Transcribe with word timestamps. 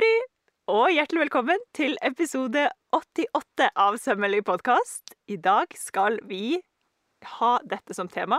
Tanja. 0.00 0.26
Og 0.70 0.92
hjertelig 0.94 1.24
velkommen 1.24 1.62
til 1.76 1.96
episode 2.06 2.68
88 2.94 3.66
av 3.74 3.96
Sømmelig 4.00 4.44
podkast. 4.46 5.12
I 5.28 5.36
dag 5.36 5.66
skal 5.76 6.16
vi 6.30 6.60
ha 7.36 7.50
dette 7.68 7.96
som 7.96 8.08
tema. 8.08 8.38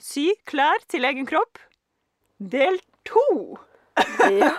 Sy 0.00 0.30
klær 0.48 0.80
til 0.88 1.04
egen 1.04 1.26
kropp. 1.28 1.58
Del 2.38 2.78
to. 3.04 3.58
Ja. 4.30 4.54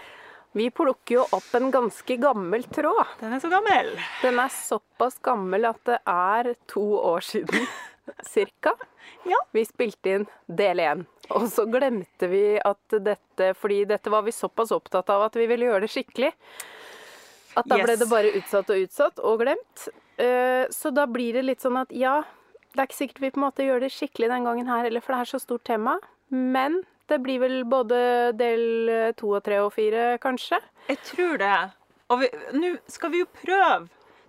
Vi 0.56 0.70
plukker 0.74 1.14
jo 1.14 1.24
opp 1.36 1.52
en 1.54 1.68
ganske 1.70 2.16
gammel 2.22 2.64
tråd. 2.74 3.04
Den 3.20 3.36
er 3.36 3.42
så 3.42 3.50
gammel. 3.52 3.92
Den 4.22 4.40
er 4.42 4.50
såpass 4.50 5.20
gammel 5.22 5.68
at 5.68 5.78
det 5.86 6.00
er 6.10 6.54
to 6.70 6.86
år 6.96 7.22
siden, 7.22 7.68
cirka. 8.26 8.72
Ja. 9.28 9.38
Vi 9.52 9.64
spilte 9.68 10.14
inn 10.18 10.26
del 10.46 10.82
én. 10.84 11.06
Og 11.30 11.46
så 11.52 11.64
glemte 11.70 12.26
vi 12.30 12.58
at 12.58 12.96
dette 13.04 13.52
Fordi 13.54 13.84
dette 13.86 14.10
var 14.10 14.22
vi 14.26 14.32
såpass 14.34 14.72
opptatt 14.74 15.08
av 15.14 15.22
at 15.28 15.36
vi 15.38 15.46
ville 15.46 15.68
gjøre 15.68 15.84
det 15.86 15.92
skikkelig. 15.92 16.32
At 17.58 17.66
da 17.70 17.78
ble 17.82 17.96
det 17.98 18.08
bare 18.10 18.30
utsatt 18.38 18.70
og 18.70 18.82
utsatt 18.84 19.18
og 19.26 19.40
glemt. 19.42 19.88
Eh, 20.18 20.66
Så 20.70 20.92
da 20.94 21.06
blir 21.10 21.32
det 21.38 21.44
litt 21.46 21.62
sånn 21.64 21.78
at 21.80 21.90
ja, 21.94 22.20
det 22.74 22.78
er 22.82 22.86
ikke 22.90 23.00
sikkert 23.00 23.20
vi 23.24 23.30
på 23.34 23.40
en 23.40 23.46
måte 23.48 23.66
gjør 23.66 23.80
det 23.82 23.90
skikkelig 23.94 24.28
den 24.30 24.44
gangen 24.46 24.68
her 24.70 24.84
heller, 24.86 25.02
for 25.02 25.14
det 25.16 25.20
er 25.24 25.30
så 25.32 25.40
stort 25.42 25.64
tema. 25.66 25.96
Men 26.30 26.82
det 27.10 27.18
blir 27.24 27.40
vel 27.42 27.64
både 27.66 27.98
del 28.38 29.12
to 29.18 29.32
og 29.34 29.42
tre 29.42 29.58
og 29.64 29.72
fire, 29.74 30.12
kanskje. 30.22 30.60
Jeg 30.88 31.00
tror 31.08 31.40
det. 31.42 31.56
Og 32.10 32.22
nå 32.54 32.76
skal 32.90 33.10
vi 33.10 33.24
jo 33.24 33.26
prøve. 33.42 33.88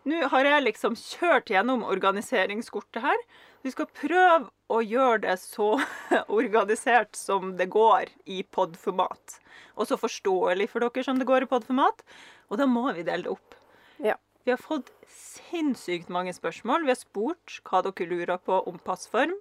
Nå 0.10 0.24
har 0.34 0.48
jeg 0.50 0.64
liksom 0.66 0.96
kjørt 0.98 1.52
gjennom 1.54 1.84
organiseringskortet 1.86 3.04
her. 3.06 3.20
Vi 3.62 3.70
skal 3.70 3.90
prøve 3.94 4.50
å 4.74 4.80
gjøre 4.82 5.20
det 5.28 5.36
så 5.44 5.76
organisert 6.40 7.18
som 7.18 7.54
det 7.60 7.70
går 7.74 8.10
i 8.26 8.42
podformat. 8.44 9.38
Og 9.78 9.90
så 9.90 10.00
forståelig 10.02 10.72
for 10.72 10.82
dere 10.82 11.06
som 11.06 11.20
det 11.22 11.28
går 11.30 11.46
i 11.46 11.50
podformat. 11.52 12.02
Og 12.50 12.58
da 12.58 12.66
må 12.70 12.88
vi 12.96 13.06
dele 13.06 13.28
det 13.28 13.36
opp. 13.36 13.58
Ja. 14.02 14.18
Vi 14.42 14.50
har 14.50 14.58
fått 14.58 14.90
sinnssykt 15.14 16.10
mange 16.10 16.34
spørsmål. 16.34 16.88
Vi 16.88 16.96
har 16.96 16.98
spurt 16.98 17.60
hva 17.70 17.84
dere 17.86 18.08
lurer 18.10 18.42
på 18.42 18.58
om 18.66 18.80
passform 18.82 19.36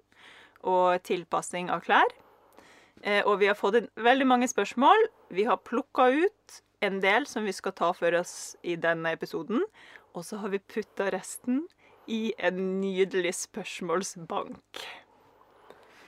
og 0.61 1.01
tilpassing 1.07 1.71
av 1.73 1.81
klær. 1.87 2.13
Eh, 3.01 3.25
og 3.25 3.39
vi 3.41 3.49
har 3.49 3.57
fått 3.57 3.89
veldig 3.97 4.27
mange 4.29 4.49
spørsmål. 4.51 5.07
Vi 5.33 5.47
har 5.49 5.63
plukka 5.65 6.11
ut 6.13 6.61
en 6.85 7.01
del 7.01 7.25
som 7.25 7.49
vi 7.49 7.55
skal 7.57 7.73
ta 7.73 7.89
for 7.97 8.13
oss 8.19 8.53
i 8.61 8.77
denne 8.77 9.15
episoden. 9.17 9.65
Og 10.13 10.27
så 10.27 10.37
har 10.43 10.53
vi 10.53 10.61
putta 10.61 11.09
resten 11.09 11.63
i 12.07 12.33
en 12.37 12.59
nydelig 12.81 13.33
spørsmålsbank. 13.43 14.81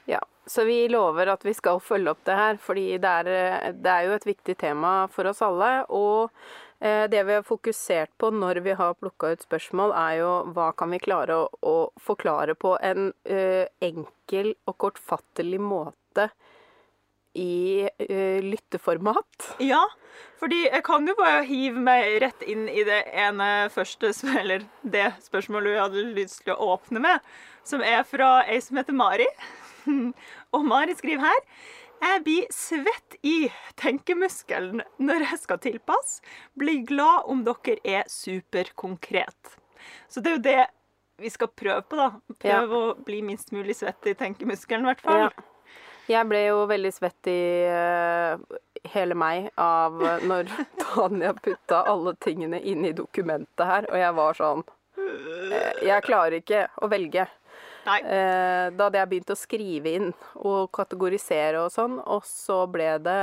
Ja, 0.09 0.19
så 0.45 0.65
vi 0.67 0.87
lover 0.91 1.31
at 1.31 1.45
vi 1.45 1.53
skal 1.55 1.79
følge 1.83 2.11
opp 2.11 2.23
det 2.27 2.35
her, 2.35 2.59
fordi 2.59 2.85
det 3.01 3.13
er, 3.21 3.29
eh, 3.31 3.71
det 3.71 3.91
er 3.91 4.09
jo 4.09 4.17
et 4.17 4.27
viktig 4.27 4.57
tema 4.59 4.93
for 5.11 5.29
oss 5.31 5.41
alle. 5.45 5.71
Og 5.95 6.33
eh, 6.83 7.05
det 7.11 7.23
vi 7.23 7.37
har 7.37 7.47
fokusert 7.47 8.11
på 8.19 8.31
når 8.35 8.59
vi 8.65 8.75
har 8.79 8.97
plukka 8.99 9.31
ut 9.31 9.45
spørsmål, 9.47 9.95
er 9.95 10.19
jo 10.19 10.31
hva 10.55 10.73
kan 10.75 10.91
vi 10.91 10.99
klare 11.03 11.45
å, 11.45 11.47
å 11.63 11.75
forklare 12.03 12.57
på 12.59 12.75
en 12.83 13.13
ø, 13.13 13.43
enkel 13.79 14.53
og 14.67 14.77
kortfattelig 14.83 15.61
måte 15.63 16.27
i 17.39 17.87
ø, 17.87 18.19
lytteformat. 18.43 19.53
Ja, 19.63 19.85
fordi 20.39 20.63
jeg 20.65 20.83
kan 20.85 21.07
jo 21.07 21.15
bare 21.19 21.43
hive 21.47 21.81
meg 21.83 22.17
rett 22.23 22.43
inn 22.49 22.65
i 22.71 22.83
det 22.87 23.03
ene 23.13 23.69
første, 23.73 24.11
eller 24.41 24.65
det 24.81 25.09
spørsmålet 25.25 25.75
jeg 25.75 25.83
hadde 25.85 26.07
lyst 26.17 26.43
til 26.43 26.55
å 26.55 26.73
åpne 26.75 27.03
med, 27.03 27.31
som 27.67 27.83
er 27.85 28.03
fra 28.07 28.41
ei 28.47 28.59
som 28.63 28.79
heter 28.79 28.97
Mari. 28.97 29.29
Og 30.55 30.67
Mari 30.67 30.95
skriver 30.99 31.27
her 31.27 31.41
jeg 32.03 32.23
blir 32.25 32.47
svett 32.51 33.15
i 33.23 33.47
tenkemuskelen 33.79 34.81
når 34.99 35.23
jeg 35.23 35.39
skal 35.39 35.59
tilpasse. 35.63 36.19
Blir 36.59 36.81
glad 36.87 37.29
om 37.31 37.45
dere 37.47 37.77
er 37.87 38.09
superkonkret. 38.11 39.53
Så 40.11 40.19
det 40.19 40.33
er 40.33 40.35
jo 40.35 40.43
det 40.43 40.63
vi 41.23 41.31
skal 41.31 41.51
prøve 41.53 41.85
på, 41.87 41.99
da. 41.99 42.09
Prøve 42.41 42.79
å 42.79 42.93
bli 43.05 43.21
minst 43.23 43.53
mulig 43.55 43.77
svett 43.79 44.09
i 44.09 44.15
tenkemuskelen, 44.19 44.83
i 44.83 44.91
hvert 44.91 45.03
fall. 45.05 45.25
Ja. 45.29 45.49
Jeg 46.11 46.27
ble 46.27 46.41
jo 46.49 46.65
veldig 46.67 46.91
svett 46.91 47.29
i 47.31 47.41
eh, 47.71 48.33
hele 48.91 49.15
meg 49.15 49.49
av 49.59 49.99
når 50.27 50.51
Tanja 50.83 51.33
putta 51.33 51.83
alle 51.89 52.15
tingene 52.23 52.59
inn 52.59 52.85
i 52.85 52.93
dokumentet 52.95 53.65
her, 53.67 53.87
og 53.91 53.99
jeg 53.99 54.17
var 54.19 54.39
sånn 54.39 54.63
eh, 54.99 55.85
Jeg 55.87 56.05
klarer 56.05 56.39
ikke 56.41 56.67
å 56.83 56.89
velge. 56.91 57.27
Nei. 57.83 57.99
Eh, 57.99 58.65
da 58.71 58.87
hadde 58.87 58.99
jeg 59.01 59.11
begynt 59.11 59.33
å 59.33 59.39
skrive 59.39 59.95
inn 59.97 60.09
og 60.39 60.71
kategorisere 60.75 61.65
og 61.65 61.71
sånn, 61.73 61.99
og 61.99 62.23
så 62.27 62.63
ble 62.71 62.95
det 63.03 63.21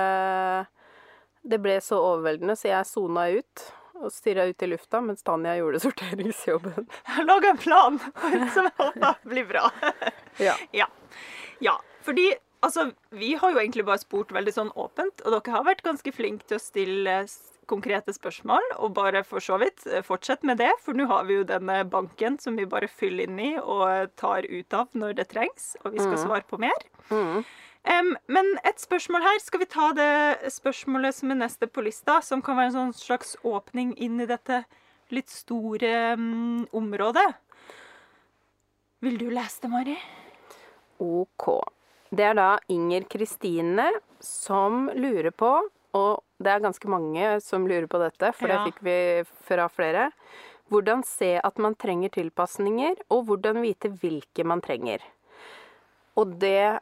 Det 1.41 1.61
ble 1.63 1.79
så 1.81 2.01
overveldende, 2.11 2.57
så 2.57 2.69
jeg 2.75 2.89
sona 2.89 3.29
ut 3.33 3.69
og 4.01 4.13
stirra 4.13 4.47
ut 4.49 4.63
i 4.63 4.69
lufta 4.69 5.01
mens 5.05 5.25
Tanja 5.25 5.55
gjorde 5.59 5.81
sorteringsjobben. 5.83 6.87
Jeg 7.17 7.27
laga 7.27 7.51
en 7.51 7.59
plan 7.61 7.99
som 8.55 8.65
jeg 8.65 8.73
håper 8.79 9.19
blir 9.29 9.45
bra. 9.51 9.67
Ja. 10.41 10.55
Ja. 10.73 10.87
ja. 11.61 11.75
Fordi 12.07 12.31
altså, 12.67 12.91
vi 13.17 13.35
har 13.41 13.53
jo 13.53 13.61
egentlig 13.63 13.87
bare 13.89 14.03
spurt 14.03 14.35
veldig 14.35 14.55
sånn 14.57 14.75
åpent, 14.79 15.25
og 15.25 15.37
dere 15.37 15.57
har 15.57 15.67
vært 15.69 15.87
ganske 15.87 16.13
flinke 16.15 16.49
til 16.49 16.59
å 16.59 16.63
stille 16.63 17.17
konkrete 17.71 18.13
spørsmål, 18.15 18.65
og 18.83 18.95
bare 18.97 19.23
for 19.27 19.43
så 19.45 19.61
vidt 19.63 19.85
eh, 19.87 20.03
fortsett 20.07 20.43
med 20.47 20.59
det, 20.59 20.73
for 20.83 20.97
nå 20.99 21.07
har 21.11 21.29
vi 21.29 21.39
jo 21.39 21.47
denne 21.47 21.83
banken 21.87 22.39
som 22.43 22.59
vi 22.59 22.67
bare 22.69 22.91
fyller 22.91 23.31
inn 23.31 23.39
i 23.39 23.53
og 23.61 24.11
tar 24.19 24.49
ut 24.51 24.77
av 24.77 24.91
når 24.99 25.19
det 25.21 25.29
trengs, 25.31 25.75
og 25.85 25.95
vi 25.95 26.03
skal 26.03 26.19
svare 26.19 26.47
på 26.51 26.59
mer. 26.63 26.89
Mm. 27.13 27.45
Um, 27.81 28.11
men 28.29 28.51
et 28.69 28.81
spørsmål 28.83 29.23
her. 29.25 29.39
Skal 29.41 29.63
vi 29.63 29.71
ta 29.73 29.87
det 29.97 30.53
spørsmålet 30.53 31.17
som 31.17 31.33
er 31.33 31.39
neste 31.41 31.69
på 31.71 31.85
lista, 31.87 32.19
som 32.21 32.43
kan 32.45 32.59
være 32.59 32.75
en 32.75 32.77
sånn 32.77 32.97
slags 32.99 33.39
åpning 33.47 33.95
inn 33.97 34.21
i 34.21 34.29
dette 34.29 34.65
litt 35.15 35.33
store 35.33 36.13
um, 36.19 36.67
området? 36.77 37.31
Vil 39.01 39.17
du 39.17 39.31
lese 39.33 39.65
det, 39.65 39.73
Mari? 39.73 39.97
OK. 41.01 41.49
Det 42.11 42.25
er 42.27 42.35
da 42.35 42.49
Inger 42.69 43.05
Kristine 43.11 43.89
som 44.21 44.89
lurer 44.95 45.31
på, 45.31 45.51
og 45.95 46.23
det 46.43 46.53
er 46.53 46.63
ganske 46.65 46.91
mange 46.91 47.37
som 47.45 47.67
lurer 47.69 47.87
på 47.91 48.01
dette, 48.03 48.33
for 48.35 48.49
Ja. 48.49 48.59
det 48.65 48.73
fikk 48.73 48.83
vi 48.83 49.25
fra 49.47 49.69
flere. 49.69 50.11
Hvordan 50.71 51.05
se 51.05 51.41
at 51.43 51.59
man 51.59 51.75
trenger 51.75 52.11
tilpasninger, 52.15 52.97
og 53.11 53.27
hvordan 53.27 53.61
vite 53.63 53.91
hvilke 53.91 54.45
man 54.45 54.61
trenger. 54.61 55.03
Og 56.17 56.39
det, 56.39 56.81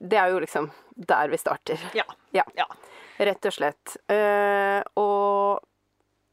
det 0.00 0.18
er 0.18 0.30
jo 0.30 0.40
liksom 0.40 0.70
der 0.94 1.28
vi 1.28 1.36
starter. 1.38 1.78
Ja. 1.94 2.04
Ja. 2.32 2.44
Ja. 2.54 2.66
Rett 3.18 3.44
og 3.46 3.52
slett. 3.52 3.96
Uh, 4.10 4.82
og 4.98 5.60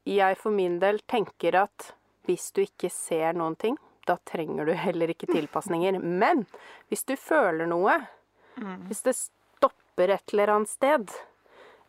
jeg 0.06 0.38
for 0.38 0.54
min 0.54 0.78
del 0.78 1.00
tenker 1.10 1.58
at 1.66 1.92
hvis 2.26 2.52
du 2.54 2.62
ikke 2.62 2.90
ser 2.90 3.34
noen 3.34 3.56
ting, 3.58 3.76
da 4.06 4.16
trenger 4.24 4.66
du 4.66 4.72
heller 4.78 5.10
ikke 5.10 5.26
tilpasninger. 5.30 5.98
Men 5.98 6.46
hvis 6.90 7.04
du 7.06 7.16
føler 7.18 7.66
noe, 7.66 7.98
hvis 8.88 9.02
det 9.06 9.16
stopper 9.18 10.14
et 10.16 10.32
eller 10.34 10.54
annet 10.54 10.70
sted, 10.72 11.10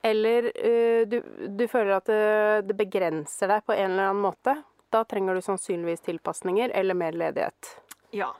eller 0.06 0.50
uh, 0.54 1.04
du, 1.10 1.20
du 1.58 1.68
føler 1.72 1.98
at 1.98 2.10
det, 2.10 2.68
det 2.70 2.78
begrenser 2.80 3.52
deg 3.52 3.64
på 3.68 3.76
en 3.76 3.92
eller 3.92 4.12
annen 4.12 4.26
måte, 4.28 4.58
da 4.94 5.04
trenger 5.04 5.36
du 5.36 5.44
sannsynligvis 5.44 6.06
tilpasninger 6.06 6.72
eller 6.76 6.96
mer 6.98 7.16
ledighet. 7.18 7.74
Ja. 8.16 8.32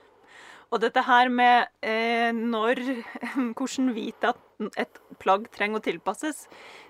Og 0.68 0.82
dette 0.82 1.00
her 1.04 1.30
med 1.32 1.68
eh, 1.84 2.32
når 2.36 2.80
Hvordan 3.56 3.92
vite 3.96 4.32
at 4.34 4.80
et 4.80 5.00
plagg 5.22 5.48
trenger 5.54 5.80
å 5.80 5.84
tilpasses. 5.84 6.44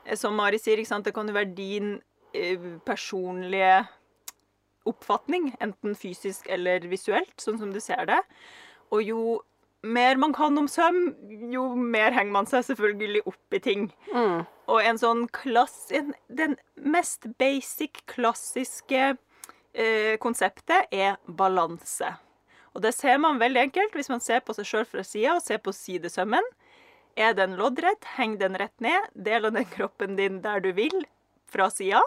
Eh, 0.05 0.17
Som 0.19 0.39
Mari 0.39 0.59
sier, 0.59 0.83
det 0.83 1.15
kan 1.15 1.29
jo 1.29 1.37
være 1.37 1.55
din 1.55 1.99
eh, 2.35 2.59
personlige 2.87 3.85
oppfatning, 4.89 5.53
enten 5.61 5.95
fysisk 5.99 6.49
eller 6.49 6.87
visuelt, 6.89 7.35
sånn 7.39 7.59
som 7.61 7.75
du 7.75 7.81
ser 7.83 8.07
det. 8.09 8.19
Og 8.95 9.05
jo 9.05 9.21
mer 9.83 10.17
man 10.17 10.33
kan 10.35 10.59
om 10.59 10.69
søm, 10.69 11.15
jo 11.53 11.65
mer 11.77 12.15
henger 12.17 12.35
man 12.35 12.49
seg 12.51 12.65
selvfølgelig 12.67 13.23
opp 13.31 13.57
i 13.57 13.61
ting. 13.63 13.89
Mm. 14.13 14.45
Og 14.69 14.85
en 14.85 15.01
sånn 15.01 15.27
klass... 15.35 15.89
En, 15.95 16.13
den 16.29 16.57
mest 16.75 17.29
basic, 17.41 18.03
klassiske 18.11 19.13
eh, 19.73 20.15
konseptet 20.23 20.91
er 20.95 21.17
balanse. 21.27 22.11
Og 22.75 22.83
det 22.85 22.93
ser 22.95 23.19
man 23.23 23.41
veldig 23.41 23.69
enkelt 23.69 23.97
hvis 23.97 24.11
man 24.13 24.23
ser 24.23 24.43
på 24.45 24.55
seg 24.57 24.69
sjøl 24.69 24.89
fra 24.89 25.05
sida 25.07 25.37
og 25.39 25.45
ser 25.45 25.63
på 25.63 25.75
sidesømmen. 25.75 26.45
Er 27.19 27.35
den 27.35 27.57
loddrett, 27.59 28.05
heng 28.19 28.37
den 28.39 28.59
rett 28.61 28.77
ned. 28.85 29.09
Deler 29.15 29.55
den 29.55 29.67
kroppen 29.73 30.19
din 30.19 30.43
der 30.45 30.63
du 30.63 30.71
vil, 30.77 31.01
fra 31.51 31.71
sida. 31.75 32.03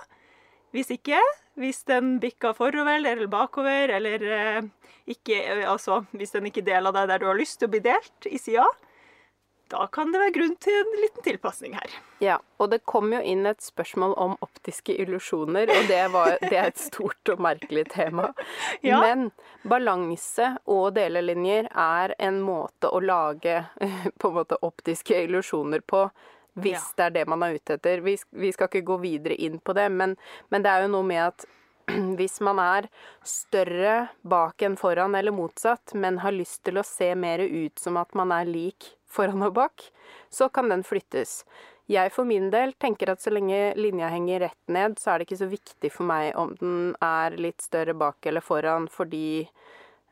Hvis 0.71 0.91
ikke, 0.95 1.19
hvis 1.59 1.83
den 1.89 2.15
bikker 2.23 2.55
forover 2.55 2.99
eller 2.99 3.25
bakover, 3.31 3.91
eller 3.97 4.23
eh, 4.37 4.61
ikke 5.11 5.41
eh, 5.41 5.65
Altså, 5.67 6.03
hvis 6.15 6.31
den 6.35 6.47
ikke 6.47 6.63
deler 6.65 6.95
deg 6.95 7.09
der 7.11 7.21
du 7.21 7.27
har 7.27 7.39
lyst 7.39 7.59
til 7.59 7.69
å 7.69 7.73
bli 7.73 7.83
delt, 7.83 8.29
i 8.29 8.39
sida, 8.39 8.67
da 9.71 9.85
kan 9.87 10.11
det 10.11 10.19
være 10.19 10.33
grunn 10.35 10.55
til 10.59 10.75
en 10.75 10.89
liten 10.99 11.23
tilpasning 11.23 11.75
her. 11.79 11.93
Ja, 12.23 12.37
og 12.59 12.73
det 12.73 12.81
kom 12.89 13.13
jo 13.15 13.21
inn 13.23 13.47
et 13.47 13.63
spørsmål 13.63 14.15
om 14.19 14.33
optiske 14.43 14.95
illusjoner, 14.99 15.71
og 15.71 15.87
det, 15.87 16.01
var, 16.11 16.35
det 16.43 16.57
er 16.57 16.71
et 16.73 16.81
stort 16.81 17.31
og 17.31 17.43
merkelig 17.43 17.87
tema. 17.93 18.31
Ja. 18.81 18.97
Men 19.03 19.29
balanse 19.67 20.55
og 20.69 20.95
delelinjer 20.95 21.67
er 21.69 22.13
en 22.19 22.39
måte 22.43 22.89
å 22.89 22.99
lage 23.03 23.61
på 24.19 24.31
en 24.31 24.37
måte 24.39 24.57
optiske 24.65 25.19
illusjoner 25.27 25.83
på 25.85 26.07
Hvis 26.59 26.73
Ja. 26.73 26.93
det 26.97 27.05
er 27.05 27.09
det 27.19 27.27
man 27.31 27.43
er 27.43 27.55
ute 27.55 27.77
etter. 27.77 28.01
Vi, 28.03 28.17
vi 28.31 28.51
skal 28.51 28.67
ikke 28.67 28.85
gå 28.85 28.97
videre 29.01 29.35
inn 29.35 29.59
på 29.59 29.73
det, 29.73 29.89
men, 29.91 30.17
men 30.49 30.63
det 30.63 30.71
er 30.71 30.85
jo 30.85 30.93
noe 30.97 31.07
med 31.07 31.21
at 31.29 31.45
hvis 32.19 32.39
man 32.43 32.59
er 32.59 32.87
større 33.23 34.09
bak 34.23 34.61
enn 34.61 34.77
foran, 34.77 35.15
eller 35.15 35.31
motsatt, 35.31 35.93
men 35.95 36.19
har 36.25 36.35
lyst 36.35 36.63
til 36.67 36.77
å 36.77 36.85
se 36.87 37.13
mer 37.15 37.39
ut 37.39 37.79
som 37.79 37.97
at 37.97 38.13
man 38.15 38.31
er 38.35 38.45
lik 38.45 38.93
foran 39.11 39.43
og 39.47 39.55
bak, 39.57 39.87
så 40.31 40.49
kan 40.49 40.69
den 40.71 40.83
flyttes. 40.87 41.41
Jeg 41.91 42.11
for 42.15 42.27
min 42.27 42.49
del 42.53 42.71
tenker 42.79 43.09
at 43.11 43.23
så 43.23 43.33
lenge 43.33 43.73
linja 43.75 44.07
henger 44.11 44.45
rett 44.45 44.71
ned, 44.71 44.99
så 44.99 45.11
er 45.11 45.19
det 45.19 45.27
ikke 45.27 45.41
så 45.41 45.49
viktig 45.51 45.91
for 45.91 46.07
meg 46.07 46.35
om 46.39 46.53
den 46.59 46.93
er 47.03 47.35
litt 47.35 47.63
større 47.65 47.95
bak 47.97 48.23
eller 48.29 48.43
foran, 48.45 48.87
fordi 48.91 49.47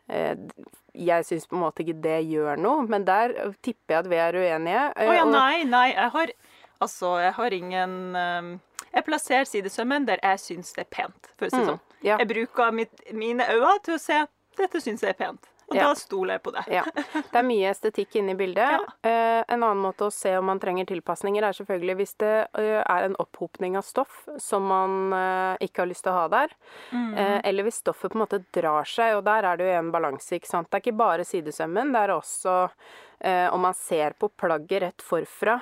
jeg 0.10 1.26
syns 1.28 1.46
på 1.48 1.56
en 1.56 1.62
måte 1.64 1.84
ikke 1.84 1.98
det 2.02 2.18
gjør 2.28 2.58
noe. 2.60 2.86
Men 2.90 3.06
der 3.08 3.34
tipper 3.66 3.96
jeg 3.96 4.00
at 4.04 4.10
vi 4.12 4.16
er 4.20 4.38
uenige. 4.42 4.86
Å 4.96 5.06
eh, 5.06 5.16
ja, 5.20 5.26
nei, 5.30 5.64
nei. 5.70 5.90
Jeg 5.96 6.10
har 6.18 6.34
Altså, 6.80 7.18
jeg 7.20 7.34
har 7.36 7.52
ingen 7.52 7.96
ehm, 8.16 8.52
Jeg 8.94 9.04
plasserer 9.04 9.44
sidesømmen 9.46 10.06
der 10.08 10.22
jeg 10.24 10.40
syns 10.40 10.70
det 10.78 10.86
er 10.86 10.92
pent, 10.96 11.28
for 11.38 11.46
å 11.46 11.50
si 11.52 11.58
det 11.58 11.66
Mm, 11.66 11.72
sånn. 11.74 11.80
ja. 12.08 12.16
Jeg 12.22 12.28
bruker 12.30 12.72
mitt, 12.72 13.02
mine 13.14 13.44
øyne 13.52 13.74
til 13.84 13.98
å 13.98 14.00
se 14.00 14.22
dette 14.58 14.80
syns 14.82 15.04
jeg 15.04 15.10
er 15.12 15.18
pent. 15.20 15.50
Og 15.70 15.76
Ja. 15.78 15.88
da 15.90 15.96
stoler 15.96 16.34
jeg 16.38 16.44
på 16.44 16.52
det. 16.56 16.64
Ja. 16.74 16.84
Det 17.14 17.36
er 17.40 17.46
mye 17.46 17.70
estetikk 17.70 18.16
inne 18.18 18.34
i 18.34 18.38
bildet. 18.40 18.88
Eh, 19.06 19.44
en 19.48 19.62
annen 19.64 19.82
måte 19.84 20.08
å 20.08 20.12
se 20.14 20.32
om 20.40 20.46
man 20.50 20.60
trenger 20.60 20.86
tilpasninger, 20.90 21.44
er 21.46 21.54
selvfølgelig 21.54 21.96
hvis 22.00 22.14
det 22.24 22.32
eh, 22.58 22.82
er 22.82 23.06
en 23.06 23.16
opphopning 23.22 23.78
av 23.78 23.86
stoff 23.86 24.24
som 24.42 24.66
man 24.66 25.14
eh, 25.14 25.68
ikke 25.68 25.84
har 25.84 25.92
lyst 25.92 26.04
til 26.08 26.14
å 26.14 26.18
ha 26.24 26.28
der. 26.34 26.56
Eh, 26.94 27.40
eller 27.44 27.64
hvis 27.68 27.82
stoffet 27.84 28.12
på 28.12 28.18
en 28.18 28.26
måte 28.26 28.42
drar 28.56 28.90
seg, 28.90 29.16
og 29.20 29.24
der 29.30 29.46
er 29.52 29.58
det 29.62 29.70
jo 29.70 29.78
en 29.80 29.92
balanse, 29.94 30.36
ikke 30.40 30.50
sant. 30.50 30.70
Det 30.72 30.80
er 30.80 30.86
ikke 30.88 30.98
bare 31.06 31.28
sidesømmen, 31.28 31.94
det 31.94 32.02
er 32.08 32.16
også 32.18 32.56
eh, 33.22 33.48
om 33.54 33.62
man 33.70 33.78
ser 33.78 34.18
på 34.20 34.30
plagget 34.34 34.82
rett 34.88 35.02
forfra, 35.06 35.60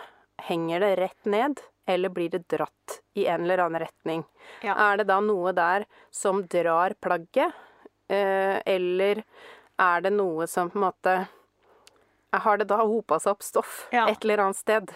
henger 0.47 0.79
det 0.85 0.93
rett 1.03 1.25
ned? 1.25 1.59
Eller 1.87 2.09
blir 2.11 2.27
det 2.29 2.41
dratt 2.51 2.97
i 3.15 3.23
en 3.31 3.45
eller 3.45 3.61
annen 3.63 3.79
retning? 3.79 4.23
Ja. 4.61 4.73
Er 4.91 4.97
det 4.99 5.05
da 5.07 5.21
noe 5.23 5.53
der 5.55 5.85
som 6.11 6.41
drar 6.51 6.91
plagget? 6.99 7.53
Eh, 8.11 8.59
eller 8.65 9.21
er 9.79 10.01
det 10.01 10.11
noe 10.15 10.47
som 10.47 10.69
på 10.73 10.79
en 10.79 10.85
måte 10.87 11.27
Har 12.33 12.57
det 12.57 12.67
da 12.69 12.77
hopa 12.83 13.19
seg 13.19 13.31
opp 13.37 13.43
stoff 13.45 13.87
Ja. 13.91 14.07
et 14.09 14.23
eller 14.25 14.37
annet 14.43 14.57
sted? 14.59 14.91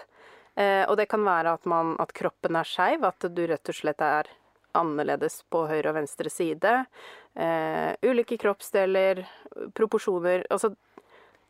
Eh, 0.54 0.84
og 0.88 0.96
det 1.00 1.06
kan 1.08 1.24
være 1.24 1.54
at, 1.56 1.64
man, 1.66 1.94
at 1.98 2.12
kroppen 2.12 2.56
er 2.60 2.64
skeiv, 2.68 3.04
at 3.08 3.24
du 3.34 3.46
rett 3.48 3.68
og 3.72 3.74
slett 3.74 4.00
er 4.04 4.28
annerledes 4.76 5.42
på 5.52 5.62
høyre 5.68 5.88
og 5.90 5.96
venstre 5.96 6.28
side. 6.30 6.74
Eh, 7.34 7.94
ulike 8.04 8.36
kroppsdeler, 8.40 9.24
proporsjoner 9.74 10.44
Altså 10.52 10.74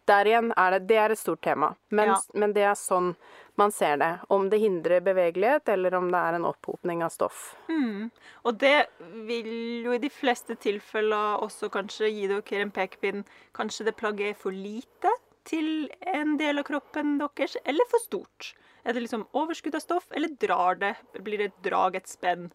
der 0.08 0.28
igjen 0.28 0.52
er 0.58 0.74
det 0.74 0.86
Det 0.88 0.98
er 0.98 1.14
et 1.14 1.18
stort 1.18 1.42
tema. 1.42 1.74
Men, 1.90 2.08
Ja. 2.08 2.20
men 2.34 2.52
det 2.52 2.62
er 2.62 2.74
sånn 2.74 3.16
man 3.56 3.70
ser 3.70 3.96
det. 3.98 4.20
Om 4.28 4.48
det 4.50 4.60
hindrer 4.60 5.00
bevegelighet, 5.00 5.68
eller 5.68 5.94
om 5.94 6.10
det 6.10 6.18
er 6.18 6.34
en 6.34 6.46
opphopning 6.48 7.02
av 7.02 7.10
stoff. 7.10 7.54
Mm. 7.68 8.10
Og 8.44 8.58
det 8.58 8.86
vil 9.26 9.84
jo 9.84 9.92
i 9.92 9.98
de 9.98 10.08
fleste 10.08 10.56
tilfeller 10.56 11.42
også 11.44 11.70
kanskje 11.70 12.08
gi 12.10 12.26
dere 12.30 12.62
en 12.62 12.72
pekepinn. 12.72 13.24
Kanskje 13.54 13.84
det 13.84 13.96
plagget 13.96 14.30
er 14.30 14.40
for 14.40 14.50
lite 14.56 15.12
til 15.44 15.90
en 16.14 16.36
del 16.38 16.58
av 16.62 16.64
kroppen 16.64 17.18
deres, 17.18 17.56
eller 17.66 17.84
for 17.90 17.98
stort. 17.98 18.54
Er 18.84 18.94
det 18.94 19.04
liksom 19.04 19.26
overskudd 19.38 19.76
av 19.78 19.84
stoff, 19.84 20.08
eller 20.10 20.32
drar 20.42 20.78
det? 20.80 20.96
Blir 21.22 21.38
det 21.38 21.52
et 21.52 21.62
drag, 21.70 21.96
et 21.96 22.08
spenn? 22.10 22.50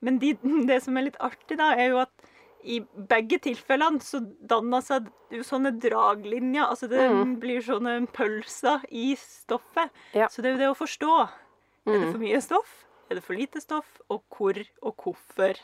Men 0.00 0.18
de, 0.22 0.34
det 0.70 0.82
som 0.84 0.96
er 0.96 1.10
litt 1.10 1.20
artig, 1.20 1.58
da, 1.58 1.72
er 1.74 1.90
jo 1.90 2.00
at 2.06 2.32
i 2.66 2.80
begge 3.10 3.38
tilfellene 3.44 4.02
så 4.02 4.18
danner 4.50 4.82
seg 4.84 5.06
jo 5.34 5.44
sånne 5.46 5.70
draglinjer. 5.82 6.66
Altså 6.66 6.88
det 6.90 7.04
blir 7.42 7.62
sånne 7.64 7.98
pølser 8.14 8.82
i 8.90 9.12
stoffet. 9.20 9.92
Ja. 10.16 10.26
Så 10.32 10.42
det 10.42 10.50
er 10.50 10.56
jo 10.56 10.62
det 10.64 10.72
å 10.72 10.78
forstå. 10.78 11.14
Er 11.86 12.00
det 12.02 12.10
for 12.10 12.22
mye 12.22 12.40
stoff? 12.42 12.74
Er 13.06 13.20
det 13.20 13.22
for 13.22 13.38
lite 13.38 13.62
stoff? 13.62 14.00
Og 14.10 14.24
hvor 14.34 14.58
og 14.82 14.96
hvorfor? 15.04 15.60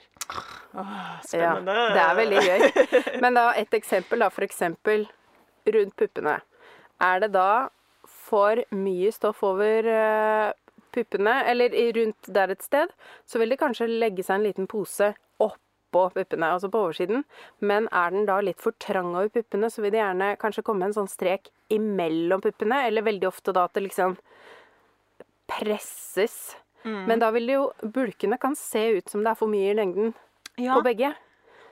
Åh, 0.78 1.18
Ja, 1.34 1.56
det 1.96 2.02
er 2.06 2.14
veldig 2.20 2.42
gøy. 2.46 2.66
Men 3.24 3.34
da 3.34 3.48
et 3.58 3.74
eksempel, 3.74 4.22
da. 4.22 4.30
For 4.30 4.46
eksempel 4.46 5.08
rundt 5.66 5.96
puppene. 5.98 6.38
Er 7.02 7.24
det 7.24 7.32
da 7.34 7.68
for 8.06 8.62
mye 8.70 9.10
stoff 9.12 9.42
over 9.44 9.86
eh, 9.90 10.52
puppene, 10.94 11.34
eller 11.50 11.74
rundt 11.98 12.30
der 12.30 12.54
et 12.54 12.62
sted, 12.62 12.92
så 13.26 13.40
vil 13.42 13.50
det 13.52 13.58
kanskje 13.60 13.88
legge 13.90 14.22
seg 14.26 14.38
en 14.38 14.46
liten 14.46 14.68
pose 14.70 15.12
oppå 15.92 16.06
puppene, 16.14 16.48
altså 16.56 16.70
på 16.72 16.80
oversiden. 16.86 17.24
Men 17.60 17.86
er 17.92 18.10
den 18.14 18.24
da 18.26 18.40
litt 18.40 18.60
for 18.60 18.72
trang 18.80 19.12
over 19.14 19.28
puppene, 19.28 19.68
så 19.70 19.82
vil 19.84 19.92
det 19.92 20.00
gjerne 20.00 20.30
kanskje 20.40 20.64
komme 20.64 20.88
en 20.88 20.94
sånn 20.96 21.08
strek 21.12 21.50
imellom 21.70 22.40
puppene, 22.42 22.86
eller 22.88 23.04
veldig 23.04 23.28
ofte 23.28 23.52
da 23.52 23.64
at 23.68 23.74
det 23.76 23.84
liksom 23.90 24.16
presses. 25.52 26.56
Men 26.82 27.20
da 27.22 27.28
vil 27.30 27.46
det 27.46 27.54
jo 27.54 27.66
Bulkene 27.94 28.38
kan 28.42 28.56
se 28.58 28.88
ut 28.96 29.08
som 29.12 29.22
det 29.22 29.30
er 29.30 29.38
for 29.38 29.46
mye 29.52 29.70
i 29.70 29.76
lengden 29.78 30.14
Ja, 30.58 30.74
på 30.74 30.82
begge. 30.82 31.12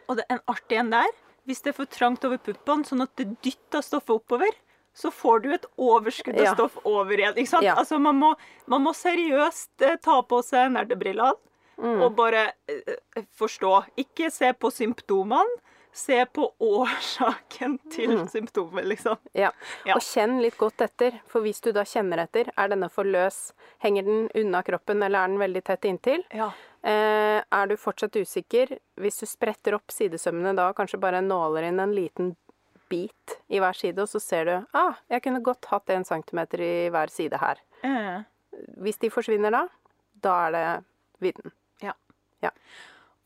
og 0.06 0.17
det 0.20 0.25
er 0.28 0.37
en 0.38 0.44
artig 0.55 0.78
en 0.78 0.90
der. 0.93 1.08
Hvis 1.49 1.62
det 1.64 1.72
er 1.72 1.78
for 1.81 1.87
trangt 1.90 2.25
over 2.28 2.38
puppene, 2.38 2.84
sånn 2.87 3.02
at 3.02 3.11
det 3.19 3.26
dytter 3.43 3.82
stoffet 3.82 4.20
oppover, 4.20 4.52
så 4.94 5.11
får 5.11 5.43
du 5.43 5.49
et 5.55 5.67
overskudd 5.78 6.37
av 6.38 6.44
Ja. 6.44 6.55
stoff 6.55 6.76
over 6.84 7.17
igjen. 7.17 7.34
ikke? 7.37 7.62
Ja. 7.62 7.75
Altså, 7.76 7.99
man 7.99 8.17
må, 8.20 8.34
man 8.67 8.82
må 8.82 8.93
seriøst 8.94 9.82
eh, 9.82 9.96
ta 9.96 10.20
på 10.22 10.43
seg 10.44 10.70
nerdebrillene 10.72 11.34
Mm. 11.81 12.03
og 12.05 12.15
bare 12.17 12.53
eh, 12.69 13.25
forstå. 13.41 13.75
Ikke 14.03 14.31
se 14.32 14.53
på 14.53 14.71
symptomene, 14.75 15.59
se 15.93 16.27
på 16.27 16.44
årsaken 16.62 17.79
til 17.91 18.29
symptomet, 18.29 18.87
liksom. 18.87 19.17
Ja. 19.32 19.50
Ja. 19.88 19.97
Og 19.97 20.05
kjenn 20.05 20.38
litt 20.43 20.59
godt 20.61 20.85
etter, 20.85 21.17
for 21.27 21.43
hvis 21.43 21.62
du 21.65 21.73
da 21.75 21.85
kjenner 21.88 22.23
etter, 22.25 22.53
er 22.55 22.71
denne 22.71 22.91
for 22.93 23.09
løs? 23.09 23.50
Henger 23.82 24.06
den 24.06 24.29
unna 24.38 24.62
kroppen, 24.67 25.03
eller 25.03 25.25
er 25.25 25.32
den 25.32 25.41
veldig 25.43 25.65
tett 25.67 25.88
inntil? 25.91 26.23
Ja. 26.37 26.53
Eh, 26.82 27.41
er 27.43 27.67
du 27.67 27.77
fortsatt 27.77 28.17
usikker, 28.17 28.77
hvis 29.00 29.20
du 29.20 29.27
spretter 29.29 29.77
opp 29.77 29.93
sidesømmene 29.93 30.55
da, 30.56 30.70
kanskje 30.77 31.01
bare 31.03 31.25
nåler 31.25 31.69
inn 31.69 31.82
en 31.82 31.96
liten 31.96 32.34
bit 32.91 33.37
i 33.49 33.60
hver 33.63 33.77
side, 33.77 34.03
og 34.03 34.10
så 34.10 34.20
ser 34.22 34.49
du 34.49 34.55
ah, 34.77 34.99
jeg 35.10 35.22
kunne 35.22 35.43
godt 35.46 35.69
hatt 35.70 35.93
en 35.94 36.06
centimeter 36.06 36.63
i 36.65 36.75
hver 36.91 37.13
side 37.13 37.39
her. 37.39 37.60
Mm. 37.84 38.25
Hvis 38.82 38.99
de 39.03 39.13
forsvinner 39.13 39.55
da, 39.55 39.65
da 40.25 40.37
er 40.49 40.56
det 40.56 40.65
vidden. 41.22 41.55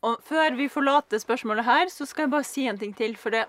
Og 0.05 0.21
før 0.25 0.55
vi 0.57 0.67
forlater 0.69 1.21
spørsmålet 1.21 1.65
her, 1.65 1.89
så 1.89 2.05
skal 2.05 2.27
jeg 2.27 2.33
bare 2.35 2.47
si 2.47 2.65
en 2.69 2.79
ting 2.79 2.93
til. 2.97 3.15
For 3.17 3.33
det, 3.33 3.45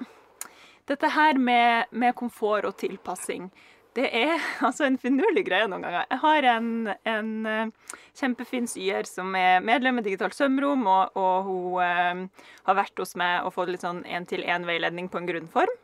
dette 0.89 1.11
her 1.13 1.39
med, 1.39 1.91
med 1.91 2.15
komfort 2.17 2.65
og 2.65 2.77
tilpassing, 2.81 3.51
det 3.97 4.09
er 4.13 4.37
altså 4.67 4.87
en 4.87 4.99
finurlig 5.01 5.47
greie 5.49 5.69
noen 5.69 5.85
ganger. 5.85 6.07
Jeg 6.11 6.23
har 6.23 6.49
en, 6.55 6.71
en 7.09 7.33
eh, 7.51 7.97
kjempefin 8.17 8.69
syer 8.71 9.09
som 9.09 9.35
er 9.39 9.65
medlem 9.65 10.01
i 10.01 10.07
Digitalt 10.07 10.37
Sømrom, 10.37 10.87
og, 10.89 11.17
og 11.17 11.49
hun 11.49 11.83
eh, 11.85 12.47
har 12.69 12.79
vært 12.79 13.05
hos 13.05 13.17
meg 13.21 13.45
og 13.45 13.55
fått 13.57 13.73
litt 13.73 13.85
sånn 13.85 14.05
én-til-én-veiledning 14.05 15.11
på 15.13 15.21
en 15.21 15.29
grunnform. 15.29 15.77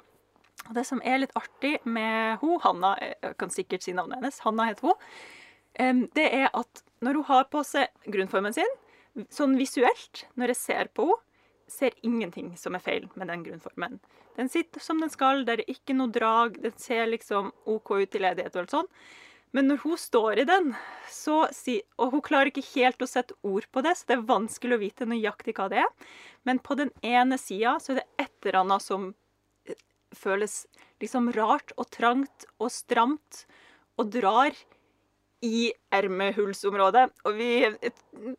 Og 0.69 0.77
det 0.77 0.87
som 0.87 1.01
er 1.05 1.25
litt 1.25 1.33
artig 1.37 1.79
med 1.85 2.39
hun, 2.41 2.61
Hanna, 2.63 2.95
jeg 3.03 3.35
kan 3.41 3.51
sikkert 3.51 3.85
si 3.85 3.97
navnet 3.97 4.21
hennes, 4.21 4.39
Hanna 4.45 4.69
heter 4.69 4.93
hun, 4.93 6.05
det 6.15 6.27
er 6.29 6.51
at 6.55 6.83
når 7.03 7.19
hun 7.19 7.27
har 7.27 7.49
på 7.51 7.65
seg 7.67 7.91
grunnformen 8.13 8.55
sin, 8.55 8.69
sånn 9.33 9.59
visuelt, 9.61 10.27
når 10.39 10.55
jeg 10.55 10.61
ser 10.63 10.91
på 10.97 11.11
henne, 11.11 11.29
ser 11.73 11.95
ingenting 12.05 12.51
som 12.61 12.75
er 12.77 12.83
feil 12.85 13.09
med 13.17 13.31
den 13.31 13.45
grunnformen. 13.47 13.95
Den 14.37 14.49
sitter 14.53 14.83
som 14.83 15.01
den 15.01 15.09
skal, 15.13 15.45
det 15.47 15.55
er 15.55 15.71
ikke 15.73 15.95
noe 15.97 16.13
drag, 16.13 16.59
den 16.61 16.75
ser 16.77 17.07
liksom 17.09 17.53
OK 17.71 17.95
ut 18.03 18.17
i 18.19 18.21
ledighet 18.21 18.57
og 18.57 18.63
alt 18.63 18.75
sånn. 18.75 18.91
Men 19.53 19.69
når 19.69 19.83
hun 19.83 19.99
står 20.01 20.41
i 20.41 20.47
den, 20.49 20.71
så 21.13 21.43
si, 21.53 21.79
og 22.01 22.15
hun 22.15 22.25
klarer 22.25 22.49
ikke 22.49 22.65
helt 22.73 23.05
å 23.05 23.09
sette 23.09 23.37
ord 23.45 23.67
på 23.73 23.83
det, 23.85 23.93
så 23.99 24.09
det 24.09 24.17
er 24.17 24.29
vanskelig 24.31 24.79
å 24.79 24.81
vite 24.81 25.09
nøyaktig 25.09 25.57
hva 25.59 25.69
det 25.73 25.83
er, 25.83 25.91
men 26.49 26.61
på 26.65 26.77
den 26.81 26.93
ene 27.05 27.37
sida 27.41 27.77
så 27.81 27.93
er 27.93 28.01
det 28.01 28.25
et 28.25 28.47
eller 28.47 28.63
annet 28.63 28.85
som 28.85 29.11
eh, 29.69 29.77
føles 30.17 30.63
liksom 31.05 31.29
rart 31.37 31.75
og 31.77 31.91
trangt 31.93 32.49
og 32.57 32.73
stramt 32.73 33.45
og 34.01 34.09
drar 34.15 34.57
i 35.43 35.73
ermehullsområdet. 35.95 37.09
Og 37.27 37.37
vi 37.37 37.51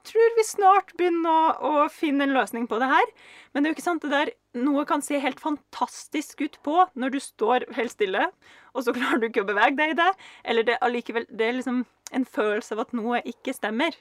tror 0.07 0.35
vi 0.37 0.45
snart 0.47 0.93
begynner 0.97 1.59
å, 1.59 1.71
å 1.83 1.89
finne 1.91 2.27
en 2.27 2.35
løsning 2.35 2.67
på 2.71 2.79
det 2.81 2.89
her. 2.91 3.11
Men 3.51 3.63
det 3.63 3.69
er 3.69 3.73
jo 3.73 3.77
ikke 3.77 3.89
sant 3.89 4.05
det 4.05 4.13
der 4.13 4.33
Noe 4.53 4.83
kan 4.85 5.01
se 5.01 5.17
helt 5.17 5.39
fantastisk 5.41 6.43
ut 6.45 6.59
på 6.65 6.83
når 6.93 7.15
du 7.15 7.19
står 7.23 7.63
helt 7.73 7.89
stille, 7.89 8.27
og 8.77 8.85
så 8.85 8.93
klarer 8.93 9.17
du 9.23 9.25
ikke 9.31 9.41
å 9.41 9.49
bevege 9.49 9.73
deg 9.79 9.95
i 9.95 9.97
det. 9.97 10.09
Eller 10.45 10.67
det, 10.67 10.77
allikevel, 10.85 11.25
det 11.33 11.47
er 11.47 11.57
liksom 11.57 11.79
en 12.13 12.25
følelse 12.29 12.75
av 12.75 12.83
at 12.85 12.93
noe 12.93 13.23
ikke 13.29 13.55
stemmer. 13.57 13.97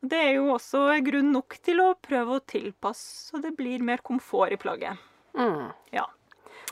Det 0.00 0.16
er 0.16 0.32
jo 0.38 0.54
også 0.54 0.86
grunn 1.04 1.28
nok 1.34 1.58
til 1.64 1.82
å 1.84 1.90
prøve 2.00 2.38
å 2.38 2.44
tilpasse 2.48 3.28
så 3.28 3.40
det 3.44 3.52
blir 3.58 3.84
mer 3.84 4.00
komfort 4.04 4.54
i 4.54 4.60
plagget. 4.60 4.96
Mm. 5.36 5.68
Ja. 5.92 6.06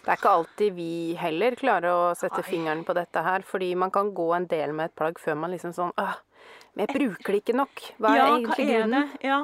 Det 0.04 0.12
er 0.12 0.20
ikke 0.20 0.34
alltid 0.36 0.76
vi 0.76 0.92
heller 1.16 1.56
klarer 1.56 1.88
å 1.88 2.14
sette 2.18 2.42
Nei. 2.42 2.48
fingeren 2.50 2.84
på 2.84 2.96
dette 2.96 3.22
her, 3.24 3.44
fordi 3.48 3.70
man 3.80 3.92
kan 3.94 4.12
gå 4.14 4.28
en 4.36 4.46
del 4.50 4.74
med 4.76 4.90
et 4.90 4.96
plagg 4.98 5.20
før 5.20 5.38
man 5.40 5.54
liksom 5.54 5.72
sånn 5.76 5.94
Åh, 6.00 6.18
men 6.74 6.84
jeg 6.84 6.98
bruker 6.98 7.32
det 7.32 7.40
ikke 7.40 7.56
nok. 7.56 7.84
Hva 8.02 8.10
er 8.10 8.18
ja, 8.18 8.26
egentlig 8.34 8.66
hva 8.66 8.74
er 8.74 8.82
grunnen? 8.82 9.12
det? 9.14 9.28
Ja. 9.30 9.38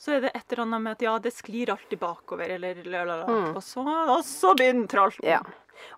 Så 0.00 0.14
er 0.14 0.22
det 0.24 0.30
et 0.32 0.52
eller 0.52 0.62
annet 0.64 0.84
med 0.84 0.96
at 0.96 1.02
ja, 1.04 1.14
det 1.20 1.32
sklir 1.36 1.72
alltid 1.74 2.00
bakover, 2.00 2.48
eller 2.54 2.78
lalala. 2.86 3.26
Mm. 3.26 3.50
Og, 3.52 3.62
så, 3.64 3.84
og 3.84 4.22
så 4.24 4.54
begynner 4.56 4.88
tralten. 4.88 5.26
Ja. 5.28 5.42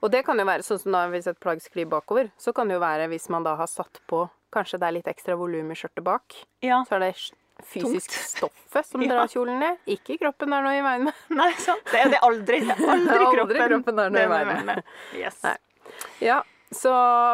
Og 0.01 0.11
det 0.15 0.25
kan 0.27 0.39
jo 0.39 0.47
være 0.47 0.67
sånn 0.67 0.81
som 0.83 0.97
da 0.97 1.05
hvis 1.13 1.29
et 1.31 1.39
plagg 1.43 1.63
sklir 1.63 1.87
bakover, 1.91 2.33
så 2.41 2.55
kan 2.57 2.71
det 2.71 2.79
jo 2.79 2.83
være 2.83 3.11
hvis 3.13 3.29
man 3.35 3.47
da 3.47 3.55
har 3.59 3.71
satt 3.71 4.01
på 4.11 4.25
kanskje 4.53 4.81
det 4.83 4.89
er 4.89 4.97
litt 4.99 5.11
ekstra 5.11 5.37
volum 5.39 5.71
i 5.73 5.79
skjørtet 5.79 6.05
bak. 6.07 6.37
Ja. 6.65 6.83
Så 6.89 6.99
er 6.99 7.05
det 7.05 7.13
fysisk 7.67 8.11
Tungt. 8.11 8.29
stoffet 8.29 8.87
som 8.87 9.01
drar 9.11 9.27
kjolen 9.33 9.59
ned. 9.63 9.77
Ikke 9.87 10.19
kroppen 10.21 10.53
er 10.57 10.63
noe 10.67 10.79
i 10.79 10.83
veien 10.85 11.05
med. 11.09 11.15
Nei, 11.31 11.51
sant. 11.63 11.85
Det 11.91 12.01
er 12.05 12.09
det 12.15 12.23
aldri. 12.23 12.61
Det 12.67 12.77
er 12.79 12.89
aldri 12.97 13.19
Aldri 13.19 13.37
kroppen. 13.37 13.69
kroppen 13.69 14.01
det 14.01 14.07
er 14.09 14.17
noe 14.17 14.25
i 14.25 14.33
veien 14.35 14.67
med. 14.73 14.83
Yes. 15.19 15.39
Nei. 15.45 15.57
Ja, 16.25 16.41
så, 16.73 16.91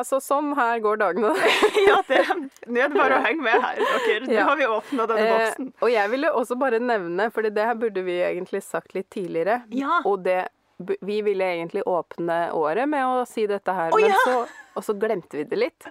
så 0.09 0.19
sånn 0.21 0.51
her 0.59 0.81
går 0.83 0.99
dagene. 0.99 1.31
Ja, 1.89 2.01
det, 2.09 2.21
nå 2.67 2.81
er 2.83 2.91
det 2.91 2.99
bare 2.99 3.21
å 3.21 3.25
henge 3.25 3.45
med 3.47 3.55
her, 3.63 3.79
dere. 4.09 4.27
Nå 4.27 4.35
Ja. 4.35 4.45
har 4.51 4.57
vi 4.59 4.67
åpna 4.67 5.07
denne 5.09 5.25
Eh, 5.29 5.35
boksen. 5.47 5.69
og 5.81 5.91
jeg 5.95 6.11
ville 6.11 6.33
også 6.43 6.57
bare 6.59 6.81
nevne, 6.83 7.29
for 7.33 7.47
det 7.47 7.65
her 7.71 7.79
burde 7.79 8.03
vi 8.05 8.17
egentlig 8.27 8.61
sagt 8.67 8.95
litt 8.99 9.09
tidligere. 9.15 9.61
Ja. 9.71 10.01
Og 10.05 10.25
det 10.27 10.49
Vi 10.79 11.17
ville 11.27 11.43
egentlig 11.43 11.83
åpne 11.91 12.53
året 12.55 12.87
med 12.87 13.03
å 13.03 13.25
si 13.27 13.49
dette 13.51 13.73
her, 13.75 13.91
men 13.91 14.13
ja! 14.13 14.19
så, 14.23 14.35
og 14.79 14.85
så 14.87 14.95
glemte 14.95 15.35
vi 15.41 15.43
det 15.51 15.59
litt. 15.59 15.89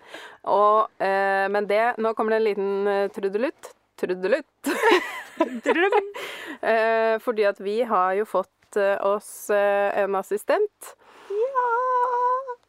Og, 0.47 0.87
eh, 1.03 1.47
men 1.51 1.67
det 1.67 1.97
Nå 1.99 2.13
kommer 2.15 2.31
det 2.31 2.37
en 2.39 2.45
liten 2.45 2.87
eh, 2.87 3.07
trudelutt. 3.11 3.73
Trudelutt. 3.97 4.67
eh, 6.61 7.19
fordi 7.19 7.43
at 7.49 7.59
vi 7.59 7.81
har 7.81 8.13
jo 8.19 8.25
fått 8.29 8.77
eh, 8.77 8.97
oss 9.05 9.49
eh, 9.49 9.89
en 10.03 10.15
assistent. 10.15 10.95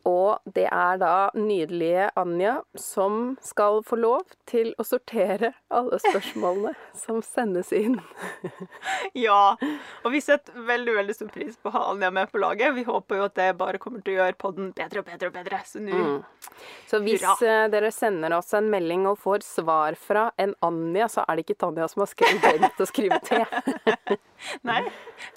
Og 0.09 0.41
det 0.57 0.65
er 0.73 0.99
da 1.01 1.13
nydelige 1.37 2.09
Anja 2.17 2.55
som 2.81 3.35
skal 3.45 3.83
få 3.85 3.99
lov 4.01 4.25
til 4.49 4.71
å 4.81 4.87
sortere 4.87 5.51
alle 5.69 5.99
spørsmålene 6.01 6.73
som 7.03 7.21
sendes 7.27 7.73
inn. 7.77 7.99
Ja. 9.19 9.57
Og 10.05 10.15
vi 10.15 10.23
setter 10.25 10.57
veldig 10.69 10.95
veldig 10.97 11.17
stor 11.19 11.29
pris 11.35 11.59
på 11.61 11.69
å 11.69 11.75
ha 11.77 11.85
Anja 11.93 12.11
med 12.15 12.33
på 12.33 12.41
laget. 12.41 12.73
Vi 12.79 12.87
håper 12.89 13.21
jo 13.21 13.27
at 13.29 13.37
det 13.37 13.51
bare 13.61 13.81
kommer 13.83 14.01
til 14.07 14.17
å 14.17 14.23
gjøre 14.23 14.39
podden 14.41 14.73
bedre 14.79 15.03
og 15.05 15.11
bedre 15.11 15.31
og 15.33 15.37
bedre. 15.41 15.63
Så 15.69 15.83
nå 15.85 15.97
Mm. 15.99 16.23
Så 16.89 16.99
hvis 17.03 17.23
Hurra. 17.23 17.65
eh, 17.65 17.69
dere 17.71 17.91
sender 17.93 18.33
oss 18.37 18.53
en 18.57 18.69
melding 18.71 19.05
og 19.11 19.19
får 19.21 19.43
svar 19.45 19.97
fra 19.99 20.29
en 20.41 20.55
Anja, 20.65 21.09
så 21.11 21.25
er 21.29 21.37
det 21.37 21.45
ikke 21.45 21.59
Tanja 21.61 21.89
som 21.91 22.03
har 22.05 22.11
skrevet 22.11 22.45
glemt 22.45 22.81
å 22.81 22.87
skrive 22.89 23.19
til. 23.27 23.45
Nei, 24.69 24.81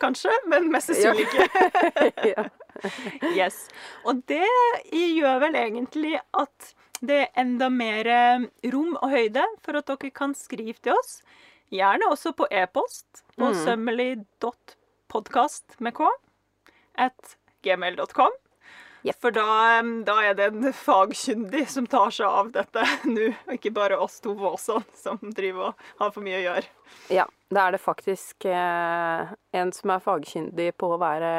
kanskje, 0.02 0.32
men 0.52 0.70
mest 0.72 0.92
sannsynlig 0.94 1.28
ikke. 1.28 1.48
ja. 2.34 2.46
Yes. 3.38 3.68
Og 4.06 4.16
det 4.28 4.46
gjør 4.92 5.40
vel 5.46 5.56
egentlig 5.60 6.20
at 6.38 6.74
det 7.02 7.18
er 7.24 7.28
enda 7.42 7.70
mer 7.74 8.06
eh, 8.08 8.40
rom 8.74 8.94
og 9.02 9.10
høyde 9.10 9.44
for 9.66 9.74
at 9.80 9.88
dere 9.90 10.12
kan 10.14 10.36
skrive 10.38 10.74
til 10.84 10.94
oss. 10.94 11.22
Gjerne 11.72 12.06
også 12.12 12.32
på 12.38 12.46
e-post 12.52 13.24
på 13.40 13.46
Mm. 13.50 13.56
sømmelig.podkast 13.66 15.80
med 15.80 15.94
k 15.98 16.02
at 16.96 17.38
gmail.com. 17.64 18.32
Yep. 19.04 19.18
For 19.22 19.34
da, 19.34 19.82
da 20.06 20.16
er 20.24 20.36
det 20.38 20.48
en 20.52 20.74
fagkyndig 20.78 21.66
som 21.70 21.88
tar 21.90 22.14
seg 22.14 22.28
av 22.28 22.52
dette 22.54 22.86
nå, 23.10 23.32
og 23.48 23.54
ikke 23.58 23.74
bare 23.74 24.00
oss 24.02 24.20
to 24.22 24.36
våsene 24.38 24.86
som 24.98 25.20
driver 25.34 25.72
og 25.72 25.86
har 26.04 26.12
for 26.14 26.26
mye 26.26 26.42
å 26.42 26.48
gjøre. 26.50 26.74
ja. 27.20 27.28
Da 27.52 27.66
er 27.68 27.74
det 27.76 27.82
faktisk 27.84 28.46
eh, 28.48 29.32
en 29.60 29.72
som 29.76 29.92
er 29.92 30.04
fagkyndig 30.06 30.70
på 30.80 30.88
å 30.96 31.00
være 31.02 31.32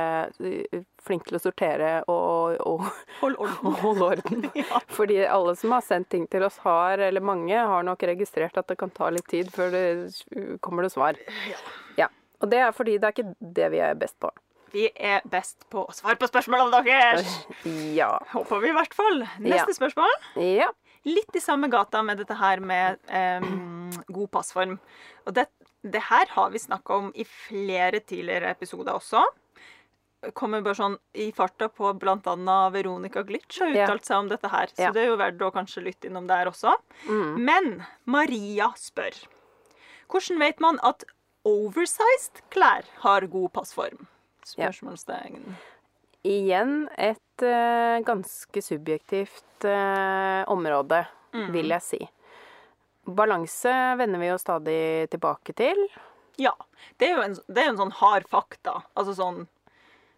eh, 0.44 0.82
flink 1.00 1.24
til 1.24 1.38
å 1.38 1.40
sortere 1.40 1.92
og, 2.04 2.58
og, 2.68 2.84
Hold 3.22 3.38
orden. 3.40 3.78
Hold 3.80 4.04
orden. 4.04 4.44
Ja. 4.52 4.82
Fordi 4.92 5.22
alle 5.24 5.56
som 5.56 5.72
har 5.72 5.86
sendt 5.86 6.10
ting 6.12 6.26
til 6.28 6.44
oss, 6.44 6.58
har, 6.66 7.00
eller 7.00 7.24
mange, 7.24 7.56
har 7.56 7.88
nok 7.88 8.04
registrert 8.12 8.60
at 8.60 8.68
det 8.68 8.76
kan 8.82 8.92
ta 8.92 9.08
litt 9.08 9.24
tid 9.32 9.48
før 9.56 9.72
det 9.72 9.86
kommer 10.60 10.84
noe 10.84 10.92
svar. 10.92 11.16
Ja. 11.96 12.12
Og 12.42 12.50
det 12.50 12.60
er 12.60 12.74
fordi 12.74 12.98
det 12.98 13.08
er 13.08 13.14
ikke 13.16 13.52
det 13.56 13.68
vi 13.72 13.80
er 13.86 13.98
best 13.98 14.18
på. 14.20 14.30
Vi 14.72 14.86
er 14.96 15.20
best 15.28 15.66
på 15.72 15.82
å 15.88 15.92
svare 15.94 16.16
på 16.20 16.28
spørsmålene 16.30 16.82
deres. 16.86 17.32
Ja. 17.94 18.14
Håper 18.32 18.62
vi 18.62 18.70
i 18.72 18.76
hvert 18.76 18.94
fall. 18.96 19.20
Neste 19.38 19.68
Ja. 19.68 19.76
spørsmål. 19.76 20.14
Ja. 20.40 20.70
Litt 21.04 21.34
i 21.36 21.40
samme 21.42 21.68
gata 21.68 22.02
med 22.02 22.18
dette 22.22 22.34
her 22.38 22.60
med 22.60 22.98
um, 23.10 23.90
god 24.06 24.30
passform. 24.30 24.78
Og 25.26 25.34
det, 25.34 25.48
det 25.82 26.00
her 26.08 26.26
har 26.36 26.50
vi 26.54 26.58
snakka 26.62 26.94
om 26.94 27.12
i 27.14 27.24
flere 27.26 28.00
tidligere 28.00 28.50
episoder 28.54 28.94
også. 28.94 29.24
Kommer 30.38 30.62
bare 30.62 30.78
sånn 30.78 30.94
i 31.18 31.32
farta 31.34 31.66
på 31.68 31.90
bl.a. 31.98 32.56
Veronica 32.70 33.24
Glitch 33.26 33.58
har 33.58 33.72
uttalt 33.74 34.06
seg 34.06 34.20
om 34.22 34.28
dette 34.30 34.48
her. 34.52 34.70
Så 34.70 34.82
Ja. 34.86 34.92
det 34.94 35.02
er 35.02 35.08
jo 35.10 35.16
verdt 35.18 35.42
å 35.42 35.50
kanskje 35.50 35.82
lytte 35.82 36.06
innom 36.06 36.28
der 36.30 36.46
også. 36.46 36.76
Mm. 37.08 37.44
Men 37.44 37.86
Maria 38.06 38.70
spør 38.78 39.18
Hvordan 40.12 40.38
vet 40.38 40.60
man 40.60 40.78
at 40.84 41.02
oversized 41.44 42.42
klær 42.54 42.84
har 43.02 43.26
god 43.26 43.50
passform? 43.58 44.06
Ja. 44.42 44.70
Spørsmålstegn. 44.70 45.54
Igjen 46.26 46.74
et 47.00 47.44
uh, 47.46 47.98
ganske 48.06 48.62
subjektivt 48.62 49.66
uh, 49.66 50.42
område, 50.52 51.04
vil 51.54 51.72
jeg 51.72 51.82
si. 51.82 52.00
Balanse 53.02 53.72
vender 53.98 54.20
vi 54.20 54.28
jo 54.28 54.38
stadig 54.38 54.82
tilbake 55.10 55.54
til. 55.58 55.78
Ja. 56.38 56.52
Det 56.98 57.08
er 57.08 57.16
jo 57.16 57.24
en, 57.24 57.38
det 57.48 57.62
er 57.62 57.72
en 57.72 57.80
sånn 57.80 57.94
hard 57.98 58.28
fakta. 58.30 58.82
Altså 58.94 59.16
sånn 59.18 59.46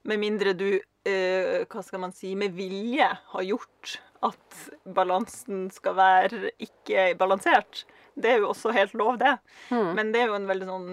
Med 0.04 0.21
mindre 0.21 0.52
du, 0.52 0.69
uh, 1.09 1.61
hva 1.64 1.83
skal 1.85 2.02
man 2.02 2.12
si, 2.12 2.35
med 2.37 2.52
vilje 2.59 3.07
har 3.09 3.47
gjort 3.47 3.95
at 4.25 4.59
balansen 4.85 5.71
skal 5.73 5.97
være 5.97 6.50
ikke 6.61 7.14
balansert. 7.21 7.87
Det 8.12 8.35
er 8.35 8.43
jo 8.43 8.50
også 8.52 8.73
helt 8.76 8.93
lov, 8.97 9.16
det. 9.21 9.33
Men 9.97 10.12
det 10.12 10.23
er 10.23 10.31
jo 10.31 10.37
en 10.37 10.49
veldig 10.49 10.69
sånn 10.69 10.93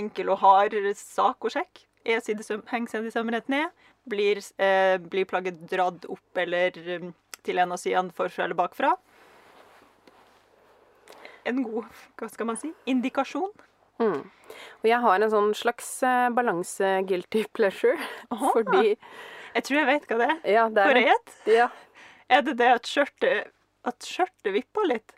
enkel 0.00 0.32
og 0.32 0.40
hard 0.42 0.76
sak 0.96 1.44
å 1.44 1.52
sjekke. 1.52 1.89
Er 2.08 2.22
sidesøm, 2.24 2.62
henger 2.70 2.94
sidesømmen 2.94 3.36
rett 3.36 3.50
ned? 3.52 3.72
Blir, 4.08 4.40
eh, 4.58 4.96
blir 5.12 5.28
plagget 5.28 5.60
dratt 5.68 6.06
opp 6.08 6.40
eller 6.40 6.76
um, 6.96 7.10
til 7.44 7.60
en 7.60 7.74
av 7.76 7.80
sidene 7.80 8.14
forfra 8.16 8.46
eller 8.46 8.56
bakfra? 8.56 8.94
En 11.48 11.62
god, 11.64 11.88
hva 12.20 12.28
skal 12.32 12.48
man 12.48 12.58
si, 12.60 12.72
indikasjon. 12.88 13.52
Mm. 14.00 14.24
Og 14.80 14.88
jeg 14.88 15.00
har 15.04 15.20
en 15.20 15.32
sånn 15.32 15.52
slags 15.56 15.88
eh, 16.06 16.30
balanse-guilty 16.36 17.44
pleasure. 17.56 18.00
Aha. 18.32 18.54
Fordi 18.56 18.96
Jeg 19.50 19.64
tror 19.66 19.80
jeg 19.80 19.88
vet 19.88 20.04
hva 20.08 20.18
det 20.20 20.28
er. 20.30 20.42
Ja, 20.54 20.66
det 20.70 20.82
er 20.86 21.00
et, 21.10 21.32
ja, 21.50 21.70
er 22.30 22.44
det 22.46 22.54
det 22.60 22.68
at 22.78 22.86
skjørtet 22.86 23.50
at 23.88 24.06
skjørtet 24.06 24.52
vipper 24.54 24.86
litt? 24.86 25.16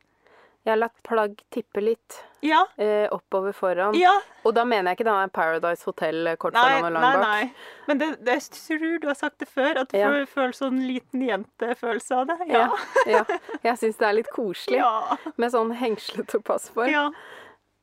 Jeg 0.65 0.71
har 0.73 0.79
latt 0.79 0.99
plagg 1.03 1.41
tippe 1.51 1.83
litt 1.83 2.21
Ja. 2.41 2.61
eh, 2.79 3.09
oppover 3.11 3.53
foran. 3.53 3.95
Ja. 3.99 4.13
Og 4.45 4.55
da 4.55 4.63
mener 4.65 4.91
jeg 4.93 4.99
ikke 5.01 5.09
denne 5.09 5.29
Paradise 5.35 5.83
Hotel 5.85 6.37
kort 6.39 6.55
Nei, 6.55 6.63
foran 6.81 6.85
og 6.87 6.93
lang 6.93 7.03
nei, 7.03 7.13
bak. 7.17 7.27
nei. 7.27 7.53
Men 7.89 7.99
det, 7.99 8.11
det 8.25 8.37
jeg 8.39 8.51
tror 8.61 9.01
du 9.03 9.07
har 9.09 9.15
sagt 9.19 9.39
det 9.43 9.49
før, 9.49 9.81
at 9.83 9.89
du 9.91 9.99
Ja. 9.99 10.09
føler 10.27 10.53
sånn 10.55 10.79
liten 10.87 11.21
jente-følelse 11.27 12.13
av 12.21 12.27
det. 12.29 12.39
Ja. 12.49 12.69
Ja. 13.07 13.25
Jeg 13.65 13.77
syns 13.79 13.99
det 13.99 14.07
er 14.09 14.13
litt 14.21 14.31
koselig 14.31 14.79
Ja. 14.79 15.17
med 15.37 15.51
sånn 15.51 15.75
hengslete 15.75 16.43
passform. 16.45 16.91
ja. 16.91 17.11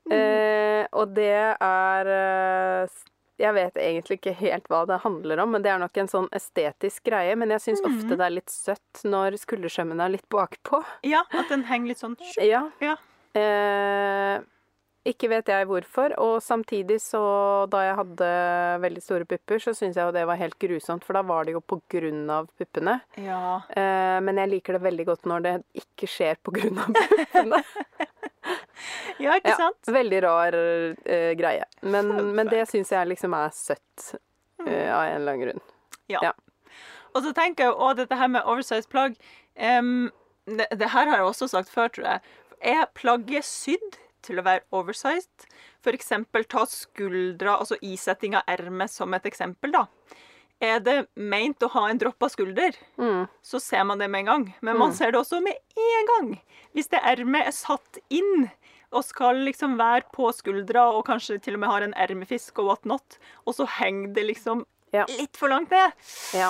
Eh, 0.10 0.88
og 0.94 1.12
det 1.14 1.30
er 1.62 2.08
eh, 2.10 2.88
Jeg 3.40 3.54
vet 3.56 3.74
egentlig 3.80 4.18
ikke 4.20 4.34
helt 4.36 4.68
hva 4.68 4.82
det 4.90 5.00
handler 5.06 5.40
om, 5.46 5.52
men 5.56 5.62
det 5.64 5.72
er 5.72 5.80
nok 5.80 5.96
en 5.98 6.08
sånn 6.12 6.28
estetisk 6.36 7.04
greie. 7.08 7.36
Men 7.40 7.50
jeg 7.56 7.62
syns 7.62 7.82
Mhm. 7.82 7.94
ofte 7.96 8.18
det 8.18 8.26
er 8.26 8.36
litt 8.36 8.50
søtt 8.52 9.04
når 9.06 9.38
skulderskjømmene 9.40 10.04
er 10.06 10.10
litt 10.18 10.28
bakpå. 10.30 10.84
ja, 11.04 11.24
at 11.32 11.48
den 11.50 11.64
henger 11.64 11.88
litt 11.88 12.00
sånn 12.04 12.18
Ja. 12.44 12.70
Ja. 12.82 12.98
Eh, 13.40 14.42
ikke 15.10 15.30
vet 15.32 15.48
jeg 15.48 15.66
hvorfor. 15.70 16.14
Og 16.20 16.42
samtidig 16.44 17.00
så, 17.02 17.22
da 17.72 17.80
jeg 17.88 17.96
hadde 17.96 18.28
veldig 18.84 19.02
store 19.02 19.26
pupper, 19.26 19.58
så 19.64 19.72
syns 19.74 19.96
jeg 19.96 20.04
jo 20.06 20.12
det 20.12 20.26
var 20.28 20.36
helt 20.38 20.60
grusomt, 20.60 21.04
for 21.08 21.14
da 21.14 21.22
var 21.26 21.46
det 21.48 21.54
jo 21.56 21.62
på 21.62 21.80
grunn 21.90 22.30
av 22.30 22.50
puppene. 22.60 23.00
Ja. 23.18 23.62
Eh, 23.72 24.20
men 24.20 24.36
jeg 24.44 24.50
liker 24.52 24.74
det 24.78 24.84
veldig 24.84 25.06
godt 25.08 25.24
når 25.32 25.42
det 25.48 25.56
ikke 25.82 26.06
skjer 26.12 26.36
på 26.44 26.52
grunn 26.60 26.78
av 26.84 26.92
puppene. 26.94 27.64
ja, 29.24 29.36
ikke 29.40 29.54
Ja, 29.54 29.58
sant? 29.58 29.92
veldig 29.96 30.22
rar 30.24 30.56
uh, 30.56 31.32
greie. 31.40 31.66
Men, 31.82 32.12
men 32.36 32.48
det 32.52 32.66
syns 32.70 32.92
jeg 32.94 33.08
liksom 33.12 33.34
er 33.38 33.50
søtt 33.56 34.12
uh, 34.14 34.68
av 34.68 35.04
en 35.08 35.16
eller 35.22 35.34
annen 35.34 35.44
grunn. 35.46 35.62
Ja. 36.10 36.20
Ja. 36.30 36.34
Og 37.16 37.24
så 37.26 37.34
tenker 37.34 37.66
jeg 37.70 37.74
òg 37.82 37.98
dette 37.98 38.16
her 38.20 38.28
med 38.30 38.46
oversized 38.46 38.90
plagg. 38.92 39.16
um, 39.58 40.10
det, 40.50 40.66
det 40.80 40.90
her 40.94 41.06
har 41.10 41.20
jeg 41.22 41.26
også 41.30 41.48
sagt 41.52 41.70
før, 41.74 41.90
tror 41.94 42.06
jeg. 42.06 42.22
Er 42.62 42.86
plagget 42.98 43.46
sydd 43.46 44.00
til 44.26 44.40
å 44.42 44.44
være 44.46 44.66
oversized? 44.76 45.46
Eksempel 45.90 46.44
ta 46.46 46.66
skuldra, 46.70 47.56
altså 47.62 47.78
isetting 47.82 48.36
av 48.38 48.44
ermet 48.52 48.92
som 48.92 49.14
et 49.16 49.26
eksempel, 49.30 49.72
da. 49.74 49.86
Er 50.62 50.82
det 50.84 50.96
meint 51.16 51.64
å 51.64 51.70
ha 51.72 51.86
en 51.88 51.98
droppa 52.02 52.28
skulder, 52.30 52.76
Mm. 53.00 53.28
så 53.42 53.62
ser 53.64 53.86
man 53.88 53.98
det 54.02 54.10
med 54.12 54.20
en 54.26 54.26
gang. 54.28 54.44
Men 54.62 54.78
man 54.78 54.92
ser 54.94 55.12
det 55.16 55.22
også 55.22 55.40
med 55.42 55.56
en 55.80 56.10
gang. 56.12 56.28
Hvis 56.76 56.90
det 56.92 57.00
ermet 57.00 57.48
er 57.48 57.56
satt 57.56 57.98
inn 58.10 58.50
og 58.92 59.04
skal 59.06 59.44
liksom 59.46 59.78
være 59.80 60.08
på 60.16 60.32
skuldra 60.34 60.88
og 60.96 61.06
kanskje 61.10 61.40
til 61.42 61.54
og 61.60 61.60
med 61.66 61.70
har 61.70 61.86
en 61.86 61.94
ermefisk 61.94 62.60
og 62.64 62.72
whatnot, 62.72 63.20
og 63.46 63.54
så 63.60 63.68
henger 63.80 64.14
det 64.16 64.26
liksom 64.34 64.66
Ja. 64.92 65.06
litt 65.06 65.38
for 65.38 65.50
langt 65.50 65.70
ned. 65.72 65.92
Ja. 66.34 66.50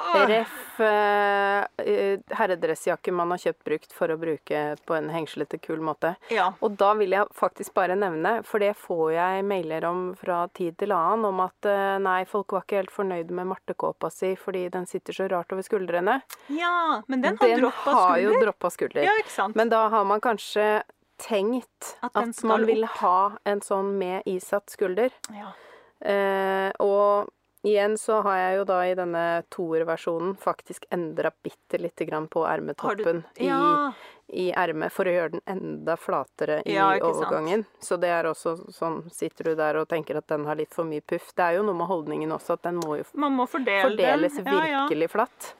Ref 0.00 0.80
eh, 0.80 1.64
eh, 1.84 2.18
herredressjakke 2.32 3.12
man 3.12 3.30
har 3.34 3.38
kjøpt 3.42 3.64
brukt 3.68 3.92
for 3.92 4.08
å 4.08 4.16
bruke 4.16 4.62
på 4.88 4.94
en 4.96 5.10
hengslete, 5.12 5.58
kul 5.60 5.82
måte. 5.84 6.14
Ja. 6.32 6.46
Og 6.64 6.78
da 6.80 6.94
vil 6.96 7.12
jeg 7.12 7.28
faktisk 7.36 7.74
bare 7.76 7.98
nevne, 8.00 8.38
for 8.48 8.64
det 8.64 8.72
får 8.80 9.12
jeg 9.12 9.44
mailer 9.44 9.84
om 9.84 10.14
fra 10.16 10.46
tid 10.56 10.78
til 10.80 10.94
annen, 10.96 11.26
om 11.28 11.42
at 11.44 11.68
uh, 11.68 11.98
nei, 12.00 12.22
folk 12.24 12.56
var 12.56 12.64
ikke 12.64 12.80
helt 12.80 12.94
fornøyd 12.94 13.30
med 13.36 13.50
martekåpa 13.52 14.08
si 14.14 14.32
fordi 14.40 14.70
den 14.72 14.88
sitter 14.88 15.12
så 15.12 15.28
rart 15.28 15.52
over 15.52 15.62
skuldrene. 15.68 16.22
ja, 16.48 17.02
men 17.06 17.20
den 17.20 17.36
har 17.36 17.54
droppa 17.60 17.92
har 17.98 18.16
jo 18.24 18.30
skulder. 18.32 18.46
droppa 18.48 18.70
skulder. 18.72 19.04
Ja, 19.04 19.18
ikke 19.20 19.36
sant? 19.36 19.54
Men 19.60 19.68
da 19.68 19.84
har 19.92 20.04
man 20.08 20.20
kanskje 20.24 20.80
tenkt 21.20 21.94
At 22.02 22.16
at, 22.16 22.42
man 22.44 22.64
vil 22.66 22.84
opp. 22.88 22.96
ha 23.02 23.18
en 23.44 23.60
sånn 23.60 23.92
med 24.00 24.22
isatt 24.26 24.70
skulder. 24.72 25.10
ja. 25.34 25.52
Eh, 26.00 26.70
og 26.80 27.28
igjen 27.62 27.98
så 28.00 28.22
har 28.24 28.36
jeg 28.38 28.54
jo 28.56 28.64
da 28.64 28.78
i 28.88 28.94
denne 28.96 29.24
toerversjonen 29.52 30.30
faktisk 30.40 30.86
endra 30.96 31.28
bitte 31.44 31.76
lite 31.76 32.06
grann 32.08 32.24
på 32.32 32.40
du 32.40 32.48
ermetoppen 32.48 33.18
Ja. 33.36 33.92
i, 34.32 34.46
i 34.46 34.52
ermet 34.56 34.90
for 34.96 35.04
å 35.04 35.12
gjøre 35.12 35.32
den 35.34 35.42
enda 35.46 35.98
flatere 36.00 36.62
i 36.64 36.72
Ja, 36.78 36.94
overgangen. 37.04 37.66
sant. 37.68 37.84
Så 37.84 37.98
det 38.00 38.08
er 38.08 38.24
også 38.30 38.54
sånn 38.72 39.10
Sitter 39.12 39.50
du 39.50 39.54
der 39.56 39.76
og 39.76 39.88
tenker 39.92 40.16
at 40.16 40.26
den 40.32 40.46
har 40.48 40.56
litt 40.56 40.72
for 40.72 40.84
mye 40.88 41.02
puff. 41.04 41.34
Det 41.36 41.44
er 41.50 41.58
jo 41.58 41.66
noe 41.68 41.76
med 41.76 41.88
holdningen 41.92 42.32
også, 42.32 42.54
at 42.56 42.62
den 42.62 42.76
må 42.80 42.96
jo 42.96 43.04
Man 43.20 43.36
må 43.36 43.44
fordele 43.46 43.90
fordeles 43.90 44.36
den. 44.40 44.48
Virkelig 44.48 45.10
flatt. 45.10 45.52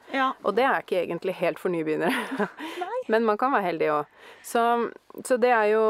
Og 0.43 0.55
det 0.57 0.63
er 0.65 0.81
ikke 0.81 1.03
egentlig 1.05 1.35
helt 1.35 1.59
for 1.59 1.69
nybegynnere. 1.69 2.49
Men 3.11 3.25
man 3.27 3.37
kan 3.41 3.51
være 3.53 3.67
heldig 3.69 3.89
òg. 3.97 4.15
Så, 4.45 4.63
så 5.27 5.37
det 5.41 5.51
er 5.51 5.67
jo 5.73 5.85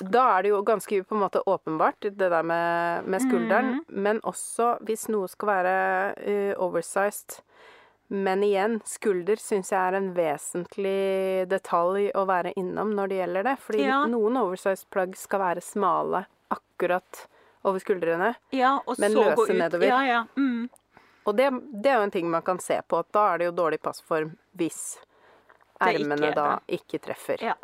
Da 0.00 0.22
er 0.34 0.42
det 0.42 0.50
jo 0.50 0.62
ganske 0.66 0.96
på 1.06 1.14
en 1.14 1.20
måte 1.22 1.42
åpenbart, 1.46 2.00
det 2.02 2.16
der 2.18 2.42
med, 2.42 3.04
med 3.06 3.22
skulderen. 3.22 3.68
Mm. 3.76 4.00
Men 4.02 4.20
også 4.26 4.72
hvis 4.88 5.04
noe 5.12 5.28
skal 5.30 5.52
være 5.52 5.74
uh, 6.18 6.54
oversized. 6.64 7.36
Men 8.08 8.42
igjen, 8.44 8.80
skulder 8.84 9.38
syns 9.40 9.70
jeg 9.72 9.78
er 9.80 9.96
en 9.96 10.10
vesentlig 10.16 11.46
detalj 11.48 12.10
å 12.18 12.24
være 12.28 12.52
innom 12.60 12.90
når 12.94 13.08
det 13.12 13.20
gjelder 13.22 13.46
det. 13.48 13.54
Fordi 13.64 13.84
Ja. 13.86 14.00
noen 14.10 14.36
oversized 14.42 14.90
plagg 14.92 15.14
skal 15.16 15.40
være 15.40 15.62
smale 15.64 16.24
akkurat 16.52 17.26
over 17.64 17.78
skuldrene. 17.80 18.34
ja, 18.52 18.74
Men 18.98 19.14
løse 19.14 19.54
nedover. 19.56 19.86
Ja, 19.86 20.02
ja. 20.04 20.24
Mm. 20.36 20.68
Og 21.24 21.36
det, 21.38 21.48
det 21.72 21.90
er 21.90 21.96
jo 22.02 22.02
en 22.10 22.10
ting 22.10 22.28
man 22.30 22.42
kan 22.44 22.58
se 22.60 22.76
på, 22.88 22.98
at 22.98 23.12
da 23.14 23.32
er 23.32 23.38
det 23.38 23.46
jo 23.46 23.52
dårlig 23.62 23.80
passform 23.80 24.34
hvis 24.58 24.98
ermene 25.92 26.30
er 26.30 26.38
da 26.38 26.48
ikke 26.78 27.00
treffer. 27.04 27.44
Ja. 27.44 27.54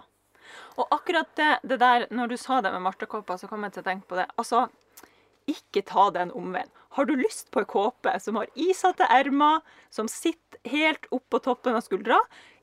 Og 0.80 0.86
akkurat 0.94 1.30
det, 1.38 1.50
det 1.70 1.80
der, 1.82 2.06
når 2.14 2.32
du 2.32 2.36
sa 2.40 2.60
det 2.64 2.72
med 2.74 2.84
martekåpa, 2.86 3.36
så 3.38 3.48
kom 3.50 3.66
jeg 3.66 3.76
til 3.76 3.84
å 3.84 3.88
tenke 3.90 4.08
på 4.10 4.18
det. 4.18 4.26
Altså, 4.40 4.66
ikke 5.50 5.82
ta 5.86 6.08
den 6.14 6.32
omveien. 6.36 6.70
Har 6.96 7.06
du 7.06 7.14
lyst 7.18 7.50
på 7.54 7.62
ei 7.62 7.68
kåpe 7.70 8.16
som 8.22 8.38
har 8.40 8.50
isatte 8.58 9.06
ermer, 9.12 9.60
som 9.94 10.08
sitter 10.10 10.58
helt 10.70 11.06
opp 11.14 11.28
på 11.30 11.42
toppen 11.44 11.78
av 11.78 11.84
skuldra, 11.86 12.18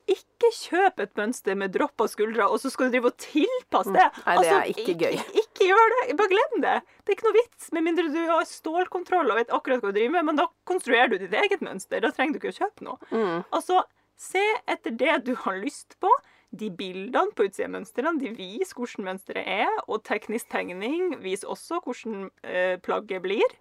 ikke 0.07 0.49
kjøp 0.55 1.01
et 1.03 1.17
mønster 1.19 1.57
med 1.59 1.73
dropp 1.75 1.99
av 2.03 2.07
skuldra, 2.11 2.45
og 2.47 2.61
så 2.63 2.71
skal 2.71 2.87
du 2.87 2.95
drive 2.95 3.09
og 3.11 3.17
tilpasse 3.19 3.91
det. 3.91 4.05
Mm. 4.05 4.21
Nei, 4.23 4.35
det 4.39 4.51
er 4.53 4.69
ikke 4.71 4.95
gøy. 4.95 5.17
Ikke, 5.17 5.41
ikke 5.41 5.67
gjør 5.67 5.93
det. 5.93 6.03
Bare 6.21 6.31
glem 6.31 6.55
det. 6.63 6.75
Det 7.01 7.11
er 7.11 7.17
ikke 7.17 7.27
noe 7.27 7.37
vits, 7.37 7.67
med 7.75 7.85
mindre 7.89 8.07
du 8.13 8.21
har 8.29 8.47
stålkontroll 8.47 9.33
og 9.33 9.41
vet 9.41 9.51
akkurat 9.57 9.83
hva 9.83 9.91
du 9.91 9.99
driver 9.99 10.15
med. 10.15 10.29
Men 10.29 10.39
da 10.39 10.47
konstruerer 10.69 11.11
du 11.11 11.17
ditt 11.19 11.35
eget 11.35 11.65
mønster. 11.65 11.99
Da 12.03 12.13
trenger 12.15 12.37
du 12.37 12.39
ikke 12.39 12.53
å 12.55 12.59
kjøpe 12.61 12.87
noe. 12.87 13.11
Mm. 13.11 13.43
Altså, 13.51 13.83
se 14.17 14.41
etter 14.67 14.91
det 14.97 15.19
du 15.27 15.35
har 15.45 15.59
lyst 15.61 15.97
på. 16.03 16.09
De 16.57 16.69
bildene 16.71 17.33
på 17.35 17.43
utsida 17.49 17.67
av 17.67 17.73
mønstrene 17.75 18.13
de 18.21 18.29
viser 18.37 18.73
hvordan 18.77 19.03
mønsteret 19.09 19.49
er, 19.51 19.73
og 19.91 20.03
teknisk 20.07 20.47
tegning 20.53 21.17
viser 21.21 21.49
også 21.51 21.81
hvordan 21.83 22.29
eh, 22.47 22.77
plagget 22.79 23.21
blir. 23.25 23.57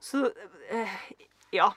Så 0.00 0.26
eh, 0.70 0.98
ja. 1.56 1.70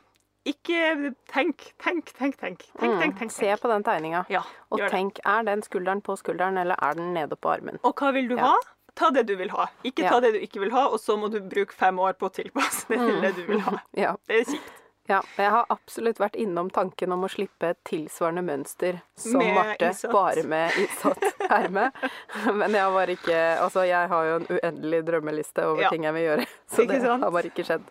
Ikke 0.48 1.12
tenk, 1.30 1.66
tenk, 1.84 2.12
tenk, 2.16 2.38
tenk. 2.40 2.64
Tenk, 2.80 2.94
tenk, 3.00 3.16
tenk. 3.20 3.30
Mm. 3.30 3.34
Se 3.36 3.50
på 3.62 3.70
den 3.70 3.84
tegninga, 3.86 4.22
Ja, 4.32 4.42
og 4.72 4.82
tenk 4.90 5.20
er 5.28 5.44
den 5.46 5.62
skulderen 5.62 6.00
på 6.02 6.16
skulderen, 6.18 6.58
eller 6.58 6.80
er 6.82 6.96
den 6.98 7.12
nede 7.14 7.36
på 7.36 7.52
armen? 7.52 7.78
Og 7.84 7.94
hva 8.00 8.12
vil 8.16 8.30
du 8.32 8.36
Ja. 8.38 8.54
ha? 8.54 8.56
Ta 8.96 9.12
det 9.16 9.28
du 9.28 9.36
vil 9.38 9.52
ha. 9.52 9.68
Ikke 9.86 10.04
Ja. 10.04 10.10
ta 10.16 10.20
det 10.22 10.34
du 10.34 10.40
ikke 10.40 10.60
vil 10.64 10.72
ha, 10.72 10.88
og 10.88 10.98
så 11.00 11.16
må 11.20 11.30
du 11.32 11.40
bruke 11.42 11.72
fem 11.76 12.00
år 12.00 12.14
på 12.20 12.28
å 12.30 12.34
tilpasse 12.34 12.88
det 12.90 12.98
til 12.98 13.22
det 13.22 13.36
du 13.36 13.44
vil 13.52 13.60
ha. 13.68 13.78
Ja. 13.94 14.16
Det 14.28 14.40
er 14.42 14.46
kjipt. 14.56 14.79
Ja. 15.10 15.20
Jeg 15.40 15.50
har 15.52 15.66
absolutt 15.74 16.20
vært 16.22 16.36
innom 16.40 16.70
tanken 16.74 17.12
om 17.16 17.24
å 17.26 17.30
slippe 17.32 17.72
et 17.74 17.80
tilsvarende 17.90 18.44
mønster 18.46 19.00
som 19.18 19.42
Med 19.42 19.56
Marte, 19.58 19.90
isatt. 19.90 20.12
bare 20.14 20.44
med 20.48 20.78
isatt 20.84 21.24
erme. 21.50 21.88
Men 22.62 22.78
jeg 22.78 22.94
var 22.96 23.12
ikke 23.16 23.40
Altså, 23.66 23.84
jeg 23.90 24.12
har 24.14 24.30
jo 24.30 24.36
en 24.40 24.48
uendelig 24.60 25.02
drømmeliste 25.10 25.66
over 25.66 25.82
Ja. 25.88 25.90
ting 25.90 26.06
jeg 26.08 26.14
vil 26.20 26.28
gjøre, 26.28 26.46
så 26.72 26.84
Ikke 26.86 26.94
det 26.94 27.02
sant? 27.08 27.24
har 27.26 27.32
bare 27.40 27.52
ikke 27.52 27.66
skjedd. 27.68 27.90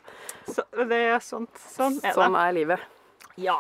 Så 0.49 0.65
det 0.89 1.03
er 1.13 1.19
sånt. 1.27 1.59
Sånn 1.75 1.99
er 2.01 2.09
det. 2.09 2.15
Sånn 2.17 2.39
er 2.39 2.53
livet. 2.57 2.87
Ja. 3.37 3.59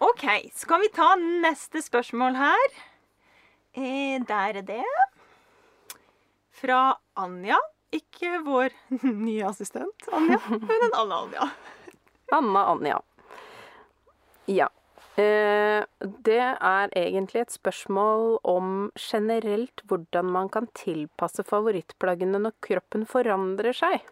OK, 0.00 0.24
skal 0.54 0.80
vi 0.84 0.88
ta 0.94 1.12
neste 1.18 1.80
spørsmål 1.82 2.36
her? 2.38 2.68
Eh, 3.78 4.18
der 4.26 4.58
er 4.62 4.64
det. 4.66 4.84
Fra 6.58 6.96
Anja. 7.18 7.58
Ikke 7.94 8.42
vår 8.44 8.74
nye 9.08 9.46
assistent 9.48 10.08
Anja, 10.12 10.36
men 10.50 10.82
en 10.90 10.96
annen 10.98 11.14
Anja. 11.22 11.46
Anna 12.34 12.66
Anja. 12.72 12.98
Ja. 14.48 14.68
Eh, 15.18 15.82
det 16.24 16.38
er 16.38 16.92
egentlig 16.96 17.40
et 17.42 17.54
spørsmål 17.54 18.36
om 18.46 18.68
generelt 18.94 19.82
hvordan 19.90 20.28
man 20.30 20.50
kan 20.52 20.68
tilpasse 20.78 21.42
favorittplaggene 21.48 22.38
når 22.44 22.54
kroppen 22.64 23.06
forandrer 23.08 23.74
seg. 23.76 24.04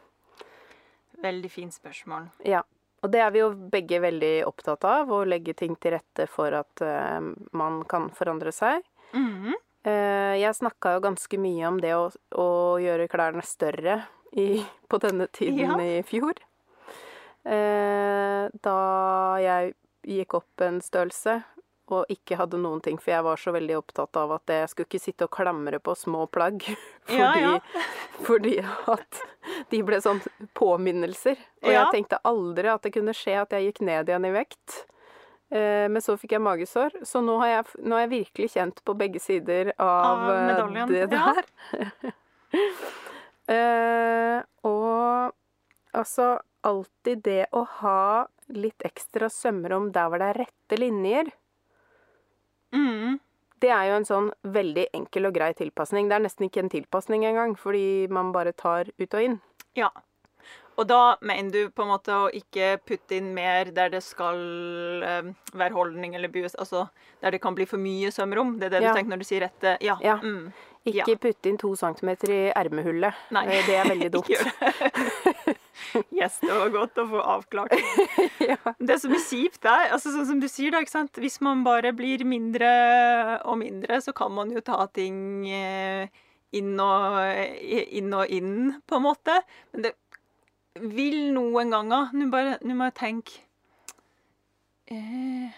Veldig 1.23 1.51
fint 1.53 1.77
spørsmål. 1.77 2.27
Ja. 2.45 2.65
Og 3.05 3.13
det 3.13 3.21
er 3.23 3.31
vi 3.31 3.43
jo 3.43 3.53
begge 3.71 4.01
veldig 4.03 4.33
opptatt 4.49 4.83
av, 4.89 5.13
å 5.13 5.21
legge 5.29 5.55
ting 5.55 5.77
til 5.79 5.95
rette 5.95 6.27
for 6.33 6.55
at 6.59 6.83
eh, 6.83 7.21
man 7.57 7.83
kan 7.89 8.11
forandre 8.17 8.53
seg. 8.55 8.83
Mhm. 9.15 9.55
Eh, 9.87 10.35
jeg 10.41 10.57
snakka 10.59 10.97
jo 10.97 11.05
ganske 11.05 11.39
mye 11.39 11.69
om 11.69 11.77
det 11.79 11.93
å, 11.95 12.09
å 12.35 12.49
gjøre 12.83 13.07
klærne 13.13 13.45
større 13.47 14.01
i, 14.35 14.59
på 14.91 14.99
denne 15.05 15.29
tiden 15.31 15.61
Ja. 15.63 15.77
i 15.79 16.03
fjor. 16.03 16.35
Eh, 17.47 18.47
da 18.63 18.79
jeg 19.43 19.75
gikk 20.07 20.35
opp 20.41 20.63
en 20.67 20.81
størrelse 20.83 21.41
og 21.95 22.09
ikke 22.11 22.35
hadde 22.41 22.59
noen 22.59 22.81
ting, 22.83 22.97
for 22.99 23.13
jeg 23.13 23.23
var 23.23 23.39
så 23.39 23.53
veldig 23.55 23.77
opptatt 23.79 24.17
av 24.19 24.33
at 24.35 24.51
jeg 24.51 24.71
skulle 24.73 24.89
ikke 24.89 24.99
sitte 25.05 25.29
og 25.29 25.31
klamre 25.37 25.79
på 25.79 25.95
små 25.95 26.25
plagg. 26.27 26.65
Fordi, 27.07 27.15
Ja, 27.23 27.31
ja. 27.39 27.85
fordi 28.27 28.57
at 28.91 29.21
de 29.71 29.83
ble 29.87 30.01
sånn 30.03 30.19
påminnelser. 30.59 31.39
Og 31.63 31.71
Ja. 31.71 31.85
jeg 31.85 31.93
tenkte 32.01 32.19
aldri 32.27 32.73
at 32.73 32.83
det 32.83 32.93
kunne 32.97 33.15
skje 33.15 33.37
at 33.45 33.55
jeg 33.55 33.69
gikk 33.71 33.81
ned 33.87 34.11
igjen 34.11 34.27
i 34.27 34.35
vekt. 34.35 34.81
Eh, 35.55 35.87
Men 35.87 36.03
så 36.03 36.17
fikk 36.19 36.33
jeg 36.35 36.43
magesår, 36.43 36.91
så 37.07 37.23
nå 37.23 37.39
har 37.39 37.53
jeg, 37.53 37.65
nå 37.87 37.95
har 37.95 38.09
jeg 38.09 38.15
virkelig 38.17 38.51
kjent 38.57 38.83
på 38.83 38.97
begge 38.99 39.23
sider 39.23 39.71
av, 39.79 40.27
Av 40.27 40.67
eh, 40.67 40.87
det 40.91 41.07
der. 41.15 41.45
Eh, 43.47 44.41
og 44.67 45.31
altså 45.95 46.25
alltid 46.67 47.23
det 47.27 47.45
å 47.57 47.63
ha 47.81 48.27
litt 48.53 48.83
ekstra 48.87 49.31
sømrom 49.33 49.91
der 49.95 50.11
hvor 50.11 50.23
det 50.23 50.31
er 50.33 50.41
rette 50.45 50.79
linjer. 50.81 51.31
Mm. 52.75 53.19
Det 53.63 53.71
er 53.73 53.87
jo 53.89 54.01
en 54.01 54.09
sånn 54.09 54.27
veldig 54.53 54.89
enkel 54.97 55.31
og 55.31 55.37
grei 55.39 55.53
tilpasning. 55.57 56.11
Det 56.11 56.19
er 56.19 56.27
nesten 56.27 56.49
ikke 56.49 56.65
en 56.65 56.73
tilpasning 56.73 57.25
engang, 57.25 57.57
fordi 57.59 58.07
man 58.13 58.35
bare 58.35 58.53
tar 58.53 58.91
ut 58.99 59.17
og 59.17 59.23
inn. 59.23 59.39
Ja. 59.79 59.89
Og 60.77 60.85
da 60.91 61.17
mener 61.25 61.55
du 61.55 61.71
på 61.73 61.87
en 61.87 61.91
måte 61.95 62.13
å 62.13 62.29
ikke 62.37 62.75
putte 62.85 63.17
inn 63.17 63.31
mer 63.37 63.71
der 63.73 63.95
det 63.95 64.03
skal 64.05 64.37
um, 65.01 65.31
være 65.57 65.73
holdning 65.73 66.19
eller 66.19 66.29
bues, 66.33 66.57
altså 66.61 66.85
der 67.23 67.33
det 67.33 67.41
kan 67.45 67.57
bli 67.57 67.65
for 67.69 67.81
mye 67.81 68.13
sømrom? 68.13 68.59
Det 68.61 68.69
er 68.69 68.77
det 68.77 68.83
Ja. 68.85 68.93
du 68.93 68.99
tenker 68.99 69.15
når 69.15 69.25
du 69.25 69.29
sier 69.31 69.47
rette? 69.47 69.79
Ja. 69.81 69.97
Ja. 70.05 70.19
Mm. 70.21 70.53
Ikke 70.87 71.17
putte 71.19 71.51
inn 71.51 71.59
to 71.61 71.73
centimeter 71.79 72.31
i 72.31 72.41
ermehullet. 72.55 73.15
Nei. 73.35 73.45
Eh, 73.51 73.67
Det 73.67 73.77
er 73.81 73.89
veldig 73.91 74.11
dumt. 74.15 74.31
Yes, 76.15 76.39
det 76.43 76.51
var 76.51 76.71
godt 76.75 76.99
å 77.03 77.07
få 77.11 77.21
avklart. 77.37 77.75
ja. 78.51 78.59
Det 78.79 78.99
som 79.03 79.15
er 79.17 79.23
kjipt 79.23 79.67
er 79.71 79.93
altså 79.95 80.13
sånn 80.15 80.29
som 80.31 80.41
du 80.43 80.49
sier 80.51 80.75
da, 80.75 80.81
ikke 80.85 80.95
sant? 80.95 81.19
hvis 81.23 81.39
man 81.45 81.63
bare 81.67 81.93
blir 81.97 82.25
mindre 82.29 82.71
og 83.47 83.59
mindre, 83.63 84.01
så 84.05 84.15
kan 84.17 84.33
man 84.35 84.51
jo 84.55 84.63
ta 84.65 84.79
ting 84.95 85.47
eh, 85.51 86.07
inn 86.57 86.75
og 86.81 87.19
inn, 87.61 88.13
og 88.17 88.33
inn 88.33 88.55
på 88.87 88.99
en 88.99 89.07
måte. 89.07 89.41
Men 89.75 89.89
det 89.89 89.95
vil 90.77 91.31
noen 91.33 91.71
ganger 91.73 92.11
Nå 92.13 92.27
bare, 92.29 92.59
nå 92.69 92.75
må 92.77 92.91
jeg 92.91 92.97
tenke 92.99 93.39
eh, 94.93 95.49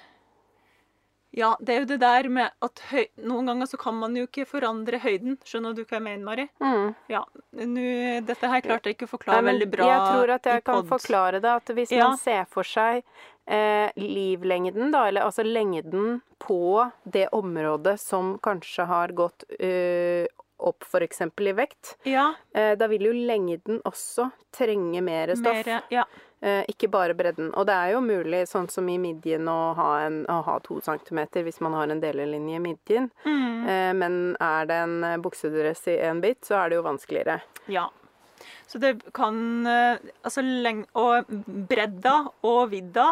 Ja, 1.37 1.51
det 1.61 1.75
er 1.75 1.83
jo 1.83 1.89
det 1.91 1.99
der 2.01 2.29
med 2.33 2.51
at 2.65 2.81
høy, 2.91 3.05
noen 3.29 3.51
ganger 3.51 3.69
så 3.69 3.77
kan 3.79 3.95
man 4.01 4.15
jo 4.17 4.25
ikke 4.27 4.47
forandre 4.49 4.99
høyden. 5.03 5.37
Skjønner 5.45 5.75
du 5.77 5.83
hva 5.85 5.99
jeg 5.99 6.05
mener, 6.07 6.25
Mari? 6.25 6.47
Mm. 6.63 6.95
Ja, 7.13 7.21
nu, 7.53 7.85
dette 8.25 8.49
her 8.49 8.63
klarte 8.65 8.89
jeg 8.89 8.97
ikke 8.97 9.09
å 9.11 9.13
forklare 9.13 9.43
Nei, 9.45 9.53
veldig 9.53 9.69
bra 9.75 9.89
Jeg 9.91 10.07
tror 10.09 10.33
at 10.39 10.49
jeg 10.49 10.65
kan 10.65 10.87
forklare 10.89 11.43
det. 11.45 11.53
At 11.61 11.75
hvis 11.77 11.93
Ja. 11.93 12.09
man 12.09 12.17
ser 12.19 12.47
for 12.49 12.65
seg 12.65 13.03
eh, 13.47 13.91
livlengden, 14.01 14.91
da, 14.91 15.07
eller 15.09 15.29
altså 15.29 15.45
lengden 15.45 16.23
på 16.41 16.91
det 17.05 17.29
området 17.37 17.99
som 18.01 18.39
kanskje 18.43 18.87
har 18.89 19.13
gått 19.13 19.45
eh, 19.61 20.25
opp 20.59 20.83
f.eks. 20.89 21.21
i 21.23 21.53
vekt, 21.55 21.97
Ja, 22.09 22.33
eh, 22.55 22.73
da 22.75 22.89
vil 22.91 23.05
jo 23.07 23.13
lengden 23.13 23.83
også 23.87 24.31
trenge 24.51 25.03
mer 25.05 25.35
stoff. 25.37 25.61
mer 25.67 25.83
Ja. 25.93 26.05
Eh, 26.41 26.63
ikke 26.71 26.87
bare 26.91 27.17
bredden. 27.19 27.51
Og 27.59 27.67
det 27.67 27.75
er 27.75 27.93
jo 27.97 28.03
mulig, 28.05 28.45
sånn 28.47 28.69
som 28.71 28.87
i 28.87 28.99
midjen, 29.03 29.49
å 29.51 29.73
ha, 29.75 29.89
en, 30.07 30.21
å 30.31 30.39
ha 30.47 30.59
to 30.63 30.79
centimeter 30.85 31.43
hvis 31.43 31.59
man 31.65 31.75
har 31.75 31.91
en 31.91 32.03
delelinje 32.03 32.61
i 32.61 32.63
midjen. 32.63 33.09
Mm. 33.25 33.65
Eh, 33.67 33.93
men 33.99 34.19
er 34.43 34.69
det 34.71 34.77
en 34.85 34.99
eh, 35.05 35.17
buksedress 35.23 35.89
i 35.91 35.97
en 36.07 36.23
bit, 36.23 36.45
så 36.47 36.61
er 36.61 36.71
det 36.71 36.79
jo 36.79 36.85
vanskeligere. 36.87 37.41
Ja. 37.67 37.89
Så 38.69 38.79
det 38.79 39.01
kan 39.17 39.67
Altså 39.67 40.43
leng 40.45 40.85
Og 41.01 41.27
bredda 41.69 42.13
og 42.47 42.69
vidda 42.71 43.09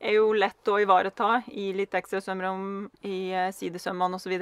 er 0.00 0.14
jo 0.16 0.30
lett 0.32 0.70
å 0.70 0.78
ivareta 0.80 1.42
i 1.52 1.66
litt 1.76 1.92
ekstra 1.98 2.22
sømrom 2.24 2.86
i 3.04 3.34
sidesømmene 3.52 4.16
osv. 4.16 4.32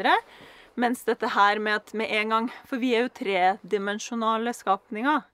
Mens 0.79 1.03
dette 1.09 1.33
her 1.35 1.59
med 1.59 1.81
at 1.81 1.93
med 1.99 2.13
en 2.15 2.37
gang 2.37 2.49
For 2.69 2.79
vi 2.81 2.93
er 2.95 3.09
jo 3.09 3.15
tredimensjonale 3.19 4.55
skapninger. 4.55 5.25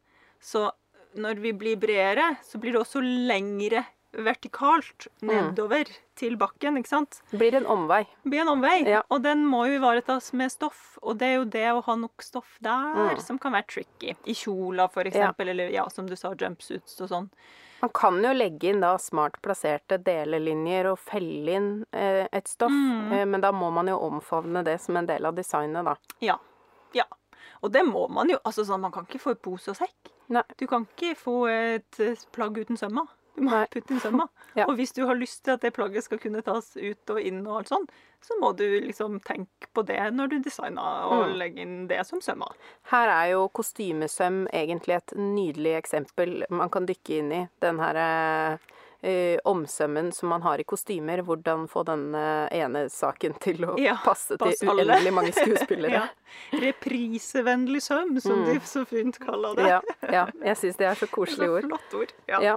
Så 0.40 0.70
når 1.16 1.40
vi 1.42 1.52
blir 1.52 1.76
bredere, 1.80 2.36
så 2.44 2.58
blir 2.60 2.72
det 2.76 2.80
også 2.84 3.00
lengre 3.02 3.84
vertikalt 4.16 5.06
nedover 5.26 5.88
til 6.16 6.36
bakken, 6.40 6.78
ikke 6.80 6.88
sant? 6.88 7.18
Blir 7.36 7.54
en 7.58 7.66
omvei. 7.68 8.02
Blir 8.24 8.40
en 8.46 8.48
omvei, 8.54 8.78
Ja. 8.88 9.02
og 9.10 9.22
den 9.22 9.44
må 9.46 9.66
jo 9.68 9.78
ivaretas 9.78 10.32
med 10.32 10.50
stoff. 10.52 10.98
Og 11.02 11.18
det 11.18 11.26
er 11.28 11.34
jo 11.36 11.44
det 11.44 11.66
å 11.74 11.82
ha 11.84 11.94
nok 11.96 12.22
stoff 12.22 12.56
der 12.62 12.94
Mm. 13.16 13.20
som 13.20 13.38
kan 13.38 13.52
være 13.52 13.66
tricky. 13.66 14.14
I 14.24 14.32
kjola, 14.32 14.88
for 14.90 15.04
eksempel, 15.04 15.48
eller 15.50 15.68
ja, 15.70 15.86
som 15.88 16.06
du 16.06 16.16
sa, 16.16 16.32
jumpsuits 16.34 17.00
og 17.02 17.08
sånn. 17.10 17.30
Man 17.82 17.90
kan 17.92 18.22
jo 18.22 18.32
legge 18.32 18.70
inn 18.70 18.80
da 18.80 18.96
smart 18.96 19.34
plasserte 19.42 19.98
delelinjer 20.02 20.86
og 20.90 20.98
felle 20.98 21.48
inn 21.52 21.84
eh, 21.92 22.26
et 22.32 22.48
stoff, 22.48 22.70
Mm. 22.72 23.12
eh, 23.12 23.24
men 23.26 23.40
da 23.42 23.52
må 23.52 23.70
man 23.70 23.86
jo 23.86 23.98
omfavne 23.98 24.64
det 24.64 24.80
som 24.80 24.96
en 24.96 25.04
del 25.06 25.26
av 25.26 25.34
designet, 25.34 25.84
da. 25.84 25.96
Ja. 26.22 26.38
ja. 26.94 27.04
Og 27.62 27.70
det 27.70 27.84
må 27.84 28.08
man 28.08 28.28
jo. 28.30 28.38
altså 28.46 28.64
sånn, 28.64 28.80
Man 28.80 28.92
kan 28.92 29.04
ikke 29.04 29.20
få 29.20 29.30
i 29.32 29.34
pose 29.34 29.68
og 29.68 29.76
sekk. 29.76 30.10
Nei. 30.28 30.42
Du 30.58 30.66
kan 30.66 30.86
ikke 30.96 31.14
få 31.18 31.36
et 31.50 32.00
eh, 32.02 32.16
plagg 32.34 32.58
uten 32.58 32.76
sømmer. 32.80 33.06
Du 33.36 33.42
må 33.44 33.50
Nei. 33.52 33.66
putte 33.74 33.94
inn 33.94 34.00
sømmer. 34.00 34.28
Ja. 34.56 34.64
Og 34.70 34.78
hvis 34.78 34.94
du 34.96 35.02
har 35.04 35.12
lyst 35.20 35.42
til 35.44 35.52
at 35.52 35.60
det 35.60 35.74
plagget 35.76 36.06
skal 36.06 36.16
kunne 36.16 36.40
tas 36.40 36.70
ut 36.80 37.10
og 37.12 37.18
inn, 37.20 37.42
og 37.44 37.58
alt 37.58 37.68
sånn, 37.68 37.82
så 38.24 38.38
må 38.40 38.54
du 38.56 38.62
liksom 38.80 39.18
tenke 39.20 39.68
på 39.76 39.82
det 39.84 39.98
når 40.16 40.30
du 40.32 40.36
designer 40.46 41.10
og 41.12 41.26
Mm. 41.26 41.34
legger 41.42 41.60
inn 41.66 41.74
det 41.90 41.98
som 42.08 42.22
sømmer. 42.24 42.54
Her 42.88 43.12
er 43.12 43.26
jo 43.34 43.42
kostymesøm 43.52 44.46
egentlig 44.48 44.96
et 44.96 45.12
nydelig 45.20 45.74
eksempel 45.82 46.46
man 46.48 46.72
kan 46.72 46.88
dykke 46.88 47.18
inn 47.20 47.32
i. 47.36 47.42
Den 47.60 47.78
her 47.84 48.00
eh, 48.00 48.56
omsømmen 49.46 50.10
som 50.12 50.28
man 50.32 50.42
har 50.42 50.58
i 50.62 50.64
kostymer. 50.68 51.22
Hvordan 51.26 51.66
få 51.70 51.84
den 51.88 52.08
eh, 52.18 52.48
ene 52.62 52.86
saken 52.92 53.36
til 53.42 53.64
å 53.68 53.76
Ja, 53.80 53.94
passe 54.04 54.36
passe 54.40 54.60
til 54.64 54.72
alle. 54.72 54.84
uendelig 54.88 55.12
mange 55.16 55.32
skuespillere. 55.40 56.02
Ja. 56.02 56.60
Reprisevennlig 56.62 57.82
søm, 57.82 58.16
som 58.20 58.44
de 58.46 58.58
så 58.66 58.84
fint 58.88 59.18
kaller 59.22 59.54
det. 59.58 59.64
Mm. 59.66 59.70
ja, 59.70 60.12
ja. 60.12 60.26
Jeg 60.50 60.60
syns 60.62 60.76
det 60.80 60.88
er 60.90 61.00
så 61.00 61.08
koselige 61.16 61.50
ord. 61.58 61.68
flott 61.70 61.98
ord. 62.02 62.14
Ja. 62.30 62.40
Ja. 62.50 62.56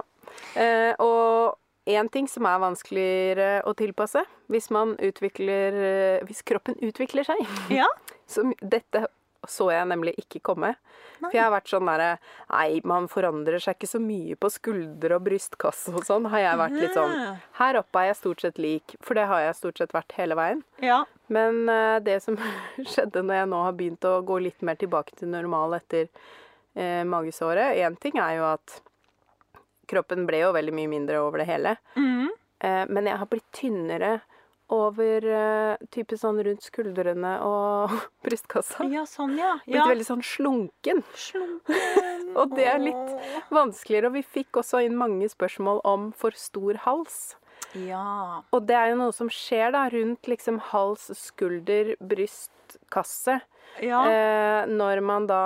Eh, 0.54 0.92
og 1.02 1.56
én 1.90 2.08
ting 2.12 2.28
som 2.30 2.46
er 2.46 2.60
vanskeligere 2.62 3.48
å 3.66 3.72
tilpasse 3.74 4.22
hvis 4.52 4.68
man 4.74 4.92
utvikler 5.02 5.74
eh, 5.74 6.20
Hvis 6.28 6.42
kroppen 6.46 6.76
utvikler 6.86 7.26
seg. 7.26 7.40
Ja. 7.74 7.88
Som, 8.30 8.52
dette 8.62 9.08
så 9.48 9.70
jeg 9.72 9.88
nemlig 9.88 10.14
ikke 10.20 10.42
komme. 10.44 10.74
For 11.20 11.36
jeg 11.36 11.42
har 11.44 11.52
vært 11.52 11.68
sånn 11.68 11.88
derre 11.88 12.10
Nei, 12.50 12.80
man 12.88 13.06
forandrer 13.12 13.60
seg 13.62 13.76
ikke 13.76 13.90
så 13.90 14.00
mye 14.02 14.36
på 14.40 14.50
skuldre 14.52 15.18
og 15.18 15.24
brystkasse 15.26 15.92
og 15.94 16.04
sånn. 16.08 16.28
Har 16.32 16.42
jeg 16.42 16.60
vært 16.60 16.76
litt 16.80 16.96
sånn. 16.96 17.16
Her 17.60 17.80
oppe 17.80 18.02
er 18.02 18.10
jeg 18.10 18.18
stort 18.20 18.44
sett 18.44 18.60
lik, 18.60 18.96
for 19.04 19.18
det 19.18 19.26
har 19.30 19.44
jeg 19.44 19.58
stort 19.58 19.80
sett 19.82 19.94
vært 19.96 20.16
hele 20.18 20.36
veien. 20.38 20.62
Ja. 20.84 21.02
Men 21.32 21.62
uh, 21.70 21.98
det 22.04 22.18
som 22.24 22.38
skjedde 22.92 23.24
når 23.24 23.42
jeg 23.42 23.50
nå 23.52 23.64
har 23.66 23.76
begynt 23.78 24.08
å 24.08 24.16
gå 24.26 24.40
litt 24.42 24.64
mer 24.66 24.80
tilbake 24.80 25.16
til 25.18 25.32
normal 25.32 25.76
etter 25.78 26.08
uh, 26.08 27.04
magesåret 27.06 27.78
Én 27.80 27.98
ting 28.00 28.18
er 28.20 28.38
jo 28.40 28.48
at 28.50 28.80
kroppen 29.90 30.26
ble 30.28 30.44
jo 30.44 30.52
veldig 30.54 30.74
mye 30.74 30.90
mindre 30.90 31.22
over 31.22 31.42
det 31.42 31.50
hele. 31.50 31.76
mm. 31.96 32.28
uh, 32.64 32.84
men 32.90 33.12
jeg 33.12 33.22
har 33.22 33.30
blitt 33.30 33.48
tynnere 33.56 34.18
over 34.74 35.26
eh, 35.26 35.82
type 35.94 36.16
sånn 36.18 36.40
rundt 36.46 36.64
skuldrene 36.66 37.34
og 37.46 37.94
brystkassa. 38.26 38.86
ja, 38.92 39.04
sånn, 39.08 39.36
ja. 39.40 39.56
Blitt 39.66 39.80
ja. 39.80 39.88
veldig 39.90 40.08
sånn 40.08 40.24
slunken. 40.26 41.04
Slunken. 41.18 42.30
Og 42.40 42.54
det 42.54 42.66
er 42.70 42.78
litt 42.82 43.50
vanskeligere. 43.50 44.10
Og 44.10 44.18
vi 44.20 44.24
fikk 44.38 44.60
også 44.62 44.84
inn 44.86 44.94
mange 44.98 45.26
spørsmål 45.30 45.82
om 45.88 46.10
for 46.16 46.36
stor 46.38 46.78
hals. 46.84 47.20
Ja. 47.74 48.42
Og 48.54 48.64
det 48.66 48.76
er 48.78 48.92
jo 48.92 49.00
noe 49.02 49.14
som 49.14 49.30
skjer 49.32 49.74
da 49.74 49.84
rundt 49.92 50.30
liksom 50.30 50.60
hals, 50.70 51.08
skulder, 51.18 51.94
brystkasse. 51.98 53.40
Ja. 53.82 54.00
Eh, 54.06 54.70
når 54.70 55.02
man 55.06 55.28
da 55.30 55.44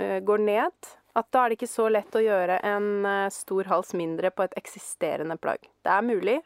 eh, 0.00 0.18
går 0.24 0.44
ned, 0.44 0.92
at 1.18 1.28
da 1.34 1.44
er 1.44 1.50
det 1.50 1.58
ikke 1.58 1.70
så 1.70 1.88
lett 1.92 2.16
å 2.16 2.22
gjøre 2.22 2.60
en 2.66 3.06
eh, 3.08 3.26
stor 3.34 3.68
hals 3.72 3.92
mindre 3.98 4.30
på 4.32 4.46
et 4.46 4.56
eksisterende 4.60 5.36
plagg. 5.40 5.68
Det 5.84 5.92
er 5.92 6.06
mulig, 6.06 6.38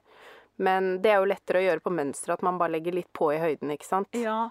men 0.59 1.03
det 1.03 1.11
er 1.13 1.21
jo 1.23 1.31
lettere 1.31 1.59
å 1.63 1.67
gjøre 1.67 1.81
på 1.85 1.93
mønsteret 1.95 2.39
at 2.39 2.43
man 2.43 2.59
bare 2.59 2.73
legger 2.77 2.93
litt 2.95 3.13
på 3.13 3.33
i 3.35 3.39
høyden, 3.39 3.71
ikke 3.71 3.87
sant? 3.89 4.09
ja. 4.13 4.51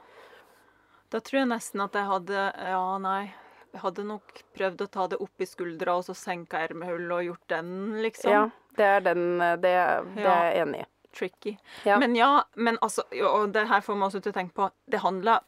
Da 1.12 1.20
tror 1.20 1.42
jeg 1.42 1.48
nesten 1.52 1.82
at 1.84 1.92
jeg 1.94 2.08
hadde 2.08 2.42
Ja, 2.72 2.98
nei. 3.04 3.34
Jeg 3.74 3.82
hadde 3.82 4.04
nok 4.08 4.42
prøvd 4.56 4.82
å 4.82 4.88
ta 4.92 5.08
det 5.12 5.18
opp 5.20 5.44
i 5.44 5.46
skuldra 5.48 5.98
og 6.00 6.06
så 6.08 6.16
senka 6.16 6.62
ermehullet 6.64 7.12
og 7.18 7.26
gjort 7.26 7.48
den, 7.52 7.74
liksom. 8.02 8.32
Ja, 8.32 8.46
det 8.80 8.86
er 8.86 9.00
den 9.02 9.38
Det, 9.40 9.62
det 9.62 9.74
Ja. 9.76 10.32
er 10.32 10.54
jeg 10.54 10.62
enig 10.68 10.80
i. 10.82 10.86
Tricky. 11.12 11.58
Ja. 11.84 11.98
Men 12.00 12.16
ja, 12.16 12.44
men 12.56 12.78
altså 12.82 13.04
Og 13.28 13.52
det 13.52 13.68
her 13.68 13.82
får 13.82 13.96
man 13.98 14.08
også 14.10 14.22
til 14.24 14.32
å 14.32 14.36
tenke 14.40 14.54
på. 14.56 14.70
Det 14.90 15.00
handler 15.04 15.42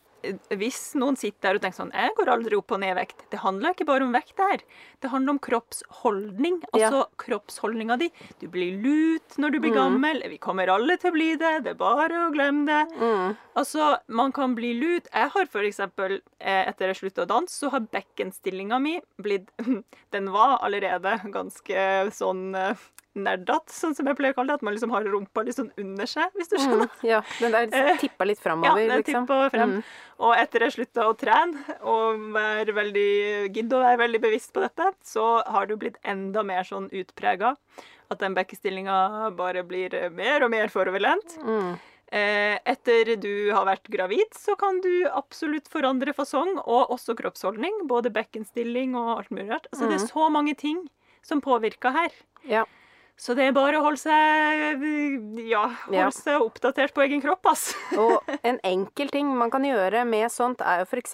hvis 0.54 0.94
noen 1.00 1.18
sitter 1.20 1.50
der 1.50 1.60
og 1.60 1.64
tenker 1.64 1.80
sånn 1.82 1.94
Jeg 1.96 2.14
går 2.18 2.32
aldri 2.32 2.58
opp 2.58 2.72
og 2.76 2.80
ned 2.82 2.94
i 2.94 2.98
vekt. 3.02 3.26
Det 3.32 3.42
handler 3.44 3.76
ikke 3.76 3.88
bare 3.90 4.06
om 4.06 4.14
vekt 4.16 4.36
der. 4.40 4.64
Det 5.04 5.12
handler 5.12 5.36
om 5.36 5.42
kroppsholdning. 5.44 6.62
Altså 6.72 7.04
kroppsholdninga 7.22 7.98
di. 8.00 8.10
Du 8.42 8.48
blir 8.52 8.80
lut 8.84 9.38
når 9.42 9.56
du 9.56 9.60
blir 9.64 9.76
gammel. 9.76 10.24
Vi 10.32 10.40
kommer 10.44 10.72
alle 10.72 10.98
til 11.02 11.12
å 11.12 11.18
bli 11.18 11.30
det. 11.40 11.54
Det 11.66 11.74
er 11.74 11.80
bare 11.80 12.26
å 12.28 12.32
glemme 12.34 12.66
det. 12.70 12.82
Mm. 13.02 13.36
Altså, 13.60 13.94
man 14.08 14.34
kan 14.36 14.56
bli 14.58 14.74
lut. 14.80 15.10
Jeg 15.12 15.34
har 15.36 15.52
for 15.52 15.68
eksempel, 15.68 16.20
eh, 16.40 16.64
etter 16.70 16.92
jeg 16.92 17.02
slutta 17.02 17.26
å 17.26 17.30
danse, 17.30 17.58
så 17.60 17.72
har 17.74 17.86
bekkenstillinga 17.94 18.80
mi 18.82 18.98
blitt 19.22 19.52
Den 20.14 20.32
var 20.34 20.60
allerede 20.64 21.18
ganske 21.34 21.84
sånn 22.14 22.54
eh, 22.58 22.88
nerdete, 23.16 23.70
sånn 23.74 23.94
som 23.96 24.08
jeg 24.10 24.18
pleier 24.18 24.34
å 24.34 24.38
kalle 24.40 24.54
det. 24.54 24.60
At 24.62 24.66
man 24.68 24.74
liksom 24.76 24.92
har 24.96 25.06
rumpa 25.06 25.44
litt 25.46 25.56
sånn 25.58 25.72
under 25.78 26.10
seg, 26.10 26.32
hvis 26.38 26.50
du 26.52 26.58
skjønner. 26.58 26.90
Mm. 26.90 27.06
Ja, 27.10 27.22
den 27.40 27.52
der 27.56 27.68
Eh, 27.94 27.98
tippa 28.02 28.26
litt 28.26 28.40
Ja, 28.40 28.44
framover, 28.50 28.88
den 28.88 29.04
liksom. 29.04 29.28
frem. 29.54 29.76
Mm. 29.78 29.84
Og 30.20 30.36
etter 30.38 30.60
jeg 30.68 30.72
slutta 30.78 31.08
å 31.10 31.16
trene 31.18 31.78
og 31.82 32.20
være 32.34 32.74
veldig, 32.74 33.54
gidd 33.54 33.74
å 33.74 33.82
være 33.84 33.98
veldig 34.04 34.22
bevisst 34.22 34.54
på 34.54 34.62
dette, 34.62 34.92
så 35.04 35.44
har 35.46 35.66
du 35.68 35.76
blitt 35.78 35.98
enda 36.04 36.44
mer 36.44 36.64
sånn 36.64 36.90
utprega. 36.92 37.56
At 38.12 38.20
den 38.20 38.36
bekkestillinga 38.36 39.36
bare 39.36 39.64
blir 39.64 40.10
mer 40.12 40.44
og 40.44 40.52
mer 40.52 40.68
foroverlent. 40.68 41.38
Mm. 41.42 41.80
Eh, 42.14 42.60
etter 42.70 43.16
du 43.18 43.50
har 43.52 43.66
vært 43.66 43.90
gravid, 43.90 44.36
så 44.38 44.54
kan 44.60 44.80
du 44.82 45.08
absolutt 45.10 45.66
forandre 45.72 46.14
fasong 46.14 46.60
og 46.62 46.92
også 46.94 47.16
kroppsholdning. 47.18 47.88
Både 47.90 48.12
bekkenstilling 48.14 48.94
og 48.96 49.18
alt 49.18 49.32
mulig 49.34 49.50
rart. 49.50 49.66
Altså, 49.72 49.90
Det 49.90 50.02
er 50.02 50.08
så 50.12 50.30
mange 50.30 50.54
ting 50.56 50.88
som 51.24 51.42
påvirker 51.42 51.92
her. 51.92 52.12
Ja. 52.46 52.66
Så 53.16 53.36
det 53.38 53.46
er 53.46 53.54
bare 53.56 53.78
å 53.78 53.84
holde 53.86 54.02
seg 54.02 54.82
ja, 55.46 55.68
holde 55.86 55.96
Ja. 56.00 56.08
seg 56.12 56.42
oppdatert 56.42 56.94
på 56.96 57.04
egen 57.06 57.22
kropp, 57.22 57.46
ass. 57.52 57.68
Og 58.02 58.26
en 58.42 58.58
enkel 58.66 59.12
ting 59.14 59.30
man 59.38 59.52
kan 59.54 59.64
gjøre 59.68 60.02
med 60.10 60.32
sånt, 60.34 60.62
er 60.66 60.82
jo 60.82 60.88
f.eks. 60.90 61.14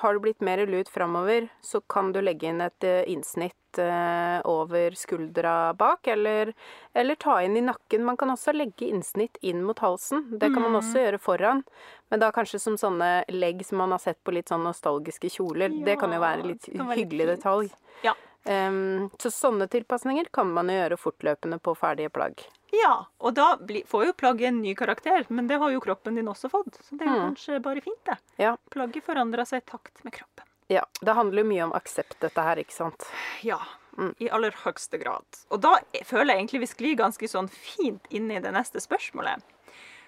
har 0.00 0.14
du 0.14 0.20
blitt 0.22 0.40
mer 0.46 0.62
lut 0.66 0.88
framover, 0.88 1.48
så 1.60 1.82
kan 1.90 2.12
du 2.14 2.20
legge 2.22 2.48
inn 2.48 2.62
et 2.64 2.86
eh, 2.86 3.02
innsnitt 3.10 3.80
eh, 3.82 4.38
over 4.48 4.94
skuldra 4.98 5.74
bak, 5.74 6.06
eller, 6.14 6.54
eller 6.94 7.18
ta 7.20 7.40
inn 7.42 7.58
i 7.58 7.66
nakken. 7.66 8.06
Man 8.06 8.16
kan 8.16 8.30
også 8.30 8.54
legge 8.54 8.86
innsnitt 8.88 9.36
inn 9.42 9.64
mot 9.66 9.78
halsen. 9.82 10.38
Det 10.38 10.52
kan 10.54 10.62
man 10.62 10.78
også 10.78 11.02
gjøre 11.02 11.18
foran. 11.20 11.64
Men 12.10 12.22
da 12.22 12.30
kanskje 12.34 12.62
som 12.62 12.78
sånne 12.78 13.24
legg 13.30 13.66
som 13.66 13.82
man 13.82 13.90
har 13.94 14.02
sett 14.02 14.22
på 14.24 14.32
litt 14.34 14.48
sånn 14.50 14.64
nostalgiske 14.66 15.28
kjoler. 15.34 15.70
det 15.84 15.98
kan 16.00 16.14
jo 16.14 16.22
være 16.22 16.46
litt 16.54 16.70
hyggelig 16.94 17.26
detalj. 17.36 17.70
Ja. 18.06 18.14
Så 18.44 19.30
sånne 19.30 19.66
tilpasninger 19.68 20.30
kan 20.32 20.48
man 20.52 20.68
jo 20.72 20.74
gjøre 20.78 20.96
fortløpende 20.98 21.58
på 21.60 21.74
ferdige 21.76 22.08
plagg. 22.10 22.40
Ja, 22.72 23.06
og 23.20 23.34
da 23.34 23.56
får 23.58 24.06
jo 24.06 24.12
plagget 24.12 24.48
en 24.48 24.62
ny 24.62 24.74
karakter, 24.78 25.26
men 25.28 25.46
det 25.50 25.58
har 25.58 25.70
jo 25.74 25.80
kroppen 25.80 26.14
din 26.16 26.28
også 26.30 26.48
fått. 26.50 26.78
Så 26.86 26.96
det 26.96 27.06
er 27.06 27.10
jo 27.16 27.20
Mm. 27.20 27.34
kanskje 27.34 27.60
bare 27.62 27.80
fint, 27.82 28.04
det. 28.04 28.16
Ja. 28.38 28.56
Plagget 28.70 29.04
forandrer 29.04 29.44
seg 29.46 29.62
i 29.62 29.70
takt 29.70 30.04
med 30.04 30.12
kroppen. 30.12 30.44
ja. 30.68 30.84
Det 31.02 31.14
handler 31.14 31.42
jo 31.42 31.48
mye 31.48 31.64
om 31.64 31.72
aksept, 31.72 32.18
dette 32.20 32.38
her, 32.42 32.56
ikke 32.56 32.72
sant. 32.72 33.04
Ja, 33.42 33.58
Mm. 33.98 34.14
i 34.20 34.28
aller 34.30 34.52
høyeste 34.52 34.98
grad. 35.02 35.24
Og 35.50 35.60
da 35.60 35.78
føler 36.04 36.26
jeg 36.36 36.46
egentlig 36.46 36.60
vi 36.60 36.66
sklir 36.66 36.96
ganske 36.96 37.28
sånn 37.28 37.50
fint 37.50 38.00
inn 38.10 38.30
i 38.30 38.38
det 38.38 38.52
neste 38.52 38.80
spørsmålet, 38.80 39.42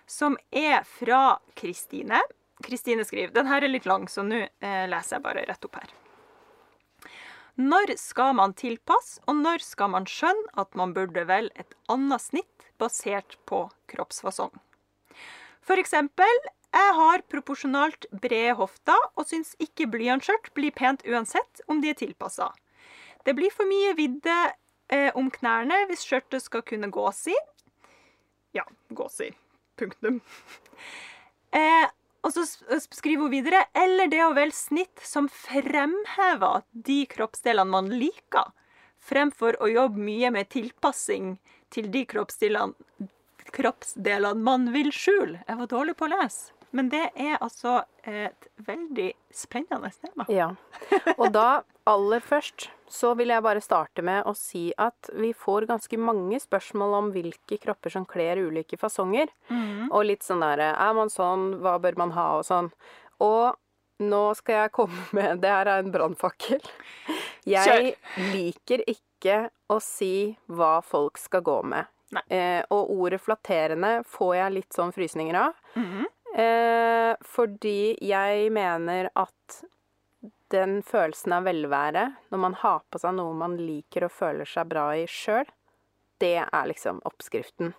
som 0.06 0.36
er 0.52 0.84
fra 0.84 1.38
Kristine. 1.56 2.20
Kristine 2.62 3.04
skriver 3.04 3.32
Den 3.32 3.46
her 3.46 3.64
er 3.64 3.68
litt 3.68 3.84
lang, 3.86 4.06
så 4.06 4.22
nå 4.24 4.48
eh, 4.62 4.86
leser 4.86 5.16
jeg 5.16 5.22
bare 5.22 5.44
rett 5.46 5.64
opp 5.64 5.74
her. 5.74 5.88
Når 7.60 7.92
skal 8.00 8.32
man 8.38 8.54
tilpasse, 8.56 9.20
og 9.28 9.36
når 9.42 9.60
skal 9.64 9.92
man 9.92 10.06
skjønne 10.08 10.52
at 10.56 10.72
man 10.78 10.94
burde 10.96 11.26
velge 11.28 11.52
et 11.60 11.74
annet 11.92 12.24
snitt 12.24 12.66
basert 12.80 13.36
på 13.46 13.66
kroppsfasong? 13.92 14.54
For 15.62 15.78
eksempel, 15.78 16.32
jeg 16.72 16.94
har 16.96 17.22
proporsjonalt 17.28 18.06
brede 18.22 18.56
hofter 18.56 18.98
og 19.12 19.28
syns 19.28 19.52
ikke 19.60 19.90
blyantskjørt 19.92 20.48
blir 20.56 20.72
pent 20.72 21.04
uansett 21.04 21.60
om 21.68 21.82
de 21.82 21.92
er 21.92 21.98
tilpassa. 22.00 22.48
Det 23.26 23.36
blir 23.36 23.52
for 23.54 23.68
mye 23.68 23.92
vidde 23.98 24.36
eh, 24.88 25.10
om 25.14 25.28
knærne 25.30 25.84
hvis 25.90 26.06
skjørtet 26.08 26.42
skal 26.42 26.64
kunne 26.66 26.90
gås 26.90 27.26
i. 27.28 27.36
Ja, 28.56 28.64
gås 28.90 29.20
i. 29.20 29.32
Punktum. 29.76 30.22
Eh, 31.52 31.84
og 32.22 32.32
så 32.34 32.42
s- 32.46 32.88
skriver 32.94 33.22
hun 33.26 33.30
videre 33.32 33.64
eller 33.74 34.06
det 34.12 34.20
å 34.24 34.34
velge 34.36 34.54
snitt 34.54 35.00
som 35.02 35.28
fremhever 35.28 36.62
de 36.72 37.00
kroppsdelene 37.10 37.68
man 37.70 37.88
liker, 37.90 38.52
fremfor 39.02 39.56
å 39.60 39.66
jobbe 39.72 39.98
mye 39.98 40.30
med 40.30 40.48
tilpassing 40.54 41.36
til 41.74 41.90
de 41.90 42.04
kroppsdelene, 42.06 42.74
kroppsdelene 43.52 44.38
man 44.40 44.70
vil 44.72 44.90
skjule. 44.94 45.42
Jeg 45.48 45.58
var 45.58 45.66
dårlig 45.66 45.96
på 45.98 46.06
å 46.06 46.12
lese, 46.14 46.52
men 46.72 46.88
det 46.92 47.02
er 47.20 47.36
altså 47.38 47.82
et 48.08 48.46
veldig 48.66 49.10
spennende 49.32 49.90
tema. 50.00 50.26
Ja. 50.32 50.50
Og 51.18 51.28
da, 51.34 51.62
aller 51.88 52.22
først, 52.24 52.70
så 52.92 53.12
vil 53.18 53.32
jeg 53.32 53.44
bare 53.44 53.62
starte 53.64 54.04
med 54.04 54.26
å 54.28 54.34
si 54.36 54.70
at 54.80 55.10
vi 55.16 55.32
får 55.36 55.66
ganske 55.70 55.98
mange 56.00 56.40
spørsmål 56.42 56.96
om 56.98 57.10
hvilke 57.14 57.58
kropper 57.62 57.92
som 57.94 58.06
kler 58.08 58.40
ulike 58.40 58.78
fasonger. 58.80 59.32
Og 59.90 60.04
litt 60.08 60.24
sånn 60.24 60.44
derre 60.44 60.72
Er 60.72 60.94
man 60.96 61.12
sånn? 61.12 61.58
Hva 61.60 61.78
bør 61.82 61.96
man 62.00 62.12
ha? 62.16 62.28
Og 62.40 62.46
sånn. 62.48 62.70
Og 63.20 63.56
nå 64.02 64.22
skal 64.38 64.64
jeg 64.64 64.72
komme 64.74 65.04
med 65.16 65.42
Det 65.44 65.50
her 65.52 65.68
er 65.70 65.84
en 65.84 65.92
brannfakkel. 65.94 66.62
Jeg 67.48 67.96
liker 68.32 68.84
ikke 68.88 69.48
å 69.70 69.80
si 69.82 70.36
hva 70.50 70.80
folk 70.84 71.18
skal 71.20 71.44
gå 71.46 71.60
med. 71.66 71.88
Eh, 72.28 72.60
og 72.70 72.90
ordet 72.92 73.20
flatterende 73.24 74.02
får 74.08 74.34
jeg 74.36 74.54
litt 74.58 74.76
sånn 74.76 74.92
frysninger 74.94 75.38
av. 75.46 75.54
Mhm. 75.78 76.08
Eh, 76.32 77.12
fordi 77.28 77.96
jeg 78.00 78.48
mener 78.54 79.10
at 79.18 79.62
den 80.52 80.80
følelsen 80.84 81.34
av 81.36 81.46
velvære, 81.48 82.06
når 82.32 82.40
man 82.40 82.56
har 82.60 82.82
på 82.92 83.00
seg 83.00 83.16
noe 83.16 83.36
man 83.36 83.56
liker 83.60 84.06
og 84.06 84.14
føler 84.14 84.48
seg 84.48 84.68
bra 84.72 84.90
i 84.96 85.06
sjøl, 85.08 85.48
det 86.22 86.38
er 86.44 86.68
liksom 86.70 87.00
oppskriften. 87.08 87.72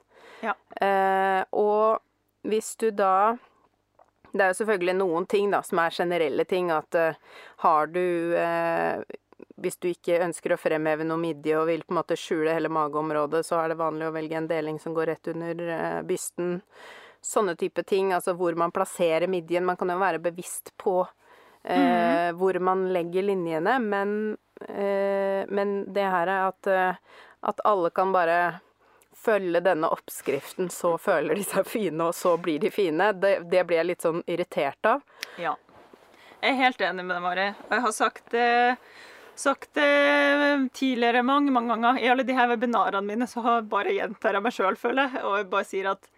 Ja. 0.44 0.56
Eh, 0.82 1.44
og 1.56 2.02
hvis 2.44 2.76
du 2.76 2.92
da 2.92 3.38
Det 4.34 4.42
er 4.42 4.50
jo 4.50 4.64
selvfølgelig 4.64 4.94
noen 4.98 5.26
ting 5.30 5.52
da 5.54 5.60
som 5.62 5.78
er 5.84 5.94
generelle 5.94 6.44
ting. 6.50 6.72
At 6.74 6.96
uh, 6.98 7.14
har 7.62 7.92
du 7.94 8.34
eh, 8.34 9.04
Hvis 9.62 9.78
du 9.78 9.92
ikke 9.92 10.24
ønsker 10.26 10.56
å 10.56 10.58
fremheve 10.58 11.06
noe 11.06 11.22
midje 11.22 11.60
og 11.60 11.68
vil 11.70 11.84
på 11.86 11.94
en 11.94 12.00
måte 12.00 12.18
skjule 12.18 12.56
hele 12.56 12.72
mageområdet, 12.74 13.44
så 13.46 13.62
er 13.62 13.70
det 13.70 13.78
vanlig 13.84 14.08
å 14.08 14.16
velge 14.16 14.40
en 14.40 14.50
deling 14.50 14.80
som 14.82 14.96
går 14.98 15.12
rett 15.12 15.30
under 15.36 15.62
eh, 15.76 16.00
bysten. 16.10 16.58
Sånne 17.24 17.56
type 17.60 17.86
ting. 17.88 18.12
Altså 18.14 18.36
hvor 18.38 18.56
man 18.60 18.74
plasserer 18.76 19.30
midjen. 19.32 19.66
Man 19.66 19.80
kan 19.80 19.92
jo 19.94 20.00
være 20.02 20.22
bevisst 20.24 20.74
på 20.82 21.02
eh, 21.64 22.32
hvor 22.36 22.60
man 22.60 22.88
legger 22.94 23.24
linjene, 23.24 23.80
men, 23.80 24.38
eh, 24.68 25.48
men 25.48 25.94
det 25.94 26.06
her 26.16 26.28
er 26.28 26.48
at, 26.50 26.68
eh, 26.68 26.96
at 27.42 27.64
alle 27.64 27.90
kan 27.90 28.12
bare 28.12 28.60
følge 29.24 29.62
denne 29.64 29.88
oppskriften, 29.88 30.70
så 30.70 30.98
føler 30.98 31.36
de 31.36 31.46
seg 31.48 31.68
fine, 31.68 32.10
og 32.10 32.16
så 32.16 32.36
blir 32.38 32.60
de 32.60 32.72
fine. 32.72 33.14
Det, 33.14 33.38
det 33.52 33.64
blir 33.68 33.80
jeg 33.80 33.92
litt 33.92 34.04
sånn 34.04 34.24
irritert 34.28 34.90
av. 34.90 35.04
Ja. 35.40 35.56
Jeg 36.44 36.52
er 36.52 36.60
helt 36.60 36.82
enig 36.84 37.06
med 37.06 37.16
deg, 37.16 37.24
Mari. 37.24 37.50
Og 37.70 37.76
jeg 37.78 37.84
har 37.86 37.94
sagt 37.96 38.34
det, 38.34 38.48
sagt 39.40 39.70
det 39.80 39.92
tidligere 40.76 41.24
mange 41.24 41.54
mange 41.56 41.78
ganger. 41.78 42.02
I 42.04 42.10
alle 42.12 42.26
de 42.28 42.36
her 42.36 42.50
webinarene 42.52 43.08
mine 43.08 43.30
så 43.32 43.46
har 43.46 43.70
bare 43.72 43.96
gjentar 43.96 44.36
jeg 44.36 44.44
meg 44.44 44.58
sjøl, 44.58 44.76
føler 44.82 45.08
jeg. 45.08 45.24
Og 45.24 45.38
jeg 45.40 45.48
bare 45.54 45.70
sier 45.70 45.88
at 45.94 46.12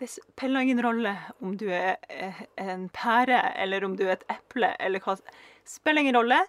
det 0.00 0.08
spiller 0.10 0.60
ingen 0.60 0.82
rolle 0.82 1.12
om 1.40 1.56
du 1.56 1.68
er 1.72 1.96
eh, 2.08 2.42
en 2.60 2.88
pære, 2.94 3.38
eller 3.62 3.84
om 3.84 3.96
du 3.96 4.06
er 4.08 4.16
et 4.16 4.26
eple, 4.32 4.74
eller 4.80 5.02
hva 5.04 5.18
Spiller 5.68 6.02
ingen 6.02 6.18
rolle. 6.18 6.40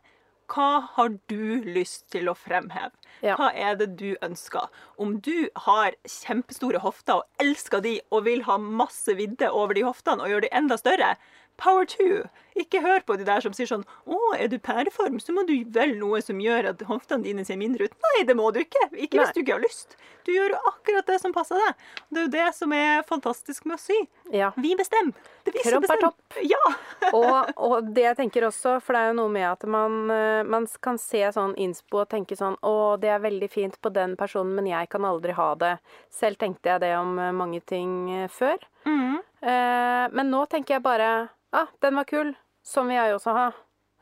Hva 0.54 0.84
har 0.96 1.14
du 1.32 1.64
lyst 1.66 2.10
til 2.12 2.28
å 2.30 2.36
fremheve? 2.38 2.92
Ja. 3.24 3.38
Hva 3.40 3.52
er 3.56 3.78
det 3.80 3.94
du 4.00 4.18
ønsker? 4.26 4.68
Om 5.02 5.16
du 5.24 5.48
har 5.68 5.96
kjempestore 6.10 6.82
hofter 6.84 7.22
og 7.22 7.44
elsker 7.44 7.84
de 7.86 7.94
og 8.12 8.26
vil 8.28 8.44
ha 8.50 8.58
masse 8.60 9.16
vidde 9.18 9.50
over 9.52 9.78
de 9.78 9.86
hoftene 9.88 10.26
og 10.26 10.34
gjøre 10.34 10.48
de 10.48 10.52
enda 10.60 10.78
større, 10.82 11.14
power 11.62 11.86
to. 11.86 12.26
Ikke 12.60 12.82
hør 12.84 13.04
på 13.06 13.18
de 13.18 13.26
der 13.28 13.44
som 13.44 13.54
sier 13.56 13.70
sånn 13.70 13.86
Å, 14.06 14.20
er 14.38 14.50
du 14.52 14.60
pæreform, 14.62 15.20
så 15.22 15.34
må 15.36 15.46
du 15.48 15.56
velge 15.74 15.98
noe 16.00 16.22
som 16.24 16.42
gjør 16.42 16.72
at 16.74 16.84
hoftene 16.90 17.26
dine 17.26 17.46
ser 17.48 17.60
mindre 17.62 17.88
ut. 17.90 17.96
Nei, 18.06 18.26
det 18.30 18.36
må 18.38 18.50
du 18.54 18.62
ikke. 18.62 18.88
Ikke 18.92 19.18
Nei. 19.18 19.26
hvis 19.26 19.34
du 19.36 19.42
ikke 19.44 19.58
har 19.58 19.64
lyst. 19.64 19.98
Du 20.24 20.32
gjør 20.32 20.54
jo 20.54 20.60
akkurat 20.70 21.10
det 21.10 21.20
som 21.20 21.34
passer 21.36 21.60
deg. 21.60 21.88
Det 22.10 22.22
er 22.22 22.28
jo 22.28 22.34
det 22.36 22.48
som 22.56 22.76
er 22.78 23.04
fantastisk 23.08 23.66
med 23.68 23.78
å 23.78 23.82
sy. 23.82 23.98
Ja. 24.34 24.52
Vi 24.56 24.74
bestemmer. 24.80 25.18
Det 25.44 25.56
vi 25.56 25.64
Kropp 25.66 25.90
er 25.92 26.04
topp. 26.06 26.38
Ja. 26.48 26.62
Og, 27.14 27.50
og 27.60 27.90
det 27.94 28.06
jeg 28.06 28.16
tenker 28.18 28.46
også, 28.48 28.78
for 28.82 28.96
det 28.96 29.02
er 29.02 29.10
jo 29.12 29.18
noe 29.18 29.32
med 29.34 29.46
at 29.46 29.66
man, 29.70 29.98
eh, 30.14 30.46
man 30.48 30.66
kan 30.82 30.98
se 31.02 31.20
sånn 31.36 31.52
innspo 31.62 32.00
og 32.02 32.08
tenke 32.10 32.38
sånn 32.40 32.56
Å, 32.64 32.96
det 33.02 33.12
er 33.12 33.22
veldig 33.22 33.50
fint 33.52 33.76
på 33.84 33.92
den 33.94 34.16
personen, 34.18 34.56
men 34.58 34.70
jeg 34.72 34.90
kan 34.90 35.06
aldri 35.06 35.36
ha 35.38 35.50
det. 35.60 35.74
Selv 36.14 36.40
tenkte 36.42 36.72
jeg 36.72 36.84
det 36.86 36.94
om 36.98 37.20
eh, 37.20 37.34
mange 37.36 37.60
ting 37.70 38.08
eh, 38.16 38.32
før. 38.32 38.64
Mm. 38.88 39.20
Eh, 39.44 40.06
men 40.16 40.32
nå 40.32 40.46
tenker 40.52 40.78
jeg 40.78 40.86
bare 40.86 41.12
ah, 41.54 41.70
den 41.84 42.00
var 42.00 42.10
kul. 42.10 42.34
Sånn 42.64 42.90
vil 42.90 43.00
jeg 43.00 43.16
også 43.18 43.36
ha. 43.36 43.48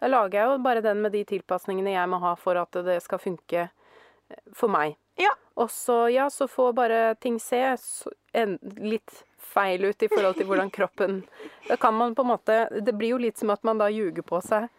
Jeg 0.02 0.14
lager 0.14 0.50
jo 0.50 0.58
bare 0.62 0.82
den 0.86 1.02
med 1.04 1.14
de 1.14 1.22
tilpasningene 1.30 1.94
jeg 1.94 2.10
må 2.10 2.22
ha 2.24 2.36
for 2.40 2.58
at 2.62 2.78
det 2.86 3.00
skal 3.06 3.22
funke 3.22 3.68
eh, 3.68 4.44
for 4.58 4.72
meg. 4.74 4.98
Ja. 5.20 5.34
Og 5.62 5.70
så, 5.70 6.06
ja, 6.10 6.30
så 6.34 6.48
får 6.50 6.74
bare 6.74 7.00
ting 7.22 7.38
se 7.40 7.60
litt 8.82 9.24
feil 9.38 9.86
ut 9.86 10.04
i 10.04 10.10
forhold 10.10 10.38
til 10.40 10.48
hvordan 10.48 10.70
kroppen 10.72 11.18
Da 11.70 11.76
kan 11.76 11.94
man 11.94 12.16
på 12.16 12.24
en 12.24 12.30
måte 12.30 12.56
Det 12.72 12.94
blir 12.96 13.12
jo 13.12 13.18
litt 13.20 13.38
som 13.38 13.52
at 13.52 13.66
man 13.68 13.82
da 13.82 13.90
ljuger 13.92 14.24
på 14.24 14.40
seg 14.46 14.70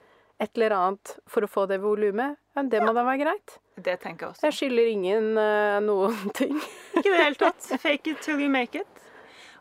et 0.42 0.57
eller 0.57 0.75
annet 0.75 1.12
for 1.31 1.45
å 1.45 1.49
få 1.51 1.66
det 1.71 1.77
volumet. 1.79 2.35
Men 2.57 2.71
det 2.73 2.81
må 2.83 2.90
da 2.97 3.05
være 3.07 3.21
greit. 3.21 3.53
Det 3.77 3.95
tenker 4.03 4.27
jeg 4.27 4.33
også. 4.33 4.47
Jeg 4.49 4.57
skylder 4.57 4.88
ingen 4.90 5.29
uh, 5.38 5.79
noen 5.85 6.33
ting. 6.40 6.57
Ikke 6.97 7.07
i 7.07 7.12
det 7.12 7.21
hele 7.21 7.38
tatt. 7.45 7.68
Fake 7.79 8.11
it 8.11 8.25
till 8.27 8.42
you 8.42 8.51
make 8.51 8.75
it. 8.75 8.91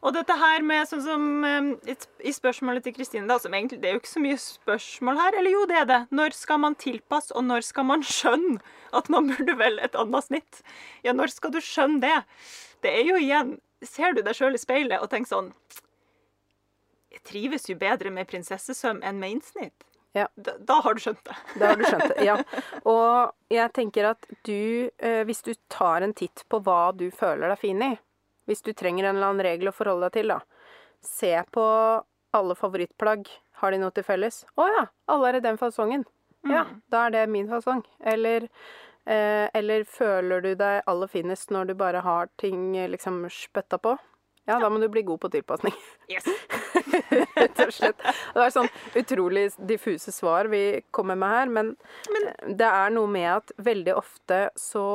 Og 0.02 0.16
dette 0.16 0.34
her 0.34 0.64
med 0.66 0.88
sånn 0.90 1.04
som 1.06 1.26
i 1.46 1.96
i 2.26 2.34
spørsmålet 2.34 2.86
til 2.86 2.96
Kristine, 2.96 3.28
da, 3.30 3.38
som 3.42 3.54
egentlig 3.54 3.80
det 3.82 3.90
er 3.90 3.96
jo 3.96 4.02
ikke 4.02 4.12
så 4.16 4.24
mye 4.24 4.40
spørsmål 4.42 5.20
her. 5.22 5.38
Eller 5.38 5.54
jo, 5.54 5.66
det 5.70 5.78
er 5.82 5.88
det. 5.90 6.00
Når 6.14 6.36
skal 6.38 6.62
man 6.64 6.78
tilpasse, 6.82 7.34
og 7.38 7.46
når 7.46 7.66
skal 7.66 7.88
man 7.90 8.06
skjønne 8.06 8.58
at 8.98 9.12
man 9.14 9.30
burde 9.30 9.58
velge 9.60 9.86
et 9.86 9.98
annet 9.98 10.28
snitt? 10.28 10.64
Ja, 11.06 11.14
når 11.18 11.34
skal 11.34 11.54
du 11.54 11.62
skjønne 11.62 12.02
det? 12.02 12.18
Det 12.82 12.96
er 13.02 13.06
jo 13.12 13.20
igjen 13.22 13.60
Ser 13.82 14.14
du 14.14 14.20
deg 14.22 14.38
sjøl 14.38 14.54
i 14.54 14.60
speilet 14.62 15.02
og 15.02 15.10
tenker 15.10 15.32
sånn 15.32 15.48
Jeg 17.10 17.24
trives 17.26 17.66
jo 17.66 17.74
bedre 17.82 18.12
med 18.14 18.30
prinsessesøm 18.30 19.02
enn 19.02 19.18
med 19.22 19.38
innsnitt. 19.38 19.88
Ja. 20.14 20.28
Da, 20.36 20.54
da 20.60 20.78
har 20.86 20.94
du 20.94 21.02
skjønt 21.02 21.24
det. 21.26 21.36
Da 21.58 21.72
har 21.72 21.80
du 21.80 21.86
skjønt 21.88 22.12
det. 22.12 22.26
Ja. 22.28 22.38
Og 22.94 23.32
jeg 23.54 23.74
tenker 23.74 24.12
at 24.12 24.28
du, 24.46 24.90
eh, 25.02 25.22
hvis 25.28 25.42
du 25.46 25.54
tar 25.72 26.06
en 26.06 26.14
titt 26.14 26.44
på 26.52 26.60
hva 26.66 26.92
du 26.94 27.08
føler 27.16 27.50
deg 27.50 27.62
fin 27.62 27.82
i, 27.86 27.94
hvis 28.50 28.64
du 28.66 28.74
trenger 28.74 29.08
en 29.08 29.16
eller 29.16 29.32
annen 29.32 29.46
regel 29.46 29.72
å 29.72 29.76
forholde 29.76 30.10
deg 30.10 30.20
til, 30.20 30.34
da, 30.36 30.40
se 31.06 31.34
på 31.54 31.66
alle 32.32 32.56
favorittplagg. 32.56 33.30
Har 33.62 33.74
de 33.74 33.82
noe 33.82 33.94
til 33.94 34.06
felles? 34.08 34.42
Å 34.58 34.66
ja, 34.66 34.86
alle 35.14 35.30
er 35.30 35.38
i 35.38 35.44
den 35.46 35.60
fasongen. 35.62 36.06
Ja, 36.50 36.66
da 36.90 37.06
er 37.06 37.14
det 37.14 37.26
min 37.30 37.50
fasong. 37.50 37.84
Eller, 38.00 38.48
eh, 39.06 39.48
eller 39.54 39.84
føler 39.86 40.42
du 40.42 40.56
deg 40.58 40.82
aller 40.90 41.12
finest 41.12 41.52
når 41.54 41.70
du 41.70 41.76
bare 41.78 42.02
har 42.02 42.32
ting 42.42 42.76
eh, 42.78 42.90
liksom 42.90 43.28
spytta 43.30 43.78
på? 43.78 43.98
Ja, 44.50 44.58
da 44.58 44.72
må 44.74 44.82
du 44.82 44.88
bli 44.90 45.04
god 45.06 45.22
på 45.22 45.30
tilpasning. 45.30 45.76
Yes. 46.10 46.26
Rett 47.36 47.62
og 47.66 47.74
slett. 47.74 48.04
Det 48.34 48.44
er 48.46 48.54
sånn 48.54 48.70
utrolig 48.98 49.46
diffuse 49.58 50.14
svar 50.14 50.50
vi 50.52 50.82
kommer 50.92 51.20
med 51.20 51.36
her, 51.36 51.52
men, 51.58 51.74
det 52.48 52.68
er 52.68 52.94
noe 52.94 53.10
med 53.12 53.30
at 53.34 53.54
veldig 53.62 53.96
ofte 53.98 54.42
så 54.60 54.86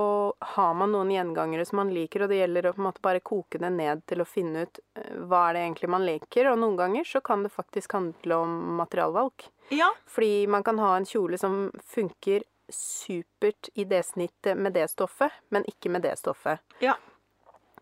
har 0.55 0.75
man 0.79 0.95
noen 0.95 1.13
gjengangere 1.15 1.67
som 1.69 1.81
man 1.83 1.93
liker, 1.95 2.25
og 2.25 2.33
det 2.33 2.41
gjelder 2.43 2.71
å 2.71 2.75
på 2.77 2.83
en 2.83 2.89
måte 2.89 3.05
bare 3.05 3.25
koke 3.25 3.61
det 3.63 3.73
ned 3.75 4.05
til 4.11 4.23
å 4.23 4.29
finne 4.29 4.67
ut 4.67 4.83
eh, 4.99 5.15
hva 5.27 5.47
er 5.49 5.57
det 5.59 5.65
egentlig 5.67 5.93
man 5.97 6.07
liker, 6.07 6.51
og 6.53 6.61
noen 6.63 6.79
ganger 6.81 7.09
så 7.09 7.23
kan 7.25 7.47
det 7.47 7.55
faktisk 7.55 7.97
handle 7.99 8.43
om 8.47 8.59
materialvalg. 8.81 9.49
Ja. 9.75 9.91
Fordi 10.07 10.47
man 10.51 10.63
kan 10.67 10.79
ha 10.79 10.95
en 10.97 11.09
kjole 11.09 11.39
som 11.41 11.67
funker 11.85 12.45
supert 12.73 13.69
i 13.75 13.85
det 13.85 14.03
snittet 14.03 14.59
med 14.59 14.75
det 14.75 14.89
stoffet, 14.91 15.33
men 15.49 15.67
ikke 15.71 15.91
med 15.93 16.03
det 16.07 16.17
stoffet. 16.19 16.63
Ja. 16.83 16.97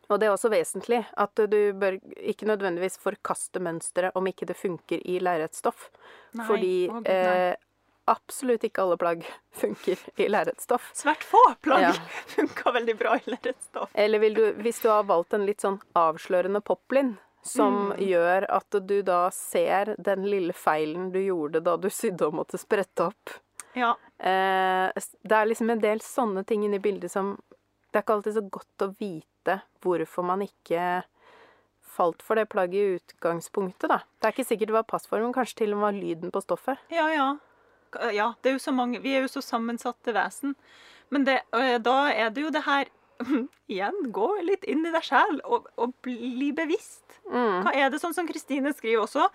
Og 0.09 0.21
det 0.21 0.27
er 0.29 0.35
også 0.35 0.51
vesentlig 0.53 1.03
at 1.17 1.35
du 1.49 1.59
bør 1.81 1.97
ikke 2.21 2.47
nødvendigvis 2.49 2.99
forkaste 3.01 3.61
mønsteret 3.65 4.13
om 4.19 4.27
ikke 4.29 4.47
det 4.47 4.57
funker 4.57 5.01
i 5.05 5.19
lerretsstoff. 5.23 5.89
Fordi 6.47 6.89
oh, 6.93 7.01
eh, 7.09 7.55
absolutt 8.11 8.65
ikke 8.69 8.83
alle 8.85 8.99
plagg 9.01 9.25
funker 9.63 9.97
i 10.21 10.27
lerretsstoff. 10.29 10.91
Svært 10.95 11.25
få 11.25 11.41
plagg 11.65 11.87
Ja. 11.89 11.93
funka 12.37 12.73
veldig 12.77 12.97
bra 13.01 13.17
i 13.17 13.25
lerretsstoff. 13.31 13.91
Eller 13.95 14.19
vil 14.21 14.35
du, 14.37 14.45
hvis 14.61 14.81
du 14.85 14.91
har 14.93 15.07
valgt 15.09 15.33
en 15.39 15.47
litt 15.49 15.65
sånn 15.65 15.81
avslørende 15.97 16.61
poplin, 16.61 17.17
som 17.45 17.91
Mm. 17.93 17.99
gjør 18.09 18.45
at 18.57 18.77
du 18.89 19.03
da 19.05 19.27
ser 19.31 19.95
den 20.01 20.23
lille 20.25 20.55
feilen 20.57 21.11
du 21.13 21.19
gjorde 21.21 21.61
da 21.61 21.75
du 21.77 21.91
sydde 21.93 22.25
og 22.31 22.39
måtte 22.39 22.57
sprette 22.57 23.05
opp. 23.11 23.35
Ja. 23.77 23.91
Eh, 24.17 24.89
det 25.29 25.37
er 25.37 25.51
liksom 25.51 25.69
en 25.75 25.83
del 25.83 26.01
sånne 26.01 26.45
ting 26.49 26.65
inni 26.65 26.79
bildet 26.81 27.11
som 27.13 27.35
Det 27.95 28.01
er 28.01 28.03
ikke 28.03 28.15
alltid 28.17 28.35
så 28.35 28.41
godt 28.51 28.83
å 28.83 28.87
vite 28.99 29.61
hvorfor 29.85 30.27
man 30.27 30.41
ikke 30.43 31.05
falt 31.95 32.25
for 32.27 32.35
det 32.35 32.49
plagget 32.51 32.81
i 32.81 32.97
utgangspunktet, 32.99 33.87
da. 33.87 34.01
Det 34.19 34.27
er 34.27 34.35
ikke 34.35 34.47
sikkert 34.49 34.73
det 34.73 34.75
var 34.81 34.89
passformen, 34.91 35.31
kanskje 35.37 35.61
til 35.61 35.77
og 35.77 35.79
med 35.79 35.87
var 35.87 36.01
lyden 36.01 36.33
på 36.35 36.43
stoffet. 36.43 36.83
Ja, 36.91 37.07
ja. 37.15 37.29
Ja, 38.11 38.33
det 38.43 38.51
er 38.51 38.57
jo 38.57 38.63
så 38.65 38.73
mange 38.75 38.99
Vi 38.99 39.13
er 39.15 39.23
jo 39.23 39.31
så 39.31 39.39
sammensatte 39.45 40.11
vesen. 40.17 40.57
Men 41.15 41.23
det, 41.29 41.37
da 41.87 41.97
er 42.11 42.33
det 42.35 42.43
jo 42.43 42.51
det 42.51 42.65
her 42.67 42.91
Igjen, 43.71 44.01
gå 44.11 44.31
litt 44.43 44.67
inn 44.67 44.83
i 44.83 44.91
deg 44.91 45.07
sjæl 45.07 45.39
og, 45.47 45.69
og 45.79 45.95
bli 46.03 46.51
bevisst. 46.57 47.21
Mm. 47.31 47.63
Hva 47.63 47.77
er 47.79 47.93
det 47.95 48.03
sånn 48.03 48.17
som 48.17 48.27
Kristine 48.27 48.75
skriver 48.75 49.05
også? 49.05 49.29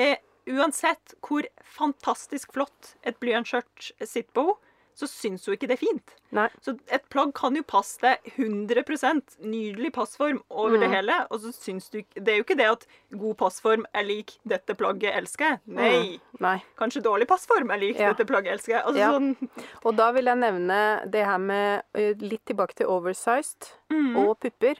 Eh, 0.00 0.16
uansett 0.48 1.12
hvor 1.20 1.44
fantastisk 1.76 2.56
flott 2.56 2.94
et 3.04 3.20
blyantskjørt 3.20 3.92
sitter 4.00 4.32
på 4.32 4.46
henne, 4.48 4.62
så 4.96 5.04
syns 5.06 5.44
hun 5.46 5.54
ikke 5.54 5.68
det 5.68 5.76
er 5.76 5.82
fint. 5.84 6.12
Nei. 6.32 6.46
Så 6.64 6.72
et 6.88 7.04
plagg 7.12 7.34
kan 7.36 7.54
jo 7.54 7.62
passe 7.68 7.98
deg 8.00 8.16
100 8.38 9.36
nydelig 9.44 9.92
passform 9.92 10.38
over 10.50 10.78
det 10.80 10.88
Mm. 10.88 10.94
hele. 10.94 11.26
Og 11.30 11.40
så 11.40 11.52
syns 11.52 11.90
du 11.90 12.02
Det 12.14 12.28
er 12.28 12.36
jo 12.38 12.44
ikke 12.44 12.56
det 12.56 12.66
at 12.70 12.86
god 13.12 13.36
passform 13.36 13.84
er 13.94 14.02
lik 14.04 14.38
'dette 14.46 14.74
plagget 14.74 15.14
elsker 15.14 15.44
jeg'. 15.44 15.60
Nei. 15.66 16.20
Nei. 16.40 16.62
Kanskje 16.78 17.02
dårlig 17.02 17.26
passform 17.28 17.70
er 17.70 17.78
lik 17.78 17.96
Mm. 17.96 18.00
Ja. 18.00 18.12
'dette 18.14 18.26
plagget 18.26 18.52
elsker 18.52 18.72
jeg'. 18.72 18.84
Altså 18.86 18.98
Ja. 18.98 19.10
sånn 19.12 19.36
Og 19.84 19.96
da 19.96 20.10
vil 20.12 20.24
jeg 20.24 20.36
nevne 20.38 21.10
det 21.10 21.24
her 21.26 21.38
med 21.38 21.82
eh, 21.94 22.14
litt 22.18 22.44
tilbake 22.46 22.74
til 22.74 22.86
oversized 22.86 23.72
mm, 23.90 24.16
og 24.16 24.40
pupper. 24.40 24.76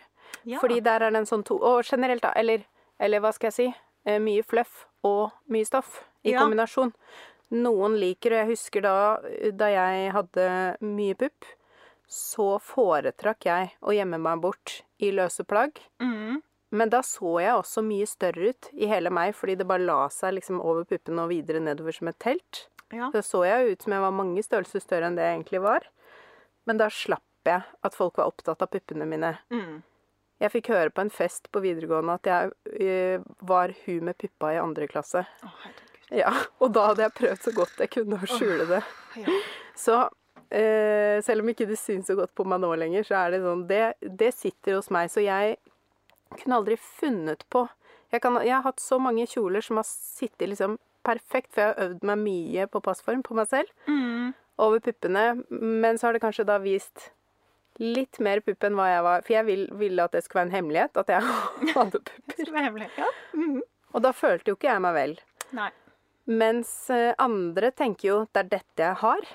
ja. 0.46 0.58
Fordi 0.58 0.80
der 0.82 1.02
er 1.02 1.10
det 1.10 1.16
en 1.18 1.26
sånn 1.26 1.44
to 1.44 1.58
Og 1.62 1.84
generelt, 1.84 2.22
da. 2.22 2.32
Eller, 2.34 2.64
eller 2.98 3.20
hva 3.20 3.32
skal 3.34 3.48
jeg 3.48 3.52
si? 3.52 3.74
Eh, 4.06 4.18
mye 4.18 4.42
fluff 4.42 4.86
og 5.04 5.30
mye 5.50 5.64
stoff 5.66 6.04
i 6.24 6.32
kombinasjon. 6.32 6.92
Noen 7.54 7.94
liker, 8.00 8.34
og 8.34 8.40
jeg 8.42 8.50
husker 8.50 8.82
da, 8.82 8.94
da 9.54 9.68
jeg 9.70 10.10
hadde 10.16 10.46
mye 10.82 11.14
pupp, 11.18 11.46
så 12.10 12.56
foretrakk 12.62 13.46
jeg 13.46 13.70
å 13.82 13.94
gjemme 13.94 14.18
meg 14.22 14.42
bort 14.42 14.80
i 15.02 15.12
løse 15.14 15.44
plagg. 15.46 15.78
mm, 16.02 16.42
Men 16.70 16.90
da 16.90 17.00
så 17.06 17.36
jeg 17.40 17.54
også 17.54 17.82
mye 17.86 18.06
større 18.06 18.50
ut 18.50 18.70
i 18.74 18.88
hele 18.90 19.10
meg, 19.10 19.34
fordi 19.38 19.54
det 19.58 19.66
bare 19.66 19.86
la 19.86 20.08
seg 20.10 20.34
liksom 20.38 20.58
over 20.60 20.84
puppene 20.84 21.22
og 21.22 21.30
videre 21.30 21.62
nedover 21.62 21.94
som 21.94 22.08
et 22.10 22.18
telt. 22.18 22.66
ja. 22.92 23.10
Så 23.14 23.22
så 23.22 23.44
jeg 23.46 23.72
ut 23.72 23.82
som 23.82 23.92
jeg 23.94 24.02
var 24.02 24.14
mange 24.14 24.42
størrelser 24.42 24.82
større 24.82 25.06
enn 25.06 25.16
det 25.18 25.22
jeg 25.26 25.38
egentlig 25.38 25.62
var. 25.62 25.86
Men 26.66 26.78
da 26.82 26.90
slapp 26.90 27.22
jeg 27.46 27.62
at 27.62 27.94
folk 27.94 28.18
var 28.18 28.26
opptatt 28.26 28.62
av 28.62 28.70
puppene 28.70 29.06
mine. 29.06 29.36
Mm. 29.50 29.82
Jeg 30.42 30.52
fikk 30.52 30.68
høre 30.74 30.90
på 30.90 31.00
en 31.00 31.10
fest 31.10 31.46
på 31.54 31.62
videregående 31.64 32.18
at 32.18 32.26
jeg 32.28 32.50
eh, 32.82 33.22
var 33.40 33.72
hun 33.86 34.10
med 34.10 34.18
puppa 34.18 34.52
i 34.52 34.58
andre 34.60 34.88
klasse. 34.90 35.22
Herregud. 35.40 35.85
Ja, 36.22 36.30
Og 36.62 36.70
da 36.72 36.86
hadde 36.92 37.02
jeg 37.02 37.14
prøvd 37.18 37.42
så 37.42 37.52
godt 37.56 37.80
jeg 37.82 37.90
kunne 37.90 38.18
å 38.22 38.26
skjule 38.30 38.66
det. 38.70 38.82
Ja. 39.18 39.32
Så 39.74 39.96
eh, 40.50 41.18
selv 41.26 41.42
om 41.42 41.48
ikke 41.50 41.66
det 41.66 41.78
syns 41.80 42.06
så 42.06 42.14
godt 42.18 42.34
på 42.38 42.44
meg 42.46 42.60
nå 42.62 42.70
lenger, 42.78 43.02
så 43.08 43.16
er 43.24 43.34
det 43.34 43.40
sånn 43.42 43.64
Det, 43.66 43.80
det 44.22 44.28
sitter 44.36 44.76
hos 44.78 44.90
meg. 44.94 45.10
Så 45.10 45.24
jeg 45.24 45.56
kunne 46.38 46.58
aldri 46.60 46.76
funnet 46.78 47.42
på 47.50 47.66
jeg, 48.12 48.20
kan, 48.22 48.36
jeg 48.46 48.54
har 48.54 48.62
hatt 48.62 48.78
så 48.80 49.00
mange 49.02 49.26
kjoler 49.26 49.64
som 49.66 49.80
har 49.80 49.86
sittet 49.88 50.46
liksom 50.52 50.76
perfekt, 51.06 51.50
for 51.54 51.62
jeg 51.64 51.72
har 51.74 51.88
øvd 51.88 52.04
meg 52.06 52.20
mye 52.22 52.66
på 52.70 52.80
passform 52.86 53.20
på 53.26 53.34
meg 53.38 53.48
selv. 53.50 53.70
Mm. 53.90 54.30
over 54.62 54.80
puppene, 54.80 55.24
men 55.50 55.98
så 55.98 56.06
har 56.08 56.14
det 56.16 56.22
kanskje 56.22 56.46
da 56.48 56.56
vist 56.62 57.10
litt 57.82 58.16
mer 58.24 58.40
pupp 58.40 58.64
enn 58.64 58.78
hva 58.78 58.86
jeg 58.88 59.02
var. 59.04 59.24
For 59.26 59.34
jeg 59.34 59.44
vil- 59.44 59.68
ville 59.76 60.04
at 60.06 60.12
det 60.16 60.22
skulle 60.24 60.40
være 60.44 60.48
en 60.48 60.54
hemmelighet 60.56 60.96
at 61.02 61.10
jeg 61.12 61.22
hadde 61.76 61.90
pupper. 61.98 62.14
Det 62.30 62.38
skulle 62.38 62.54
være 62.54 62.68
hemmelighet, 62.70 62.96
Ja. 63.02 63.10
Mm. 63.34 63.58
Og 63.94 64.02
da 64.06 64.12
følte 64.16 64.50
jo 64.50 64.56
ikke 64.56 64.70
jeg 64.70 64.82
meg 64.86 64.94
vel. 64.96 65.12
Nei. 65.56 65.68
Mens 66.26 66.70
eh, 66.90 67.12
andre 67.22 67.70
tenker 67.70 68.08
jo 68.08 68.16
det 68.34 68.44
er 68.44 68.48
dette 68.58 68.82
jeg 68.88 68.98
har. 69.02 69.28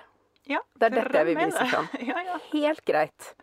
Ja, 0.49 0.59
Det 0.75 0.89
er 0.89 0.95
dette 0.97 1.21
jeg 1.21 1.29
vil 1.29 1.39
vise 1.39 1.67
fram. 1.71 1.87
Ja, 2.09 2.23
ja. 2.27 2.37
Helt 2.51 2.83
greit. 2.87 3.33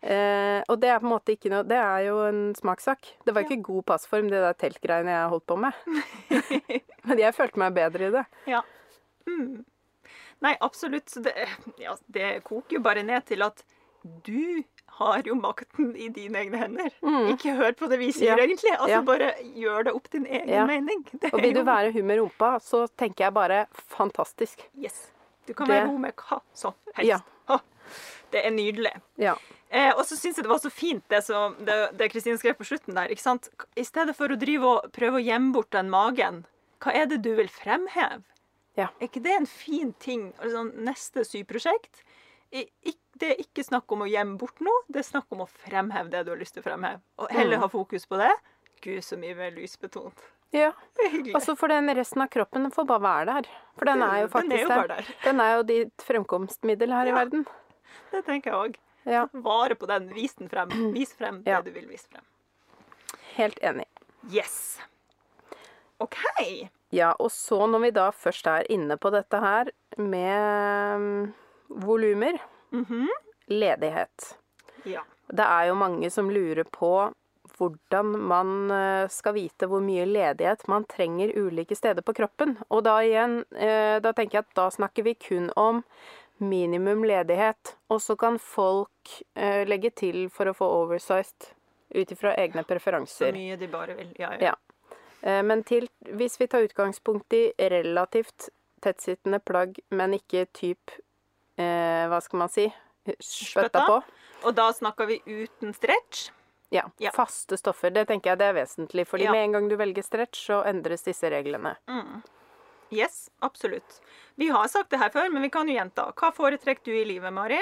Eh, 0.00 0.60
og 0.70 0.78
det 0.82 0.90
er 0.92 1.00
på 1.02 1.08
en 1.08 1.10
måte 1.10 1.34
ikke 1.34 1.50
noe 1.50 1.64
Det 1.66 1.74
er 1.74 2.04
jo 2.06 2.20
en 2.28 2.42
smakssak. 2.54 3.08
Det 3.26 3.34
var 3.34 3.42
ikke 3.46 3.62
god 3.66 3.86
passform, 3.90 4.28
det 4.30 4.42
der 4.44 4.58
teltgreiene 4.58 5.14
jeg 5.14 5.32
holdt 5.34 5.46
på 5.50 5.56
med. 5.58 5.80
Men 7.08 7.22
jeg 7.22 7.34
følte 7.34 7.62
meg 7.62 7.74
bedre 7.78 8.08
i 8.08 8.14
det. 8.14 8.24
Ja. 8.50 8.62
Mm. 9.28 9.64
Nei, 10.44 10.54
absolutt. 10.62 11.10
Så 11.10 11.22
det, 11.24 11.34
ja, 11.82 11.96
det 12.06 12.28
koker 12.46 12.78
jo 12.78 12.82
bare 12.84 13.02
ned 13.06 13.26
til 13.30 13.42
at 13.46 13.64
du 14.26 14.62
har 14.98 15.22
jo 15.26 15.34
makten 15.38 15.92
i 15.96 16.08
dine 16.14 16.40
egne 16.44 16.58
hender. 16.60 16.90
Ikke 17.32 17.54
hør 17.58 17.72
på 17.78 17.88
det 17.90 17.98
vi 18.00 18.10
sier, 18.12 18.34
Mm. 18.34 18.38
Ja. 18.38 18.46
egentlig. 18.46 18.72
Altså, 18.78 18.88
Ja. 18.90 19.00
Bare 19.02 19.32
gjør 19.56 19.84
det 19.84 19.94
opp 19.94 20.10
din 20.10 20.26
egen 20.26 20.48
Ja. 20.48 20.66
mening. 20.66 21.04
Det 21.20 21.32
Og 21.32 21.40
vil 21.42 21.54
du 21.54 21.62
være 21.64 21.92
hun 21.92 22.06
med 22.06 22.18
rumpa, 22.18 22.58
så 22.60 22.86
tenker 22.96 23.24
jeg 23.26 23.34
bare 23.34 23.66
fantastisk. 23.72 24.64
Yes. 24.76 25.10
Du 25.46 25.54
kan 25.54 25.66
Det- 25.66 25.74
være 25.82 25.86
hun 25.88 26.00
med 26.00 26.14
hva 26.16 26.40
som 26.54 26.74
helst. 26.94 27.08
Ja. 27.08 27.18
Det 28.30 28.44
er 28.44 28.50
nydelig. 28.50 28.92
Ja. 29.16 29.34
Eh, 29.70 29.90
og 29.96 30.04
så 30.04 30.14
syns 30.16 30.36
jeg 30.36 30.44
det 30.44 30.50
var 30.50 30.58
så 30.58 30.70
fint 30.70 31.02
det 31.08 31.22
som 31.24 31.54
Kristine 32.10 32.36
skrev 32.36 32.54
på 32.58 32.64
slutten 32.66 32.94
der. 32.94 33.08
ikke 33.08 33.20
sant? 33.22 33.48
I 33.76 33.82
stedet 33.82 34.14
for 34.14 34.28
å 34.28 34.38
drive 34.38 34.64
og 34.64 34.92
prøve 34.92 35.16
å 35.16 35.24
gjemme 35.24 35.52
bort 35.54 35.70
den 35.70 35.88
magen, 35.88 36.44
hva 36.80 36.92
er 36.94 37.06
det 37.06 37.22
du 37.22 37.34
vil 37.36 37.48
fremheve? 37.48 38.22
Ja. 38.76 38.88
Er 39.00 39.08
ikke 39.08 39.22
det 39.22 39.32
en 39.38 39.46
fin 39.46 39.94
ting? 39.98 40.34
Altså, 40.38 40.70
neste 40.74 41.24
syprosjekt 41.24 42.02
Det 42.50 43.28
er 43.32 43.40
ikke 43.42 43.64
snakk 43.66 43.90
om 43.92 44.04
å 44.04 44.08
gjemme 44.08 44.38
bort 44.38 44.60
noe, 44.62 44.84
det 44.88 45.00
er 45.00 45.06
snakk 45.08 45.26
om 45.34 45.40
å 45.42 45.48
fremheve 45.50 46.10
det 46.12 46.20
du 46.24 46.30
har 46.30 46.38
lyst 46.38 46.54
til 46.54 46.62
å 46.62 46.68
fremheve. 46.68 47.00
Og 47.18 47.28
heller 47.34 47.56
Mm. 47.58 47.60
ha 47.60 47.68
fokus 47.68 48.06
på 48.06 48.16
det. 48.16 48.30
Gud, 48.80 49.02
så 49.02 49.16
mye 49.18 49.34
mer 49.36 49.50
lysbetont. 49.50 50.14
ja. 50.52 50.72
Altså 51.34 51.56
for 51.58 51.68
den 51.68 51.88
resten 51.94 52.22
av 52.22 52.28
kroppen 52.30 52.62
den 52.62 52.70
får 52.70 52.86
bare 52.86 53.00
være 53.00 53.26
der. 53.26 53.48
For 53.76 53.84
den 53.86 54.02
er 54.02 54.20
jo 54.22 54.28
Den 54.28 54.52
er 54.52 54.60
jo 54.62 54.68
der. 54.68 54.86
der. 54.88 55.04
Den 55.24 55.40
er 55.40 55.56
jo 55.56 55.62
ditt 55.62 55.96
fremkomstmiddel 56.06 56.90
her 56.94 57.06
i 57.06 57.12
verden. 57.12 57.46
Det 58.12 58.24
tenker 58.24 58.50
jeg 58.52 58.54
òg. 58.70 58.76
Ja, 59.04 59.26
Vare 59.32 59.74
på 59.74 59.86
den. 59.88 60.08
Vis 60.14 60.34
den 60.34 60.48
frem. 60.48 60.68
Vis 60.94 61.12
frem 61.14 61.42
Ja. 61.46 61.60
det 61.60 61.72
du 61.74 61.80
vil 61.80 61.88
vise 61.88 62.06
frem. 62.08 62.22
helt 63.36 63.58
enig. 63.62 63.86
Yes. 64.30 64.80
OK. 66.00 66.16
Ja, 66.90 67.12
og 67.18 67.30
så 67.30 67.66
når 67.68 67.80
vi 67.80 67.90
da 67.90 68.10
først 68.10 68.46
er 68.46 68.64
inne 68.70 68.96
på 68.96 69.10
dette 69.12 69.38
her 69.40 69.70
med 69.98 71.32
mm, 71.70 71.80
volumer 71.86 72.38
Mhm. 72.70 73.08
ledighet. 73.46 74.38
Ja. 74.84 75.02
Det 75.28 75.44
er 75.44 75.66
jo 75.68 75.74
mange 75.74 76.10
som 76.10 76.30
lurer 76.30 76.64
på 76.64 77.12
hvordan 77.58 78.12
man 78.28 78.70
eh, 78.70 79.08
skal 79.08 79.34
vite 79.34 79.66
hvor 79.66 79.80
mye 79.82 80.06
ledighet 80.06 80.66
man 80.68 80.84
trenger 80.84 81.32
ulike 81.36 81.76
steder 81.76 82.02
på 82.02 82.14
kroppen. 82.14 82.56
Og 82.70 82.84
da 82.84 82.98
igjen, 83.02 83.40
eh, 83.56 83.98
da 84.00 84.12
tenker 84.12 84.38
jeg 84.38 84.46
at 84.46 84.54
da 84.54 84.68
snakker 84.70 85.02
vi 85.02 85.14
kun 85.14 85.50
om 85.56 85.82
minimum 86.38 87.02
ledighet. 87.04 87.74
Og 87.90 88.00
så 88.00 88.16
kan 88.16 88.38
folk 88.38 89.22
eh, 89.34 89.64
legge 89.66 89.90
til 89.90 90.28
for 90.30 90.46
å 90.46 90.54
få 90.54 90.68
oversized 90.84 91.50
ut 91.94 92.12
ifra 92.12 92.36
egne 92.36 92.64
Så 93.08 93.32
mye 93.32 93.56
de 93.56 93.66
bare 93.66 93.96
vil. 93.96 94.14
Ja, 94.18 94.32
ja. 94.32 94.52
Ja. 94.52 94.54
Men 95.42 95.64
til, 95.64 95.88
hvis 96.14 96.38
vi 96.38 96.46
tar 96.46 96.62
utgangspunkt 96.62 97.32
i 97.34 97.50
relativt 97.58 98.50
tettsittende 98.80 99.40
plagg, 99.40 99.80
men 99.90 100.14
ikke 100.14 100.46
typ 100.54 100.92
eh, 101.58 102.06
Hva 102.08 102.20
skal 102.22 102.38
man 102.38 102.48
si? 102.48 102.68
Spytta 103.08 103.68
Spytta? 103.68 103.86
på. 103.86 104.02
Og 104.48 104.54
da 104.54 104.68
snakker 104.72 105.06
vi 105.10 105.20
uten 105.26 105.74
stretch. 105.74 106.30
Ja, 106.70 106.82
Ja. 107.00 107.10
Faste 107.16 107.56
stoffer. 107.56 107.90
Det 107.90 108.06
tenker 108.08 108.30
jeg 108.34 108.38
det 108.38 108.46
er 108.50 108.54
vesentlig. 108.54 109.06
fordi 109.08 109.24
Ja. 109.24 109.32
med 109.32 109.44
en 109.44 109.52
gang 109.52 109.68
du 109.68 109.76
velger 109.76 110.02
stretch, 110.04 110.46
så 110.50 110.62
endres 110.66 111.02
disse 111.02 111.24
reglene. 111.30 111.76
Yes, 112.90 113.30
absolutt. 113.42 114.00
Vi 114.36 114.48
har 114.48 114.68
sagt 114.68 114.90
det 114.90 114.98
her 114.98 115.10
før, 115.10 115.30
men 115.32 115.42
vi 115.42 115.50
kan 115.50 115.66
jo 115.68 115.74
gjenta. 115.74 116.12
Hva 116.14 116.30
foretrekker 116.32 116.84
du 116.84 116.92
i 116.92 117.04
livet, 117.04 117.32
Mari? 117.32 117.58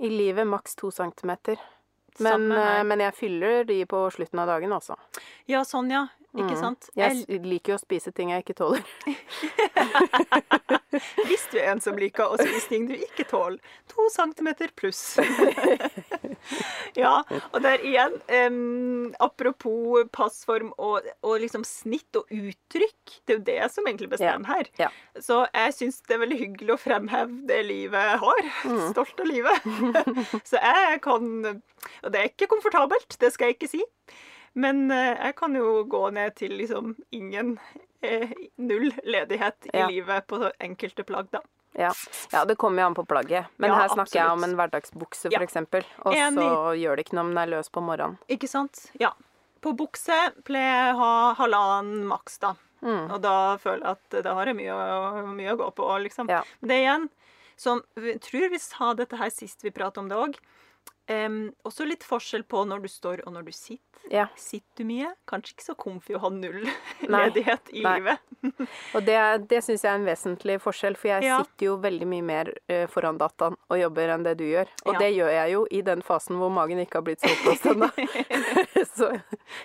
I 0.00 0.08
livet 0.08 0.46
maks 0.46 0.74
to 0.76 0.90
centimeter. 0.90 1.56
Men, 2.24 2.50
eh, 2.52 2.82
men 2.84 2.98
jeg 3.00 3.14
fyller 3.14 3.64
de 3.68 3.82
på 3.86 4.04
slutten 4.14 4.38
av 4.42 4.46
dagen, 4.50 4.72
altså. 4.72 4.96
Ja, 5.46 5.62
sånn, 5.64 5.90
ja. 5.90 6.06
Ikke 6.36 6.54
Mm. 6.54 6.60
sant? 6.60 6.90
Jeg 6.94 7.24
Jeg, 7.26 7.40
liker 7.42 7.72
jo 7.72 7.76
å 7.78 7.80
spise 7.80 8.12
ting 8.14 8.28
jeg 8.30 8.44
ikke 8.44 8.54
tåler. 8.54 8.84
hvis 11.26 11.46
du 11.50 11.58
er 11.58 11.72
en 11.72 11.80
som 11.80 11.96
liker 11.98 12.28
å 12.28 12.36
spise 12.38 12.68
ting 12.68 12.86
du 12.86 12.94
ikke 12.94 13.24
tåler, 13.28 13.58
to 13.88 14.08
centimeter 14.12 14.68
pluss. 14.76 15.18
ja, 17.02 17.12
og 17.52 17.58
der 17.64 17.82
igjen, 17.84 18.14
um, 18.48 19.14
apropos 19.20 20.04
passform 20.14 20.70
og, 20.78 21.06
og 21.26 21.36
liksom 21.42 21.64
snitt 21.66 22.18
og 22.18 22.30
uttrykk, 22.34 23.16
det 23.26 23.34
er 23.34 23.38
jo 23.38 23.44
det 23.48 23.58
som 23.74 23.88
egentlig 23.90 24.10
bestemmer 24.14 24.52
her. 24.56 24.70
Ja. 24.80 24.88
Så 25.20 25.42
jeg 25.52 25.74
syns 25.76 26.00
det 26.08 26.16
er 26.16 26.22
veldig 26.24 26.38
hyggelig 26.42 26.74
å 26.76 26.80
fremheve 26.80 27.42
det 27.50 27.60
livet 27.68 28.08
jeg 28.12 28.22
har. 28.24 28.42
Mm. 28.68 28.84
Stolt 28.94 29.20
av 29.24 29.28
livet. 29.30 29.68
Så 30.48 30.60
jeg 30.62 31.00
kan 31.04 31.28
Og 31.48 32.08
det 32.12 32.20
er 32.20 32.30
ikke 32.32 32.48
komfortabelt, 32.50 33.18
det 33.20 33.32
skal 33.34 33.50
jeg 33.50 33.58
ikke 33.58 33.70
si. 33.76 33.82
Men 34.58 34.88
eh, 34.90 35.14
jeg 35.28 35.36
kan 35.38 35.54
jo 35.54 35.84
gå 35.90 36.00
ned 36.16 36.34
til 36.40 36.56
liksom 36.58 36.96
ingen 37.14 37.58
eh, 38.02 38.32
Null 38.58 38.88
ledighet 39.04 39.68
i 39.70 39.76
Ja. 39.76 39.86
livet 39.90 40.26
på 40.30 40.40
enkelte 40.64 41.04
plagg, 41.06 41.28
da. 41.34 41.42
Ja. 41.78 41.92
ja, 42.34 42.44
det 42.44 42.56
kommer 42.58 42.82
jo 42.82 42.86
an 42.90 42.96
på 42.98 43.04
plagget. 43.06 43.46
Men 43.56 43.70
Ja, 43.70 43.76
her 43.84 43.88
snakker 43.94 44.18
jeg 44.18 44.30
om 44.34 44.42
en 44.44 44.56
hverdagsbukse, 44.58 45.30
Ja. 45.30 45.38
eksempel. 45.44 45.84
Og 46.04 46.12
så 46.12 46.74
gjør 46.74 46.96
det 46.98 47.06
ikke 47.06 47.14
noe 47.14 47.26
om 47.28 47.34
den 47.34 47.38
er 47.44 47.52
løs 47.54 47.70
på 47.70 47.82
morgenen. 47.84 48.18
Ikke 48.28 48.48
sant? 48.50 48.90
Ja. 48.98 49.12
På 49.62 49.72
bukse 49.78 50.16
pleier 50.46 50.88
jeg 50.88 50.96
å 50.96 50.98
ha 50.98 51.34
halvannen 51.38 52.04
maks, 52.10 52.38
da. 52.42 52.54
Mm. 52.82 53.10
Og 53.10 53.20
da 53.22 53.56
føler 53.58 53.82
jeg 53.82 53.96
at 53.96 54.22
da 54.24 54.34
har 54.34 54.46
jeg 54.46 54.56
mye, 54.58 54.74
mye 55.34 55.54
å 55.54 55.58
gå 55.58 55.70
på, 55.74 55.86
liksom. 56.02 56.28
Ja. 56.30 56.42
Det 56.62 56.78
igjen, 56.82 57.08
som 57.56 57.82
jeg 57.96 58.20
tror 58.22 58.50
vi 58.50 58.58
sa 58.62 58.92
dette 58.94 59.18
her 59.18 59.30
sist 59.34 59.62
vi 59.62 59.70
pratet 59.74 59.98
om 59.98 60.08
det 60.10 60.18
òg. 60.18 60.36
Em, 61.08 61.52
også 61.66 61.86
litt 61.88 62.04
forskjell 62.06 62.44
på 62.48 62.64
når 62.68 62.82
du 62.84 62.88
står 62.92 63.22
og 63.26 63.32
når 63.34 63.48
du 63.48 63.52
sitter. 63.52 63.84
Ja. 64.12 64.26
Sitter 64.40 64.84
du 64.84 64.88
mye? 64.88 65.08
Kanskje 65.28 65.52
ikke 65.56 65.64
så 65.66 65.74
comfy 65.76 66.14
å 66.16 66.20
ha 66.22 66.28
null 66.32 66.62
Nei. 66.64 67.26
ledighet 67.26 67.72
i 67.76 67.82
Nei. 67.84 67.96
livet. 67.98 68.20
Og 68.96 69.02
det, 69.04 69.16
det 69.50 69.58
syns 69.66 69.82
jeg 69.84 69.90
er 69.90 69.98
en 69.98 70.06
vesentlig 70.06 70.56
forskjell, 70.64 70.96
for 70.96 71.10
jeg 71.10 71.26
Ja. 71.26 71.40
sitter 71.42 71.66
jo 71.66 71.74
veldig 71.82 72.06
mye 72.08 72.24
mer 72.24 72.50
eh, 72.70 72.86
foran 72.88 73.18
dataen 73.20 73.56
og 73.68 73.76
jobber 73.80 74.14
enn 74.14 74.24
det 74.24 74.36
du 74.38 74.46
gjør. 74.46 74.70
Og 74.86 74.94
Ja. 74.94 74.98
det 75.02 75.10
gjør 75.16 75.32
jeg 75.34 75.52
jo 75.52 75.66
i 75.70 75.82
den 75.90 76.04
fasen 76.06 76.38
hvor 76.40 76.48
magen 76.54 76.78
ikke 76.80 77.02
har 77.02 77.04
blitt 77.10 77.20
så 77.20 77.28
oppblåst 77.34 77.66
ennå. 77.74 77.90
så 78.96 79.10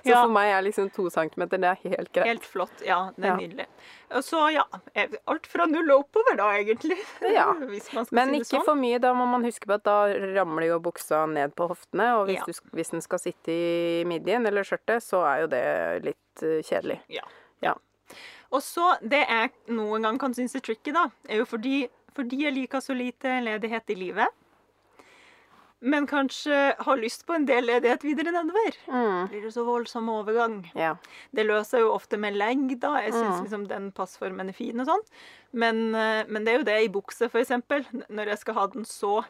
så 0.04 0.18
for 0.18 0.34
meg 0.34 0.52
er 0.58 0.66
liksom 0.68 0.90
to 0.92 1.08
centimeter, 1.14 1.62
det 1.64 1.70
er 1.70 1.96
helt 1.96 2.12
greit. 2.12 2.28
Helt 2.34 2.46
flott. 2.50 2.84
Ja, 2.84 3.12
det 3.16 3.30
er 3.30 3.38
nydelig. 3.40 3.68
Og 4.14 4.24
så, 4.26 4.40
ja 4.54 4.64
eh, 4.94 5.10
Alt 5.32 5.48
fra 5.50 5.66
null 5.70 5.90
og 5.94 6.04
oppover, 6.06 6.36
da, 6.38 6.50
egentlig. 6.60 6.98
Ja. 7.34 7.48
Men 8.18 8.36
ikke 8.38 8.50
sånn. 8.60 8.66
for 8.68 8.78
mye, 8.80 9.00
da 9.02 9.14
må 9.18 9.26
man 9.30 9.46
huske 9.48 9.70
på 9.70 9.78
at 9.80 9.86
da 9.88 9.96
ramler 10.36 10.68
jo 10.70 10.80
buksa 10.84 11.24
ned 11.30 11.56
på 11.58 11.68
hoftene. 11.72 12.12
Og 12.20 12.28
hvis, 12.30 12.42
Ja. 12.42 12.46
du, 12.48 12.76
hvis 12.78 12.94
den 12.94 13.02
skal 13.06 13.20
sitte 13.24 13.54
i 13.56 14.04
midjen 14.10 14.46
eller 14.50 14.64
skjørtet, 14.68 15.02
så 15.06 15.24
er 15.30 15.42
jo 15.46 15.50
det 15.56 15.64
litt 16.06 16.44
eh, 16.46 16.62
kjedelig. 16.66 17.00
Ja. 17.14 17.26
Ja. 17.66 17.74
Og 18.54 18.62
så, 18.62 18.92
det 19.02 19.24
jeg 19.26 19.52
noen 19.74 20.06
gang 20.06 20.20
kan 20.22 20.34
synes 20.38 20.54
er 20.56 20.62
tricky, 20.66 20.94
da, 20.94 21.08
er 21.30 21.42
jo 21.42 21.46
fordi, 21.50 21.88
fordi 22.14 22.44
jeg 22.46 22.54
liker 22.54 22.84
så 22.86 22.94
lite 22.94 23.40
ledighet 23.42 23.90
i 23.96 23.98
livet, 23.98 24.40
men 25.84 26.06
kanskje 26.08 26.58
har 26.80 26.98
lyst 27.02 27.26
på 27.28 27.36
en 27.36 27.46
del 27.46 27.66
ledighet 27.68 28.04
videre 28.08 28.32
nedover. 28.32 28.78
Mm. 28.88 29.28
Blir 29.30 29.42
det 29.44 29.52
så 29.54 29.66
voldsom 29.68 30.08
overgang? 30.14 30.62
Ja. 30.80 30.94
Det 31.36 31.46
løser 31.46 31.84
jo 31.84 31.92
ofte 31.94 32.18
med 32.18 32.38
legg, 32.40 32.80
da. 32.80 32.96
Jeg 33.04 33.14
syns 33.14 33.40
Mm. 33.40 33.44
liksom 33.44 33.68
den 33.68 33.92
passformen 33.92 34.50
er 34.50 34.54
fin 34.56 34.80
og 34.80 34.88
sånn. 34.88 35.04
Men, 35.54 35.94
eh, 35.94 36.24
men 36.28 36.46
det 36.46 36.54
er 36.54 36.58
jo 36.60 36.64
det 36.64 36.80
i 36.86 36.88
bukse, 36.90 37.30
eksempel. 37.44 37.86
Når 38.10 38.26
jeg 38.34 38.40
skal 38.40 38.54
ha 38.56 38.68
den 38.68 38.86
så 38.86 39.26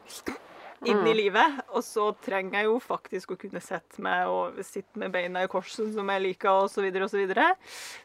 inn 0.84 0.98
Mm. 1.02 1.06
i 1.08 1.14
livet, 1.14 1.60
og 1.72 1.82
så 1.82 2.14
trenger 2.20 2.52
jeg 2.52 2.64
jo 2.64 2.78
faktisk 2.78 3.30
å 3.32 3.38
kunne 3.38 3.60
sette 3.60 3.98
meg 4.00 4.26
og 4.28 4.56
sitte 4.64 4.96
med 4.96 5.12
beina 5.12 5.42
i 5.42 5.46
korsen 5.48 5.92
som 5.94 6.06
jeg 6.08 6.22
liker, 6.22 6.50
og 6.50 6.68
så 6.70 6.82
videre 6.82 7.04
og 7.04 7.10
så. 7.10 7.56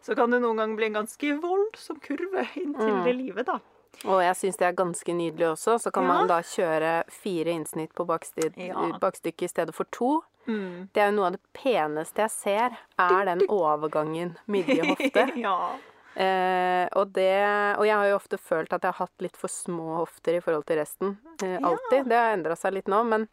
Så 0.01 0.15
kan 0.15 0.29
det 0.31 0.41
noen 0.41 0.55
ganger 0.57 0.75
bli 0.77 0.85
en 0.85 0.93
ganske 1.05 1.41
voldsom 1.41 1.99
kurve 2.01 2.47
inn 2.55 2.73
til 2.73 2.93
Mm. 2.93 3.03
det 3.03 3.15
livet, 3.15 3.45
da. 3.45 3.59
Og 4.05 4.21
jeg 4.23 4.35
syns 4.39 4.57
det 4.57 4.67
er 4.69 4.77
ganske 4.79 5.13
nydelig 5.13 5.47
også. 5.53 5.77
Så 5.81 5.91
kan 5.91 6.03
Ja. 6.03 6.13
man 6.13 6.27
da 6.27 6.39
kjøre 6.41 7.03
fire 7.11 7.51
innsnitt 7.51 7.93
på 7.93 8.05
Ja. 8.07 8.97
bakstykket 8.99 9.43
i 9.43 9.47
stedet 9.47 9.75
for 9.75 9.83
to. 9.91 10.23
Mm. 10.47 10.89
Det 10.93 11.01
er 11.03 11.11
jo 11.11 11.15
noe 11.17 11.25
av 11.27 11.31
det 11.33 11.41
peneste 11.53 12.15
jeg 12.23 12.31
ser, 12.31 12.77
er 12.97 13.25
den 13.25 13.41
overgangen 13.49 14.37
midje-hofte. 14.47 15.25
ja. 15.45 15.75
Eh, 16.15 16.87
og, 16.97 17.13
det, 17.13 17.77
og 17.77 17.85
jeg 17.85 17.95
har 17.95 18.07
jo 18.09 18.15
ofte 18.17 18.37
følt 18.37 18.73
at 18.73 18.81
jeg 18.81 18.91
har 18.91 19.05
hatt 19.05 19.21
litt 19.21 19.37
for 19.37 19.47
små 19.47 19.99
hofter 20.01 20.35
i 20.35 20.41
forhold 20.41 20.65
til 20.65 20.77
resten. 20.79 21.17
Eh, 21.43 21.59
alltid. 21.61 22.07
Det 22.09 22.17
har 22.17 22.33
endra 22.33 22.55
seg 22.57 22.73
litt 22.73 22.87
nå, 22.87 23.03
men, 23.05 23.27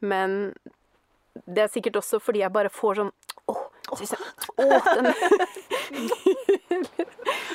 men 0.00 0.54
det 1.46 1.64
er 1.64 1.68
sikkert 1.68 1.96
også 2.00 2.20
fordi 2.22 2.40
jeg 2.42 2.52
bare 2.52 2.68
får 2.72 2.94
sånn 3.02 3.12
Åh, 3.92 3.98
synes 4.00 4.12
jeg, 4.12 4.20
åh 4.56 4.86
den 4.96 5.06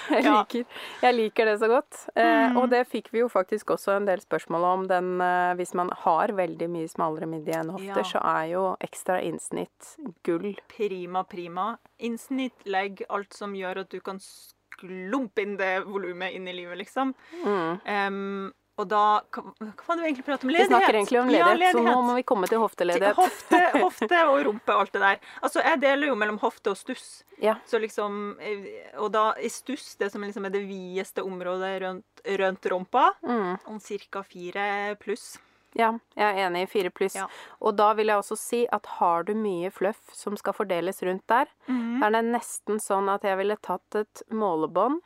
jeg, 0.07 0.23
liker, 0.23 0.65
jeg 1.03 1.15
liker 1.17 1.49
det 1.49 1.55
så 1.61 1.67
godt. 1.71 2.01
Eh, 2.15 2.35
Mm. 2.47 2.57
og 2.61 2.69
det 2.71 2.83
fikk 2.87 3.09
vi 3.11 3.19
jo 3.23 3.27
faktisk 3.31 3.71
også 3.73 3.95
en 3.97 4.05
del 4.07 4.21
spørsmål 4.23 4.63
om. 4.63 4.85
Den, 4.87 5.07
eh, 5.21 5.53
hvis 5.59 5.73
man 5.75 5.89
har 6.03 6.27
veldig 6.37 6.67
mye 6.69 6.87
smalere 6.91 7.27
midje 7.27 7.57
enn 7.59 7.71
hofter, 7.73 8.03
Ja. 8.03 8.03
så 8.03 8.21
er 8.23 8.45
jo 8.53 8.63
ekstra 8.81 9.17
innsnitt 9.23 9.97
gull. 10.23 10.55
Prima, 10.69 11.23
prima. 11.23 11.77
Innsnitt, 11.99 12.53
legg, 12.65 13.03
alt 13.09 13.33
som 13.33 13.53
gjør 13.53 13.79
at 13.81 13.89
du 13.89 13.99
kan 13.99 14.19
sklumpe 14.19 15.41
inn 15.41 15.57
det 15.57 15.83
volumet 15.85 16.33
inn 16.37 16.47
i 16.47 16.53
livet, 16.53 16.77
liksom. 16.77 17.13
Mm. 17.43 17.81
Em, 17.85 18.53
og 18.77 18.87
da 18.91 19.03
hva 19.33 19.43
var 19.87 19.97
vi 19.97 20.05
egentlig 20.11 20.25
prate 20.27 20.45
om? 20.45 20.51
Vi 20.53 20.65
snakker 20.67 20.93
egentlig 20.99 21.19
om 21.19 21.31
Ja, 21.33 21.47
ledighet, 21.53 21.73
så 21.73 21.81
nå 21.83 21.95
må 22.05 22.15
vi 22.19 22.23
komme 22.29 22.49
til 22.49 22.61
hofteledighet. 22.61 23.15
Hofte, 23.17 23.61
hofte 23.81 24.19
og 24.29 24.43
rumpe 24.45 24.75
og 24.75 24.83
alt 24.83 24.93
det 24.93 25.01
der. 25.01 25.23
Altså, 25.41 25.63
jeg 25.65 25.81
deler 25.81 26.11
jo 26.11 26.17
mellom 26.19 26.37
hofte 26.43 26.73
og 26.75 26.77
stuss. 26.77 27.07
Ja. 27.41 27.55
Så 27.65 27.81
liksom, 27.81 28.37
eh, 28.39 28.69
og 29.01 29.11
da 29.15 29.31
i 29.41 29.49
stuss, 29.49 29.95
det 29.97 30.11
som 30.13 30.21
liksom 30.21 30.45
er 30.45 30.53
det 30.53 30.61
videste 30.69 31.25
området 31.25 31.73
rundt, 31.81 32.23
rundt 32.43 32.69
rumpa, 32.71 33.07
Mm. 33.25 33.57
om 33.65 33.79
ca. 33.79 34.23
fire 34.23 34.95
pluss. 35.01 35.37
Ja, 35.77 35.91
jeg 36.15 36.25
er 36.37 36.47
enig 36.47 36.63
i 36.63 36.69
fire 36.71 36.89
pluss. 36.89 37.15
Ja. 37.15 37.27
Og 37.61 37.75
da 37.77 37.91
vil 37.93 38.07
jeg 38.07 38.17
også 38.17 38.37
si 38.37 38.63
at 38.71 38.85
har 38.97 39.23
du 39.27 39.33
mye 39.35 39.69
fluff 39.71 39.99
som 40.13 40.37
skal 40.37 40.53
fordeles 40.53 41.03
rundt 41.03 41.25
der, 41.27 41.45
mm. 41.67 42.01
er 42.03 42.11
det 42.15 42.23
nesten 42.31 42.79
sånn 42.81 43.09
at 43.13 43.21
jeg 43.27 43.37
ville 43.37 43.57
tatt 43.61 43.95
et 43.95 44.23
målebånd 44.31 45.01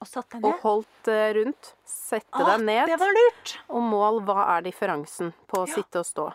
Og 0.00 0.44
og 0.44 0.60
holdt 0.62 1.08
eh, 1.08 1.32
rundt. 1.36 1.74
Sette 1.84 2.32
Ah, 2.32 2.56
deg 2.56 2.64
ned 2.66 2.86
Det 2.88 2.98
var 2.98 3.12
lurt! 3.12 3.58
og 3.68 3.82
mål 3.82 4.20
hva 4.26 4.58
er 4.58 4.62
differansen 4.62 5.32
på 5.48 5.62
å 5.62 5.68
Ja. 5.68 5.74
sitte 5.74 5.98
og 6.00 6.06
stå. 6.06 6.32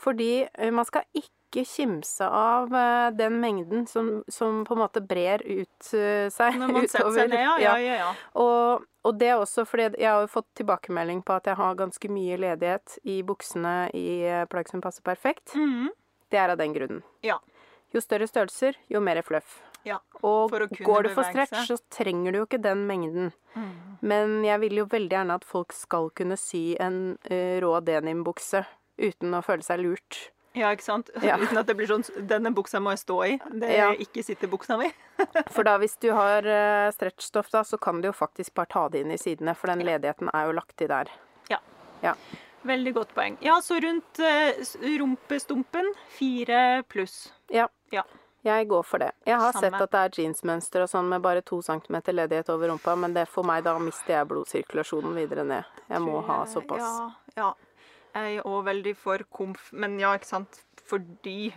Fordi 0.00 0.48
eh, 0.54 0.70
man 0.70 0.84
skal 0.84 1.02
ikke 1.14 1.64
kimse 1.66 2.22
av 2.24 2.72
eh, 2.72 3.10
den 3.10 3.40
mengden 3.40 3.86
som, 3.88 4.22
som 4.28 4.64
på 4.64 4.72
en 4.76 4.78
måte 4.84 5.00
brer 5.02 5.42
ut 5.42 5.82
seg 5.82 6.56
Når 6.60 6.72
man 6.72 6.88
setter 6.92 7.10
seg 7.12 7.30
ned, 7.30 7.40
ja. 7.42 7.56
Ja, 7.58 7.76
ja, 7.78 7.94
ja. 8.06 8.12
Og, 8.38 8.84
og 9.04 9.18
det 9.18 9.28
er 9.32 9.40
også 9.42 9.66
fordi 9.66 9.90
jeg 9.98 10.08
har 10.10 10.26
fått 10.30 10.46
tilbakemelding 10.54 11.22
på 11.26 11.34
at 11.34 11.46
jeg 11.50 11.56
har 11.58 11.74
ganske 11.74 12.08
mye 12.08 12.36
ledighet 12.38 12.98
i 13.04 13.22
buksene 13.26 13.90
i 13.94 14.06
plagg 14.48 14.68
som 14.70 14.80
passer 14.80 15.02
perfekt. 15.02 15.54
Mhm. 15.56 15.90
Det 16.30 16.38
er 16.38 16.50
av 16.52 16.58
den 16.60 16.72
grunnen. 16.72 17.02
Ja. 17.26 17.40
Jo 17.92 17.98
større 18.00 18.28
størrelser, 18.30 18.76
jo 18.88 19.00
mer 19.02 19.18
fluff. 19.26 19.58
Ja, 19.84 19.98
Og 20.22 20.50
går 20.52 21.02
du 21.06 21.08
for 21.14 21.24
stretch, 21.24 21.54
seg. 21.54 21.66
så 21.70 21.76
trenger 21.90 22.32
du 22.32 22.38
jo 22.42 22.46
ikke 22.46 22.60
den 22.62 22.86
mengden. 22.88 23.30
Mm. 23.54 23.70
Men 24.02 24.34
jeg 24.44 24.60
vil 24.60 24.76
jo 24.82 24.84
veldig 24.92 25.10
gjerne 25.16 25.34
at 25.40 25.44
folk 25.44 25.72
skal 25.72 26.10
kunne 26.16 26.36
sy 26.40 26.74
en 26.80 27.16
uh, 27.30 27.56
rå 27.64 27.72
denimbukse 27.84 28.64
uten 29.00 29.32
å 29.34 29.40
føle 29.44 29.64
seg 29.64 29.80
lurt. 29.80 30.18
Ja, 30.52 30.72
ikke 30.74 30.82
sant? 30.84 31.10
Ja. 31.24 31.36
Uten 31.38 31.56
at 31.60 31.66
det 31.70 31.76
blir 31.78 31.86
sånn 31.86 32.02
Denne 32.26 32.50
buksa 32.52 32.80
må 32.82 32.90
jeg 32.96 33.04
stå 33.04 33.18
i. 33.28 33.36
Det 33.54 33.68
er 33.70 33.76
Ja. 33.78 33.90
ikke 34.02 34.24
sittebuksa 34.26 34.76
mi. 34.80 34.90
For 35.54 35.62
da 35.64 35.76
hvis 35.78 35.96
du 36.02 36.10
har 36.16 36.42
uh, 36.44 36.90
stretchstoff, 36.92 37.50
da, 37.54 37.62
så 37.64 37.78
kan 37.78 38.00
du 38.02 38.08
jo 38.10 38.12
faktisk 38.16 38.54
bare 38.58 38.66
ta 38.72 38.88
det 38.90 39.04
inn 39.04 39.12
i 39.14 39.18
sidene, 39.20 39.54
for 39.54 39.70
den 39.72 39.84
ledigheten 39.86 40.28
er 40.34 40.48
jo 40.50 40.56
lagt 40.58 40.82
i 40.82 40.88
der. 40.90 41.08
Ja 42.02 42.14
Veldig 42.64 42.92
godt 42.96 43.10
poeng. 43.16 43.34
Ja, 43.44 43.58
så 43.64 43.76
rundt 43.80 44.18
uh, 44.20 44.56
rumpestumpen 45.00 45.86
fire 46.12 46.82
pluss. 46.88 47.32
Ja. 47.52 47.68
Ja. 47.92 48.02
Jeg 48.44 48.68
går 48.68 48.82
for 48.84 48.98
det. 48.98 49.10
Jeg 49.26 49.36
har 49.36 49.52
Samme. 49.52 49.70
sett 49.70 49.82
at 49.82 49.90
det 49.90 50.00
er 50.00 50.22
jeansmønster 50.22 50.82
og 50.82 50.88
sånn 50.88 51.08
med 51.08 51.20
bare 51.22 51.42
to 51.44 51.60
centimeter 51.62 52.12
ledighet 52.16 52.48
over 52.48 52.68
rumpa, 52.72 52.94
men 52.96 53.12
det 53.14 53.26
for 53.28 53.42
meg, 53.44 53.64
da 53.64 53.74
mister 53.78 54.14
jeg 54.14 54.28
blodsirkulasjonen 54.28 55.14
videre 55.14 55.44
ned. 55.44 55.64
Jeg 55.90 56.00
må 56.00 56.22
ha 56.26 56.44
såpass. 56.46 56.80
Ja, 56.80 57.10
ja. 57.36 57.52
Jeg 58.14 58.38
er 58.38 58.42
òg 58.48 58.64
veldig 58.66 58.96
for 58.96 59.18
komf, 59.30 59.68
men 59.72 59.98
ja, 60.00 60.14
ikke 60.16 60.26
sant. 60.26 60.62
Fordi 60.90 61.52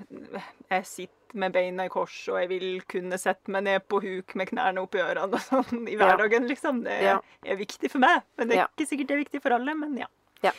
jeg 0.70 0.86
sitter 0.86 1.34
med 1.40 1.52
beina 1.56 1.86
i 1.86 1.90
kors, 1.90 2.28
og 2.30 2.38
jeg 2.44 2.50
vil 2.50 2.82
kunne 2.86 3.18
sette 3.18 3.50
meg 3.50 3.64
ned 3.64 3.88
på 3.90 3.98
huk 4.04 4.36
med 4.36 4.52
knærne 4.52 4.84
oppi 4.84 5.00
ørene 5.02 5.34
og 5.34 5.40
sånn 5.42 5.88
i 5.88 5.96
Ja. 5.96 6.04
hverdagen, 6.04 6.46
liksom. 6.48 6.84
Det 6.84 7.00
Ja. 7.02 7.20
er 7.46 7.56
viktig 7.58 7.90
for 7.90 8.00
meg. 8.00 8.22
Men 8.38 8.48
det 8.50 8.58
er 8.58 8.62
Ja. 8.62 8.68
ikke 8.78 8.86
sikkert 8.92 9.08
det 9.08 9.16
er 9.18 9.24
viktig 9.24 9.42
for 9.42 9.54
alle, 9.54 9.74
men 9.74 9.98
ja. 9.98 10.52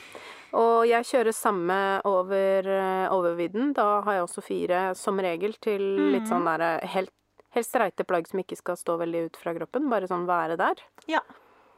Og 0.55 0.85
jeg 0.87 1.03
kjører 1.09 1.35
samme 1.35 1.77
over 2.07 2.69
eh, 2.71 3.07
overvidden. 3.15 3.73
Da 3.75 4.01
har 4.07 4.19
jeg 4.21 4.27
også 4.29 4.43
fire 4.47 4.83
som 4.99 5.19
regel 5.19 5.57
til 5.65 5.83
litt 6.15 6.29
sånn 6.31 6.47
derre 6.47 6.77
helt, 6.95 7.11
helt 7.57 7.67
streite 7.67 8.07
plagg 8.07 8.29
som 8.31 8.39
ikke 8.43 8.59
skal 8.61 8.79
stå 8.79 8.95
veldig 9.01 9.25
ut 9.29 9.37
fra 9.41 9.55
kroppen. 9.57 9.89
Bare 9.91 10.07
sånn 10.11 10.29
være 10.31 10.57
der. 10.61 10.83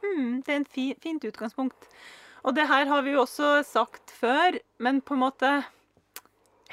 Mm, 0.05 0.43
det 0.45 0.53
er 0.53 0.59
en 0.61 0.65
fi, 0.69 0.91
fint 1.01 1.25
utgangspunkt. 1.25 1.89
Og 2.45 2.53
det 2.55 2.67
her 2.69 2.85
har 2.87 3.01
vi 3.03 3.15
jo 3.15 3.23
også 3.25 3.63
sagt 3.65 4.13
før, 4.13 4.59
men 4.79 5.01
på 5.01 5.17
en 5.17 5.23
måte 5.25 5.49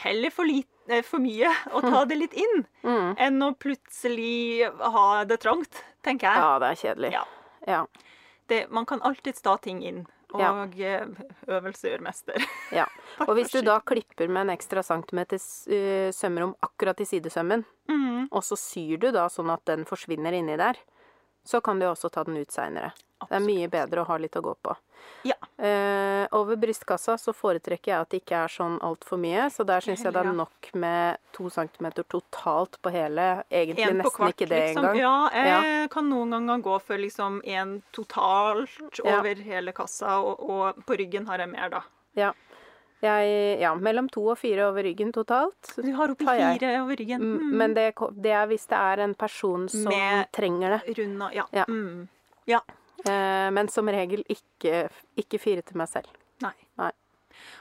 heller 0.04 0.30
for, 0.34 0.44
lit, 0.46 0.68
eh, 0.92 1.00
for 1.06 1.22
mye 1.24 1.48
å 1.72 1.80
ta 1.84 2.04
det 2.04 2.18
litt 2.20 2.34
inn, 2.36 2.66
Mm. 2.84 3.14
enn 3.18 3.40
å 3.42 3.54
plutselig 3.56 4.68
ha 4.80 5.24
det 5.24 5.40
trangt, 5.40 5.80
tenker 6.04 6.28
jeg. 6.28 6.36
Ja, 6.44 6.58
det 6.60 6.68
er 6.68 6.80
kjedelig. 6.82 7.12
Ja. 7.16 7.24
Ja. 7.66 7.86
Det, 8.46 8.70
man 8.70 8.84
kan 8.84 9.00
alltids 9.00 9.40
ta 9.40 9.56
ting 9.56 9.80
inn, 9.82 10.04
og 10.34 10.74
Ja. 10.76 10.96
eh, 11.02 11.06
øvelse 11.48 11.88
gjør 11.92 12.02
mester. 12.02 12.42
ja. 12.74 12.84
Og 13.28 13.34
hvis 13.38 13.52
du 13.54 13.60
da 13.62 13.78
klipper 13.80 14.28
med 14.28 14.48
en 14.48 14.56
ekstra 14.56 14.82
centimeter 14.82 15.38
uh, 15.38 16.10
sømrom 16.12 16.56
akkurat 16.62 17.00
i 17.00 17.06
sidesømmen, 17.06 17.64
Mm, 17.88 18.28
og 18.32 18.40
så 18.42 18.56
syr 18.56 18.96
du 18.98 19.10
da 19.12 19.26
sånn 19.28 19.50
at 19.52 19.60
den 19.68 19.82
forsvinner 19.84 20.32
inni 20.32 20.54
der, 20.56 20.78
så 21.44 21.60
kan 21.60 21.78
du 21.78 21.84
også 21.84 22.08
ta 22.10 22.22
den 22.24 22.38
ut 22.40 22.48
seinere. 22.50 22.94
Det 23.28 23.36
er 23.36 23.44
mye 23.46 23.68
bedre 23.68 24.02
å 24.02 24.06
ha 24.06 24.16
litt 24.18 24.36
å 24.36 24.42
gå 24.42 24.54
på. 24.62 24.76
Ja. 25.28 25.34
Eh, 25.58 26.26
over 26.32 26.56
brystkassa 26.56 27.18
så 27.20 27.32
foretrekker 27.36 27.92
jeg 27.92 28.00
at 28.00 28.08
det 28.10 28.20
ikke 28.22 28.38
er 28.44 28.48
sånn 28.52 28.78
altfor 28.80 29.18
mye, 29.20 29.46
så 29.52 29.64
der 29.68 29.80
syns 29.84 30.02
jeg 30.04 30.12
det 30.12 30.22
er 30.24 30.32
nok 30.32 30.70
med 30.74 31.18
to 31.32 31.48
centimeter 31.52 32.02
totalt 32.08 32.78
på 32.82 32.90
hele. 32.94 33.44
Egentlig 33.50 33.84
En 33.84 34.00
på 34.00 34.02
nesten 34.02 34.16
kvart, 34.16 34.34
ikke 34.36 34.48
det 34.48 34.62
liksom. 34.68 34.84
engang. 34.84 34.96
Ja, 34.98 35.14
jeg 35.32 35.90
kan 35.90 36.08
noen 36.08 36.30
ganger 36.32 36.62
gå 36.64 36.78
for 36.82 36.96
liksom 36.98 37.40
en 37.44 37.82
totalt 37.92 39.00
Ja. 39.04 39.18
over 39.20 39.34
hele 39.34 39.72
kassa, 39.72 40.18
og, 40.24 40.40
og 40.48 40.84
på 40.86 40.96
ryggen 40.98 41.26
har 41.26 41.38
jeg 41.38 41.48
mer, 41.52 41.68
da. 41.70 41.82
Jeg, 43.04 43.60
ja, 43.60 43.74
mellom 43.76 44.06
to 44.08 44.22
og 44.32 44.38
fire 44.40 44.64
over 44.70 44.82
ryggen 44.86 45.10
totalt. 45.12 45.74
Du 45.76 45.90
har 45.92 46.08
oppi 46.14 46.24
fire 46.24 46.70
over 46.80 46.96
ryggen. 46.96 47.20
Mm, 47.20 47.34
Mm. 47.42 47.56
Men 47.60 47.74
det, 47.74 47.90
det 48.22 48.32
er 48.32 48.46
hvis 48.48 48.64
det 48.70 48.78
er 48.78 49.02
en 49.04 49.14
person 49.14 49.68
som 49.68 49.90
Med- 49.92 50.30
trenger 50.32 50.78
det. 50.78 50.96
Runda, 50.98 51.28
ja. 51.34 51.44
Ja. 51.52 51.64
Mm. 51.68 52.08
Eh, 52.48 52.60
men 53.10 53.68
som 53.68 53.86
regel 53.88 54.22
ikke, 54.28 54.88
ikke 55.20 55.38
fire 55.40 55.62
til 55.62 55.76
meg 55.76 55.88
selv. 55.88 56.08
Nei. 56.42 56.54
Nei. 56.78 56.90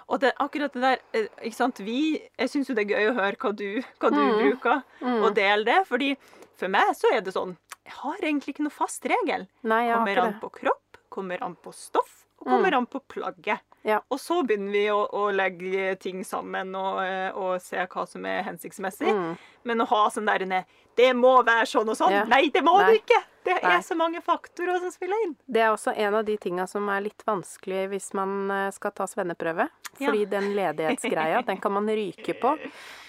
Og 0.08 0.20
det, 0.22 0.34
akkurat 0.40 0.74
det 0.74 0.82
der 0.84 1.00
eh, 1.14 1.28
ikke 1.50 1.56
sant? 1.58 1.78
Vi, 1.84 2.22
Jeg 2.40 2.50
syns 2.50 2.70
jo 2.70 2.76
det 2.78 2.86
er 2.86 2.94
gøy 2.96 3.10
å 3.12 3.16
høre 3.18 3.36
hva 3.42 3.52
du, 3.56 3.82
hva 4.00 4.10
du 4.14 4.20
Mm. 4.22 4.38
bruker, 4.40 4.84
Mm. 5.02 5.24
og 5.24 5.36
dele 5.36 5.66
det. 5.66 5.88
fordi 5.88 6.16
for 6.56 6.68
meg 6.70 6.94
så 6.96 7.12
er 7.14 7.22
det 7.22 7.34
sånn 7.34 7.58
Jeg 7.86 7.94
har 7.98 8.18
egentlig 8.22 8.54
ikke 8.56 8.64
noe 8.64 8.72
fast 8.72 9.04
regel. 9.06 9.48
Nei, 9.64 9.88
jeg 9.88 9.96
Kommer 9.98 10.20
an 10.24 10.40
på 10.40 10.50
kropp, 10.52 10.98
kommer 11.10 11.42
an 11.44 11.56
på 11.56 11.74
stoff, 11.74 12.26
og 12.40 12.48
kommer 12.48 12.74
an 12.78 12.86
på 12.88 13.02
plagget. 13.10 13.60
Ja. 13.84 14.00
Og 14.08 14.20
så 14.20 14.40
begynner 14.48 14.72
vi 14.72 14.86
å, 14.92 15.02
å 15.12 15.26
legge 15.36 15.96
ting 16.00 16.24
sammen 16.28 16.72
og, 16.80 17.02
eh, 17.04 17.36
og 17.36 17.60
se 17.62 17.84
hva 17.84 18.06
som 18.08 18.26
er 18.28 18.46
hensiktsmessig. 18.48 19.12
Mm. 19.12 19.36
Men 19.68 19.84
å 19.84 19.88
ha 19.92 20.06
sånn 20.12 20.28
der 20.28 20.46
inne 20.46 20.64
Det 20.96 21.10
må 21.18 21.36
være 21.44 21.66
sånn 21.68 21.90
og 21.90 21.98
sånn! 21.98 22.14
Ja. 22.14 22.24
Nei, 22.30 22.48
det 22.54 22.62
må 22.64 22.78
Nei. 22.78 22.92
det 22.92 23.02
ikke! 23.02 23.20
Det 23.44 23.58
Nei. 23.60 23.74
er 23.76 23.82
så 23.84 23.96
mange 24.00 24.22
faktorer 24.24 24.78
som 24.80 24.92
spiller 24.94 25.26
inn. 25.26 25.34
Det 25.52 25.66
er 25.66 25.74
også 25.74 25.92
en 26.00 26.16
av 26.16 26.24
de 26.24 26.38
tinga 26.40 26.68
som 26.70 26.88
er 26.94 27.02
litt 27.10 27.26
vanskelig 27.28 27.90
hvis 27.92 28.14
man 28.16 28.52
eh, 28.54 28.68
skal 28.76 28.94
ta 28.96 29.08
svenneprøve. 29.10 29.68
Ja. 29.98 30.08
Fordi 30.08 30.24
den 30.32 30.54
ledighetsgreia, 30.56 31.44
den 31.46 31.60
kan 31.62 31.76
man 31.76 31.90
ryke 31.90 32.38
på. 32.40 32.56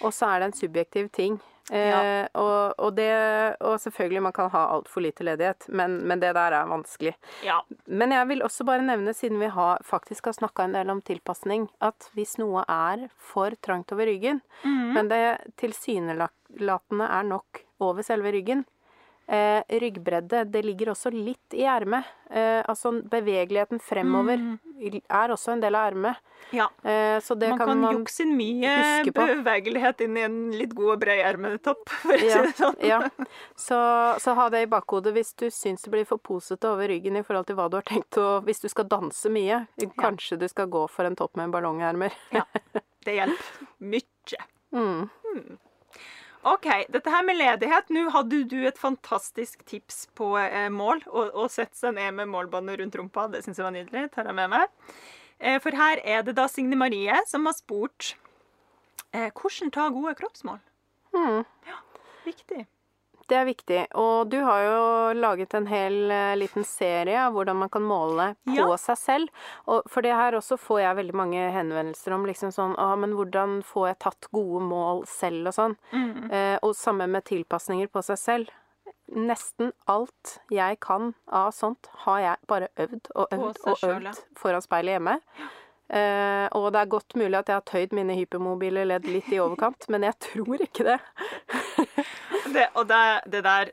Og 0.03 0.15
så 0.17 0.33
er 0.33 0.43
det 0.43 0.51
en 0.51 0.59
subjektiv 0.59 1.13
ting. 1.15 1.39
Eh, 1.73 2.27
og, 2.37 2.75
og, 2.79 2.91
det, 2.97 3.09
og 3.65 3.79
selvfølgelig, 3.81 4.23
man 4.23 4.33
kan 4.37 4.51
ha 4.53 4.67
altfor 4.75 5.01
lite 5.01 5.25
ledighet, 5.25 5.65
men, 5.73 5.95
men 6.07 6.21
det 6.21 6.35
der 6.37 6.53
er 6.53 6.67
vanskelig. 6.69 7.15
Ja. 7.43 7.61
Men 7.87 8.13
jeg 8.13 8.29
vil 8.29 8.43
også 8.45 8.67
bare 8.69 8.85
nevne, 8.85 9.15
siden 9.17 9.41
vi 9.41 9.49
har, 9.49 9.81
faktisk 9.85 10.27
har 10.29 10.37
snakka 10.37 10.65
en 10.69 10.77
del 10.77 10.91
om 10.93 11.01
tilpasning, 11.01 11.69
at 11.81 12.11
hvis 12.13 12.37
noe 12.39 12.67
er 12.69 13.07
for 13.17 13.57
trangt 13.65 13.93
over 13.97 14.05
ryggen, 14.13 14.43
Mhm. 14.65 14.93
men 14.95 15.09
det 15.09 15.23
tilsynelatende 16.09 17.09
er 17.09 17.23
nok 17.27 17.63
over 17.81 18.03
selve 18.07 18.33
ryggen 18.33 18.65
eh, 19.27 19.63
Ryggbredde, 19.81 20.45
det 20.45 20.63
ligger 20.65 20.93
også 20.93 21.11
litt 21.15 21.55
i 21.57 21.65
ermet. 21.69 22.05
Eh, 22.31 22.61
altså 22.67 22.91
bevegeligheten 23.11 23.81
fremover 23.83 24.41
er 24.83 25.33
også 25.33 25.53
en 25.55 25.63
del 25.63 25.77
av 25.79 25.93
ermet. 25.93 26.21
ja. 26.51 26.67
Eh, 26.83 27.21
så 27.21 27.35
det 27.39 27.49
man 27.53 27.59
kan, 27.59 27.69
kan, 27.69 27.81
man 27.81 27.99
jukse 27.99 28.25
inn 28.25 28.35
mye 28.37 28.75
bevegelighet 29.15 30.01
inn 30.07 30.17
i 30.19 30.25
en 30.27 30.39
litt 30.53 30.75
god 30.77 30.97
og 30.97 31.03
bred 31.05 31.23
ermetopp, 31.25 31.85
for 32.03 32.15
å 32.17 32.21
si 32.21 32.31
Ja, 32.33 32.43
det 32.43 32.55
sånn. 32.59 32.79
ja. 32.85 33.01
Så, 33.57 33.79
så 34.21 34.35
ha 34.39 34.49
det 34.53 34.65
i 34.67 34.71
bakhodet 34.71 35.15
hvis 35.17 35.35
du 35.41 35.47
syns 35.55 35.87
det 35.87 35.95
blir 35.95 36.09
for 36.09 36.19
posete 36.19 36.69
over 36.73 36.91
ryggen 36.91 37.17
i 37.21 37.25
forhold 37.27 37.49
til 37.49 37.59
hva 37.61 37.69
du 37.71 37.79
har 37.81 37.87
tenkt 37.89 38.19
å 38.21 38.41
Hvis 38.45 38.65
du 38.65 38.69
skal 38.73 38.89
danse 38.91 39.31
mye, 39.33 39.65
kanskje 40.01 40.41
du 40.41 40.49
skal 40.51 40.69
gå 40.73 40.87
for 40.91 41.09
en 41.09 41.17
topp 41.17 41.37
med 41.41 41.55
ballongermer. 41.55 42.13
Det 43.05 43.19
hjelper 43.19 43.69
mye. 43.85 44.45
Mm. 44.75 45.59
OK, 46.45 46.67
dette 46.93 47.13
her 47.13 47.25
med 47.25 47.39
ledighet. 47.39 47.89
Nå 47.95 48.09
hadde 48.13 48.43
du 48.51 48.59
et 48.69 48.79
fantastisk 48.81 49.63
tips 49.69 50.05
på 50.19 50.35
eh, 50.43 50.69
mål. 50.73 51.01
Å, 51.09 51.47
sette 51.49 51.79
seg 51.79 51.97
ned 51.97 52.19
med 52.19 52.29
målbåndet 52.33 52.83
rundt 52.83 52.99
rumpa. 53.01 53.27
Det 53.33 53.41
syns 53.47 53.61
jeg 53.61 53.65
var 53.65 53.73
nydelig. 53.73 54.11
Tar 54.13 54.29
jeg 54.29 54.37
med 54.37 54.53
meg. 54.53 54.93
Eh, 55.41 55.57
for 55.65 55.77
her 55.79 56.03
er 56.05 56.27
det 56.27 56.37
da 56.37 56.45
Signe 56.51 56.77
Marie 56.77 57.17
som 57.31 57.49
har 57.49 57.57
spurt 57.57 58.13
eh, 59.17 59.31
hvordan 59.33 59.73
ta 59.73 59.89
gode 59.95 60.13
kroppsmål. 60.21 60.61
Mm. 61.17 61.45
Viktig. 62.27 62.67
Det 63.31 63.37
er 63.39 63.47
viktig. 63.49 63.79
Og 64.01 64.29
du 64.29 64.37
har 64.45 64.63
jo 64.65 64.81
laget 65.17 65.55
en 65.57 65.67
hel 65.71 66.11
eh, 66.13 66.35
liten 66.37 66.65
serie 66.69 67.17
av 67.27 67.33
hvordan 67.37 67.57
man 67.63 67.71
kan 67.73 67.85
måle 67.87 68.35
på 68.45 68.57
Ja. 68.59 68.67
seg 68.81 68.99
selv. 69.01 69.29
Og 69.67 69.87
for 69.89 70.05
det 70.05 70.13
her 70.13 70.37
også 70.37 70.59
får 70.61 70.81
jeg 70.83 70.99
veldig 71.01 71.17
mange 71.17 71.47
henvendelser 71.55 72.17
om 72.17 72.27
liksom 72.29 72.53
sånn 72.53 72.77
Å, 72.77 72.91
men 73.01 73.15
hvordan 73.17 73.63
får 73.65 73.89
jeg 73.89 73.99
tatt 74.05 74.29
gode 74.33 74.61
mål 74.69 75.05
selv 75.09 75.49
og 75.49 75.57
sånn? 75.57 75.77
Mm. 75.93 76.31
Eh, 76.31 76.59
og 76.63 76.75
samme 76.77 77.07
med 77.09 77.25
tilpasninger 77.25 77.89
på 77.89 78.03
seg 78.05 78.19
selv. 78.21 78.53
Nesten 79.15 79.73
alt 79.87 80.39
jeg 80.51 80.79
kan 80.81 81.13
av 81.29 81.51
sånt, 81.53 81.91
har 82.07 82.21
jeg 82.21 82.37
bare 82.49 82.69
øvd 82.81 83.11
og 83.15 83.29
øvd 83.37 83.61
og 83.69 83.85
øvd 83.85 84.23
foran 84.41 84.65
speilet 84.65 84.97
hjemme. 84.97 85.19
Uh, 85.93 86.49
og 86.57 86.71
det 86.73 86.81
er 86.81 86.89
godt 86.89 87.13
mulig 87.21 87.37
at 87.37 87.51
jeg 87.53 87.59
har 87.59 87.67
tøyd 87.69 87.93
mine 87.93 88.15
hypermobile 88.17 88.87
ledd 88.89 89.05
litt 89.05 89.29
i 89.29 89.37
overkant, 89.39 89.85
men 89.93 90.07
jeg 90.09 90.17
tror 90.25 90.63
ikke 90.65 90.87
det. 90.89 90.97
Det, 92.55 92.69
og 92.77 92.89
det, 92.89 93.05
det 93.33 93.41
der 93.45 93.71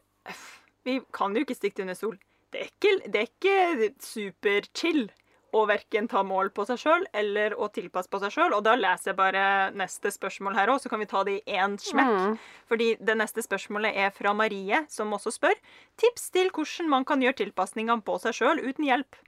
Vi 0.88 1.02
kan 1.14 1.36
jo 1.36 1.44
ikke 1.44 1.58
stikke 1.58 1.84
under 1.84 1.98
stol. 1.98 2.16
Det 2.52 2.62
er 2.62 2.70
ikke, 2.70 2.94
det 3.12 3.20
er 3.20 3.28
ikke 3.28 3.90
superchill 4.02 5.10
å 5.52 5.66
verken 5.68 6.08
ta 6.12 6.22
mål 6.24 6.50
på 6.56 6.64
seg 6.68 6.80
sjøl 6.80 7.06
eller 7.18 7.54
å 7.60 7.68
tilpasse 7.74 8.12
på 8.12 8.20
seg 8.24 8.34
sjøl. 8.34 8.56
Og 8.56 8.64
da 8.66 8.76
leser 8.80 9.12
jeg 9.12 9.20
bare 9.20 9.46
neste 9.78 10.12
spørsmål 10.14 10.56
her 10.58 10.72
òg, 10.72 10.80
så 10.84 10.92
kan 10.92 11.02
vi 11.02 11.10
ta 11.12 11.24
det 11.28 11.38
i 11.40 11.58
én 11.60 11.76
smekk. 11.82 12.12
Mm. 12.12 12.38
Fordi 12.72 12.90
det 13.04 13.18
neste 13.20 13.44
spørsmålet 13.44 13.98
er 14.06 14.14
fra 14.16 14.34
Marie, 14.38 14.84
som 14.92 15.12
også 15.16 15.34
spør 15.36 15.58
tips 16.02 16.30
til 16.36 16.52
hvordan 16.56 16.92
man 16.92 17.08
kan 17.08 17.24
gjøre 17.24 17.42
tilpasningene 17.44 18.04
på 18.08 18.18
seg 18.24 18.38
sjøl 18.40 18.64
uten 18.64 18.88
hjelp. 18.88 19.20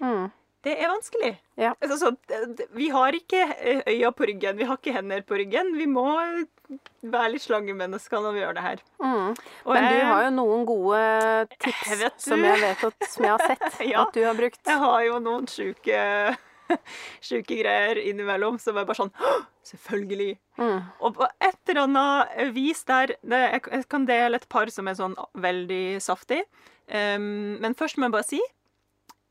Mm. 0.00 0.28
Det 0.60 0.74
er 0.76 0.90
vanskelig. 0.92 1.30
Ja. 1.56 1.70
Altså, 1.80 2.10
vi 2.76 2.90
har 2.92 3.16
ikke 3.16 3.40
eh, 3.56 3.80
øya 3.88 4.10
på 4.12 4.26
ryggen, 4.28 4.58
vi 4.60 4.66
har 4.68 4.76
ikke 4.76 4.92
hender 4.92 5.22
på 5.24 5.38
ryggen. 5.40 5.70
Vi 5.78 5.86
må 5.88 6.04
være 7.00 7.30
litt 7.32 7.44
slangemennesker 7.46 8.20
når 8.20 8.36
vi 8.36 8.42
gjør 8.42 8.58
det 8.58 8.64
her. 8.66 8.82
Mm. 9.00 9.38
Men 9.70 9.88
du 9.88 10.02
har 10.10 10.26
jo 10.26 10.34
noen 10.36 10.66
gode 10.68 11.00
tips 11.56 11.88
Jeg 11.88 12.00
vet 12.02 12.26
som 12.26 12.44
jeg 12.44 12.60
vet 12.60 12.84
at, 12.90 13.08
som 13.08 13.26
jeg 13.26 13.32
har 13.34 13.46
sett 13.48 13.80
Ja. 13.90 14.04
at 14.04 14.14
du 14.14 14.20
har 14.26 14.36
brukt. 14.38 14.60
Jeg 14.68 14.82
har 14.84 15.00
jo 15.08 15.18
noen 15.24 15.48
sjuke 15.50 16.04
Sjuke 17.26 17.56
greier 17.58 17.98
innimellom 17.98 18.60
som 18.62 18.76
er 18.78 18.86
bare 18.86 19.00
sånn 19.00 19.14
Selvfølgelig. 19.66 20.36
Mm. 20.60 20.78
Og 21.00 21.16
på 21.18 21.26
et 21.42 21.72
eller 21.72 21.82
annet 21.86 22.54
vis 22.54 22.84
der 22.88 23.16
jeg 23.22 23.84
kan 23.90 24.06
dele 24.08 24.38
et 24.38 24.48
par 24.52 24.70
som 24.72 24.88
er 24.90 24.96
sånn 24.98 25.16
veldig 25.40 26.00
saftig. 26.02 26.44
Um, 26.90 27.58
men 27.62 27.76
først 27.78 27.98
må 27.98 28.08
jeg 28.08 28.14
bare 28.16 28.26
si 28.26 28.40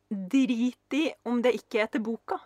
Drit 0.09 0.97
i 0.97 1.05
om 1.29 1.41
det 1.45 1.53
ikke 1.59 1.83
er 1.83 1.91
til 1.93 2.03
boka. 2.05 2.39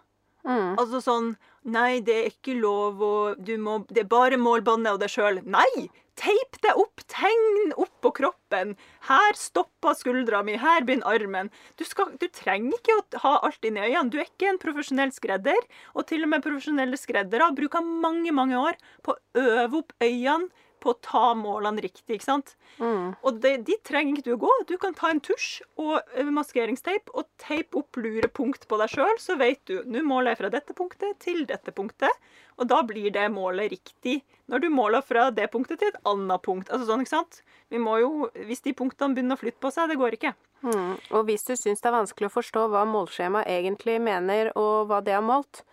Mm. 0.43 0.75
Altså 0.75 0.99
sånn 1.03 1.33
Nei, 1.63 2.01
det 2.03 2.15
er 2.19 2.25
ikke 2.27 2.57
lov 2.59 2.99
og 3.07 3.43
du 3.47 3.53
må, 3.55 3.77
Det 3.87 4.01
er 4.03 4.09
bare 4.11 4.35
målbåndet 4.35 4.97
og 4.97 5.03
deg 5.03 5.13
sjøl. 5.13 5.39
Nei! 5.47 5.87
Teip 6.19 6.59
det 6.61 6.73
opp! 6.77 7.01
Tegn 7.09 7.71
opp 7.79 7.93
på 8.03 8.11
kroppen. 8.19 8.73
Her 9.07 9.37
stopper 9.39 9.95
skuldra 9.97 10.43
mi, 10.45 10.57
her 10.59 10.83
begynner 10.85 11.07
armen. 11.15 11.49
Du, 11.79 11.85
skal, 11.87 12.11
du 12.19 12.27
trenger 12.35 12.75
ikke 12.75 12.97
å 12.99 13.23
ha 13.23 13.33
alt 13.47 13.63
inni 13.65 13.81
øynene. 13.81 14.11
Du 14.11 14.19
er 14.19 14.27
ikke 14.27 14.51
en 14.51 14.59
profesjonell 14.61 15.15
skredder. 15.15 15.57
Og 15.95 16.05
til 16.11 16.27
og 16.27 16.33
med 16.35 16.43
profesjonelle 16.45 16.99
skreddere 16.99 17.47
bruker 17.55 17.87
mange, 17.87 18.35
mange 18.35 18.59
år 18.59 18.77
på 19.07 19.15
å 19.15 19.47
øve 19.47 19.81
opp 19.81 19.95
øynene 20.03 20.51
på 20.83 20.93
å 20.93 20.99
ta 21.03 21.31
målene 21.37 21.83
riktig. 21.83 22.17
ikke 22.17 22.27
sant? 22.27 22.53
Mm. 22.77 23.13
Og 23.23 23.39
det, 23.43 23.55
de 23.69 23.77
trenger 23.87 24.19
ikke 24.19 24.27
du 24.27 24.35
å 24.35 24.41
gå. 24.43 24.53
Du 24.69 24.75
kan 24.81 24.95
ta 24.97 25.09
en 25.13 25.21
tusj 25.23 25.63
og 25.81 25.95
eh, 26.17 26.29
maskeringsteip 26.33 27.13
og 27.13 27.29
teipe 27.41 27.81
opp 27.81 27.99
lure 28.01 28.29
punkt 28.33 28.67
på 28.67 28.79
deg 28.81 28.91
sjøl, 28.93 29.15
så 29.21 29.37
vet 29.39 29.63
du 29.69 29.79
nå 29.89 30.03
måler 30.07 30.33
jeg 30.33 30.43
fra 30.43 30.53
dette 30.53 30.75
punktet 30.77 31.19
til 31.23 31.45
dette 31.49 31.73
punktet. 31.75 32.23
Og 32.61 32.69
da 32.69 32.83
blir 32.85 33.09
det 33.13 33.25
målet 33.33 33.71
riktig 33.73 34.19
når 34.51 34.65
du 34.65 34.69
måler 34.73 35.01
fra 35.05 35.29
det 35.33 35.47
punktet 35.53 35.81
til 35.81 35.89
et 35.89 36.01
annet 36.09 36.43
punkt. 36.45 36.69
Altså 36.69 36.89
sånn, 36.89 37.05
ikke 37.05 37.15
sant? 37.15 37.41
Vi 37.73 37.81
må 37.81 37.97
jo, 38.03 38.29
Hvis 38.45 38.61
de 38.65 38.75
punktene 38.77 39.15
begynner 39.15 39.39
å 39.39 39.41
flytte 39.41 39.61
på 39.63 39.71
seg, 39.73 39.89
det 39.89 39.97
går 40.01 40.19
ikke. 40.19 40.35
Mm. 40.63 40.95
Og 41.15 41.25
hvis 41.27 41.43
du 41.47 41.55
syns 41.59 41.81
det 41.83 41.89
er 41.89 41.97
vanskelig 41.97 42.29
å 42.29 42.35
forstå 42.37 42.67
hva 42.71 42.83
målskjemaet 42.87 43.49
egentlig 43.51 43.97
mener, 44.03 44.51
og 44.59 44.87
hva 44.91 45.01
det 45.03 45.15
har 45.17 45.25
målt, 45.25 45.63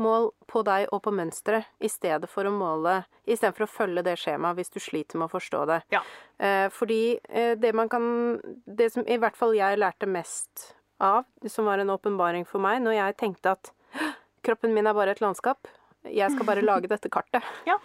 mål 0.00 0.30
på 0.50 0.62
deg 0.66 0.88
og 0.92 1.02
på 1.04 1.12
mønsteret 1.14 1.68
i 1.82 1.88
stedet 1.90 2.28
for 2.30 2.48
å 2.48 2.52
måle 2.54 3.02
Istedenfor 3.30 3.66
å 3.66 3.70
følge 3.70 4.02
det 4.06 4.16
skjemaet 4.18 4.58
hvis 4.58 4.72
du 4.74 4.80
sliter 4.82 5.20
med 5.20 5.28
å 5.28 5.34
forstå 5.34 5.58
det. 5.70 5.80
Ja. 5.94 6.00
Eh, 6.42 6.66
fordi 6.74 7.18
eh, 7.28 7.52
det 7.60 7.70
man 7.76 7.90
kan 7.92 8.40
Det 8.66 8.90
som 8.94 9.06
i 9.06 9.18
hvert 9.20 9.38
fall 9.38 9.54
jeg 9.54 9.78
lærte 9.78 10.08
mest 10.10 10.72
av, 11.00 11.24
som 11.46 11.64
var 11.64 11.80
en 11.80 11.92
åpenbaring 11.94 12.44
for 12.44 12.60
meg, 12.60 12.82
når 12.84 12.98
jeg 12.98 13.18
tenkte 13.22 13.54
at 13.54 13.70
kroppen 14.44 14.74
min 14.74 14.88
er 14.88 14.96
bare 14.96 15.14
et 15.14 15.22
landskap, 15.22 15.68
jeg 16.04 16.32
skal 16.32 16.48
bare 16.48 16.64
lage 16.64 16.90
dette 16.90 17.12
kartet. 17.12 17.44
Ja. 17.70 17.78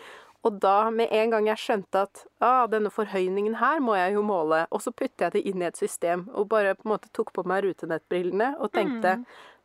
Og 0.46 0.60
da, 0.62 0.92
med 0.94 1.10
en 1.10 1.32
gang 1.34 1.48
jeg 1.50 1.58
skjønte 1.58 2.04
at 2.06 2.20
ah, 2.38 2.68
denne 2.70 2.92
forhøyningen 2.94 3.56
her 3.58 3.80
må 3.82 3.96
jeg 3.98 4.14
jo 4.14 4.22
måle, 4.22 4.60
og 4.70 4.84
så 4.84 4.92
puttet 4.94 5.24
jeg 5.24 5.34
det 5.34 5.42
inn 5.50 5.64
i 5.64 5.66
et 5.66 5.80
system 5.80 6.28
og 6.38 6.52
bare 6.52 6.76
på 6.78 6.86
en 6.86 6.92
måte 6.92 7.10
tok 7.18 7.32
på 7.34 7.46
meg 7.50 7.64
rutenettbrillene 7.66 8.52
og 8.60 8.70
tenkte 8.76 9.16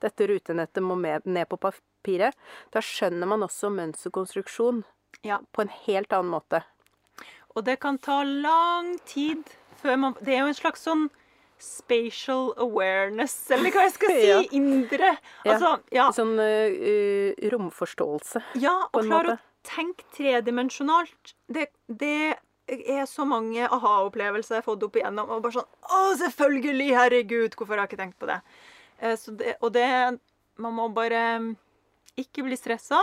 dette 0.00 0.26
rutenettet 0.30 0.82
må 0.84 0.96
med, 0.98 1.26
ned 1.26 1.48
på 1.50 1.58
papiret, 1.60 2.34
da 2.72 2.80
skjønner 2.84 3.26
man 3.30 3.46
også 3.46 3.70
mønsterkonstruksjon 3.74 4.84
Ja. 5.26 5.40
på 5.52 5.62
en 5.64 5.72
helt 5.86 6.12
annen 6.12 6.30
måte. 6.32 6.62
Og 7.56 7.64
det 7.66 7.80
kan 7.82 7.98
ta 7.98 8.22
lang 8.22 8.94
tid 9.04 9.42
før 9.80 9.96
man 9.98 10.14
Det 10.22 10.34
er 10.34 10.42
jo 10.44 10.50
en 10.52 10.54
slags 10.54 10.84
sånn 10.86 11.08
spatial 11.60 12.54
awareness, 12.56 13.34
eller 13.52 13.70
hva 13.74 13.82
jeg 13.84 13.92
skal 13.96 14.12
si. 14.16 14.28
Ja. 14.30 14.38
Indre. 14.56 15.10
Altså, 15.44 15.74
ja. 15.92 16.06
Sånn 16.16 16.36
øh, 16.40 17.34
romforståelse. 17.52 18.42
Ja, 18.62 18.76
og 18.92 19.04
klare 19.04 19.34
å 19.36 19.40
tenke 19.68 20.06
tredimensjonalt. 20.16 21.34
Det, 21.52 21.66
det 21.86 22.38
er 22.70 23.04
så 23.10 23.26
mange 23.28 23.66
aha-opplevelser 23.66 24.56
jeg 24.56 24.62
har 24.62 24.68
fått 24.70 24.86
opp 24.86 24.96
igjennom. 25.00 25.28
Og 25.34 25.42
bare 25.44 25.58
sånn 25.58 25.68
Å, 25.90 26.00
selvfølgelig! 26.22 26.90
Herregud! 26.96 27.56
Hvorfor 27.58 27.76
har 27.76 27.84
jeg 27.84 27.92
ikke 27.92 28.02
tenkt 28.04 28.20
på 28.22 28.30
det? 28.30 28.40
Eh, 29.00 29.16
det 29.40 29.56
og 29.60 29.72
det 29.74 30.18
Man 30.60 30.76
må 30.76 30.88
bare 30.92 31.56
ikke 32.20 32.44
bli 32.44 32.56
stressa. 32.58 33.00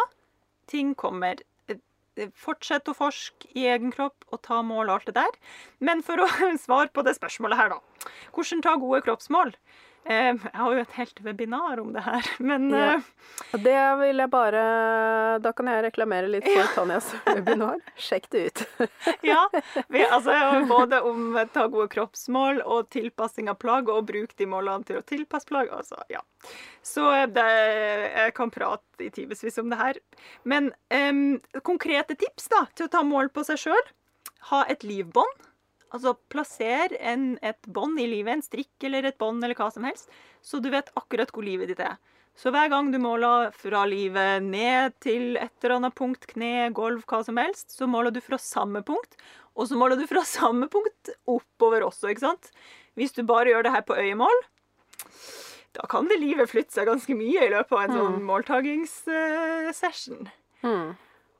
Ting 0.70 0.93
kommer. 0.95 1.39
Eh, 1.68 1.80
eh, 2.18 2.30
Fortsett 2.38 2.89
å 2.91 2.93
forske 2.98 3.50
i 3.58 3.66
egen 3.66 3.91
kropp 3.95 4.28
og 4.30 4.43
ta 4.45 4.62
mål 4.62 4.91
og 4.91 4.95
alt 5.00 5.10
det 5.10 5.16
der. 5.18 5.39
Men 5.80 6.04
for 6.06 6.22
å 6.22 6.28
svare 6.66 6.91
på 6.93 7.06
det 7.08 7.16
spørsmålet 7.18 7.58
her, 7.58 7.74
da. 7.74 8.12
Hvordan 8.36 8.62
ta 8.62 8.76
gode 8.78 9.02
kroppsmål? 9.08 9.56
Eh, 10.08 10.30
jeg 10.39 10.55
har 10.55 10.72
jo 10.74 10.82
et 10.86 10.93
helt 10.95 11.18
webinar 11.26 11.82
om 11.82 11.89
det 11.91 12.03
her, 12.05 12.28
men 12.39 12.70
Ja. 12.72 12.93
eh, 12.95 13.58
det 13.60 13.76
vil 13.99 14.22
jeg 14.24 14.30
bare 14.32 14.62
Da 15.43 15.51
kan 15.51 15.68
jeg 15.68 15.84
reklamere 15.84 16.30
litt 16.32 16.47
for 16.47 16.70
Tanjas 16.76 17.10
webinar. 17.26 17.82
Sjekk 17.99 18.30
det 18.32 18.43
ut. 18.47 18.64
ja. 19.22 19.41
Vi, 19.89 20.05
altså, 20.05 20.32
både 20.70 21.01
om 21.03 21.36
ta 21.53 21.68
gode 21.68 21.89
kroppsmål 21.91 22.62
og 22.64 22.89
tilpassing 22.95 23.49
av 23.51 23.60
plagg, 23.60 23.89
og 23.91 24.08
bruk 24.08 24.36
de 24.39 24.47
målene 24.47 24.88
til 24.88 25.01
å 25.01 25.05
tilpasse 25.05 25.49
plagg. 25.49 25.70
Altså, 25.76 25.99
ja. 26.10 26.24
Så 26.82 27.03
eh, 27.14 27.28
det, 27.28 27.47
jeg 28.16 28.34
kan 28.38 28.53
prate 28.53 29.03
i 29.03 29.12
timevis 29.14 29.60
om 29.60 29.70
det 29.74 29.82
her. 29.82 29.99
Men 30.47 30.72
um, 30.93 31.39
konkrete 31.68 32.16
tips 32.16 32.47
da, 32.53 32.66
til 32.76 32.88
å 32.88 32.93
ta 32.95 33.03
mål 33.03 33.30
på 33.36 33.43
seg 33.47 33.60
sjøl. 33.68 33.91
Ha 34.53 34.64
et 34.72 34.88
livbånd. 34.88 35.47
Altså 35.95 36.15
plasser 36.31 36.97
en, 36.99 37.38
et 37.45 37.69
bånd 37.71 37.99
i 38.01 38.07
livet, 38.09 38.33
en 38.33 38.43
strikk 38.43 38.88
eller 38.89 39.07
et 39.07 39.17
bånd 39.19 39.43
eller 39.43 39.57
hva 39.57 39.69
som 39.71 39.88
helst, 39.88 40.11
så 40.43 40.59
du 40.59 40.69
vet 40.73 40.91
akkurat 40.99 41.31
hvor 41.31 41.45
livet 41.45 41.71
ditt 41.71 41.83
er. 41.83 41.95
Så 42.38 42.51
hver 42.53 42.69
gang 42.69 42.91
du 42.93 42.99
måler 43.01 43.49
fra 43.57 43.81
livet 43.89 44.43
ned 44.45 44.93
til 45.01 45.39
et 45.41 45.53
eller 45.63 45.79
annet 45.79 45.95
punkt, 45.97 46.27
kne, 46.29 46.69
gulv, 46.75 47.01
hva 47.09 47.23
som 47.25 47.39
helst, 47.41 47.71
så 47.73 47.88
måler 47.89 48.13
du 48.13 48.19
fra 48.21 48.38
samme 48.38 48.83
punkt. 48.85 49.17
Og 49.57 49.71
så 49.71 49.79
måler 49.79 49.97
du 49.97 50.05
fra 50.09 50.21
samme 50.38 50.69
punkt 50.69 51.15
oppover 51.25 51.88
også, 51.88 52.11
ikke 52.11 52.27
sant? 52.27 52.51
Hvis 52.97 53.15
du 53.17 53.23
bare 53.25 53.49
gjør 53.49 53.65
det 53.65 53.73
her 53.73 53.88
på 53.88 53.97
øyemål, 53.97 54.45
da 55.77 55.85
kan 55.89 56.07
det 56.09 56.19
livet 56.21 56.49
flytte 56.49 56.73
seg 56.73 56.88
ganske 56.89 57.15
mye 57.17 57.45
i 57.45 57.51
løpet 57.53 57.73
av 57.73 57.83
en 57.85 57.97
sånn 57.97 58.23
måltagingssession. 58.25 60.29
Mm. 60.65 60.95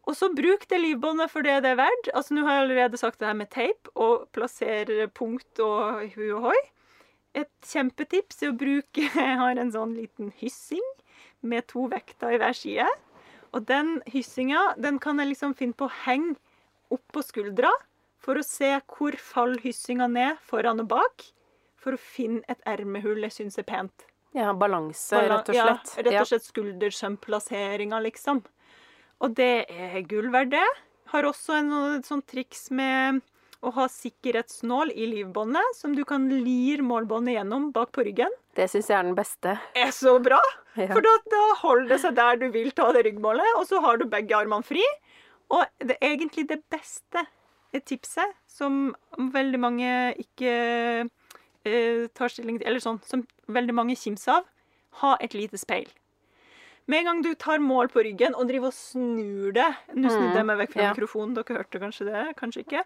Og 0.08 0.16
så 0.16 0.30
bruk 0.32 0.64
det 0.72 0.80
livbåndet 0.80 1.32
for 1.34 1.44
det 1.44 1.58
det 1.66 1.74
er 1.74 1.82
verdt. 1.82 2.10
Altså, 2.16 2.36
Nå 2.36 2.46
har 2.48 2.58
jeg 2.58 2.66
allerede 2.66 3.00
sagt 3.00 3.20
det 3.20 3.28
her 3.28 3.38
med 3.38 3.52
teip 3.52 3.90
og 3.96 4.30
plassere 4.36 5.10
punkt 5.12 5.60
og 5.64 6.08
hu 6.16 6.24
og 6.38 6.50
hoi. 6.50 6.60
Et 7.38 7.52
kjempetips 7.68 8.40
er 8.42 8.54
å 8.54 8.58
bruke 8.58 9.10
Jeg 9.28 9.36
har 9.42 9.60
en 9.60 9.74
sånn 9.74 9.98
liten 9.98 10.32
hyssing 10.40 10.86
med 11.44 11.68
to 11.70 11.86
vekter 11.92 12.38
i 12.38 12.40
hver 12.42 12.56
side. 12.56 12.88
Og 13.56 13.68
den 13.68 13.98
hyssinga 14.12 14.74
den 14.80 15.00
kan 15.04 15.20
jeg 15.20 15.34
liksom 15.34 15.56
finne 15.60 15.78
på 15.78 15.88
å 15.90 15.98
henge 16.06 16.38
opp 16.94 17.04
på 17.12 17.24
skuldra 17.26 17.72
for 18.24 18.40
å 18.40 18.46
se 18.46 18.72
hvor 18.88 19.16
faller 19.20 19.62
hyssinga 19.64 20.08
ned 20.12 20.40
foran 20.48 20.84
og 20.84 20.92
bak. 20.96 21.28
For 21.78 21.96
å 21.96 22.02
finne 22.02 22.44
et 22.52 22.64
ermehull 22.68 23.22
jeg 23.28 23.36
syns 23.36 23.60
er 23.60 23.68
pent. 23.68 24.08
Ja, 24.36 24.52
balanse, 24.54 25.20
rett 25.30 25.50
og 25.50 25.56
slett. 25.56 25.92
Ja, 25.96 26.04
rett 26.06 26.22
og 26.22 26.30
slett 26.32 26.48
skuldersømplasseringa, 26.48 28.00
liksom. 28.04 28.42
Og 29.24 29.34
det 29.38 29.66
er 29.72 30.02
gull 30.10 30.30
verdt, 30.34 30.54
det. 30.54 30.68
Har 31.14 31.24
også 31.24 31.56
en 31.58 31.70
sånn- 32.04 32.26
triks 32.28 32.70
med 32.72 33.22
å 33.66 33.72
ha 33.74 33.88
sikkerhetsnål 33.90 34.92
i 34.94 35.08
livbåndet, 35.10 35.76
som 35.76 35.96
du 35.96 36.04
kan 36.06 36.28
lir 36.30 36.84
målbåndet 36.86 37.40
gjennom 37.40 37.72
bak 37.74 37.92
på 37.96 38.04
ryggen. 38.06 38.30
Det 38.54 38.68
syns 38.70 38.90
jeg 38.92 39.00
er 39.00 39.04
den 39.08 39.16
beste. 39.18 39.58
er 39.76 39.92
så 39.92 40.18
bra! 40.22 40.42
Ja. 40.78 40.92
For 40.94 41.02
da, 41.02 41.10
da 41.26 41.40
holder 41.64 41.88
det 41.90 41.96
seg 42.04 42.14
der 42.20 42.36
du 42.38 42.52
vil 42.54 42.68
ta 42.78 42.92
det 42.94 43.02
ryggmålet, 43.08 43.48
og 43.58 43.64
så 43.66 43.80
har 43.82 43.98
du 43.98 44.04
begge 44.06 44.36
armene 44.38 44.62
fri. 44.62 44.84
Og 45.50 45.64
det 45.82 45.96
er 45.98 46.12
egentlig 46.12 46.44
det 46.52 46.60
beste 46.70 47.24
tipset, 47.90 48.36
som 48.46 48.94
veldig 49.18 49.58
mange 49.58 49.90
ikke 50.22 50.52
eh, 51.66 52.06
tar 52.14 52.30
stilling 52.30 52.60
til, 52.60 52.68
eller 52.70 52.84
sånn, 52.84 53.00
som 53.10 53.26
veldig 53.50 53.74
mange 53.74 53.96
kimser 53.98 54.36
av, 54.36 54.46
ha 55.02 55.16
et 55.18 55.34
lite 55.34 55.58
speil. 55.58 55.90
Med 56.88 57.00
en 57.00 57.06
gang 57.10 57.22
du 57.26 57.34
tar 57.36 57.60
mål 57.60 57.90
på 57.92 58.00
ryggen 58.06 58.36
og 58.36 58.48
driver 58.48 58.72
og 58.72 58.74
snur 58.78 59.52
det 59.56 59.68
Nå 59.94 60.08
snudde 60.08 60.38
jeg 60.40 60.48
meg 60.48 60.58
vekk 60.62 60.74
fra 60.74 60.86
ja. 60.86 60.92
mikrofonen, 60.96 61.34
dere 61.36 61.58
hørte 61.60 61.82
kanskje 61.84 62.08
det, 62.08 62.24
kanskje 62.40 62.64
ikke. 62.64 62.84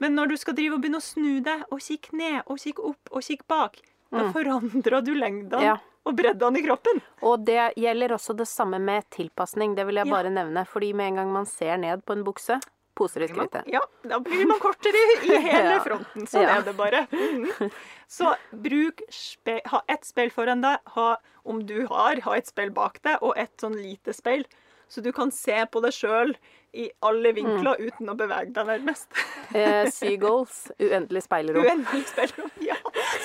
Men 0.00 0.16
når 0.16 0.32
du 0.32 0.36
skal 0.40 0.56
drive 0.56 0.78
og 0.78 0.80
begynne 0.84 1.00
å 1.02 1.04
snu 1.04 1.40
det, 1.44 1.58
og 1.70 1.80
kikke 1.84 2.16
ned 2.16 2.38
og 2.46 2.58
kikke 2.64 2.86
opp 2.92 3.12
og 3.12 3.26
kikke 3.28 3.48
bak, 3.52 3.76
da 4.12 4.26
forandrer 4.32 5.00
du 5.04 5.14
lengden. 5.16 5.60
Ja. 5.64 5.78
og 6.04 6.16
breddene 6.18 6.58
i 6.58 6.62
kroppen. 6.64 6.96
Og 7.22 7.44
det 7.46 7.74
gjelder 7.78 8.16
også 8.16 8.34
det 8.34 8.48
samme 8.50 8.80
med 8.82 9.04
tilpasning. 9.14 9.76
Det 9.76 9.84
vil 9.86 10.00
jeg 10.00 10.08
Ja. 10.08 10.12
bare 10.16 10.32
nevne. 10.34 10.64
Fordi 10.66 10.92
med 10.92 11.12
en 11.12 11.16
gang 11.20 11.32
man 11.32 11.46
ser 11.46 11.76
ned 11.78 12.02
på 12.04 12.16
en 12.16 12.24
bukse, 12.24 12.58
poser 12.94 13.24
i 13.24 13.28
skrittet. 13.30 13.64
Ja, 13.72 13.80
da 14.04 14.18
blir 14.20 14.46
man 14.46 14.58
kortere 14.62 15.00
i 15.24 15.36
hele 15.48 15.78
fronten. 15.84 16.26
Sånn 16.28 16.42
Ja. 16.46 16.58
er 16.58 16.66
det 16.66 16.74
bare. 16.76 17.06
Mhm. 17.12 17.70
Så 18.12 18.34
bruk 18.52 19.00
spe, 19.08 19.60
ha 19.72 19.80
ett 19.88 20.04
speil 20.04 20.30
foran 20.30 20.60
deg, 20.60 20.78
ha, 20.96 21.16
om 21.48 21.62
du 21.66 21.86
har, 21.88 22.20
ha 22.26 22.34
et 22.36 22.46
speil 22.50 22.70
bak 22.76 22.98
deg, 23.02 23.16
og 23.24 23.32
et 23.40 23.54
sånn 23.62 23.78
lite 23.80 24.12
speil. 24.12 24.44
Så 24.92 25.00
du 25.00 25.08
kan 25.16 25.30
se 25.32 25.56
på 25.72 25.80
deg 25.80 25.94
sjøl 25.96 26.34
i 26.76 26.90
alle 27.00 27.30
vinkler 27.32 27.80
uten 27.80 28.10
å 28.12 28.14
bevege 28.16 28.52
deg 28.52 28.66
nærmest. 28.68 29.08
Eh, 29.56 29.86
Seagulls, 29.88 30.66
uendelig 30.78 31.22
speilrom. 31.24 31.64
Uendelig 31.64 32.04
speilrom. 32.12 32.50
Ja. 32.60 32.76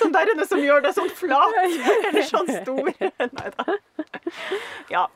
Sånn 0.01 0.11
der 0.13 0.31
inne 0.33 0.45
som 0.47 0.59
gjør 0.59 0.81
det 0.83 0.93
sånn 0.97 1.09
flat, 1.09 1.53
eller 1.57 2.25
sånn 2.27 2.49
stor. 2.61 2.89
Nei 3.38 3.49
da. 3.55 3.77
Ja. 4.89 5.07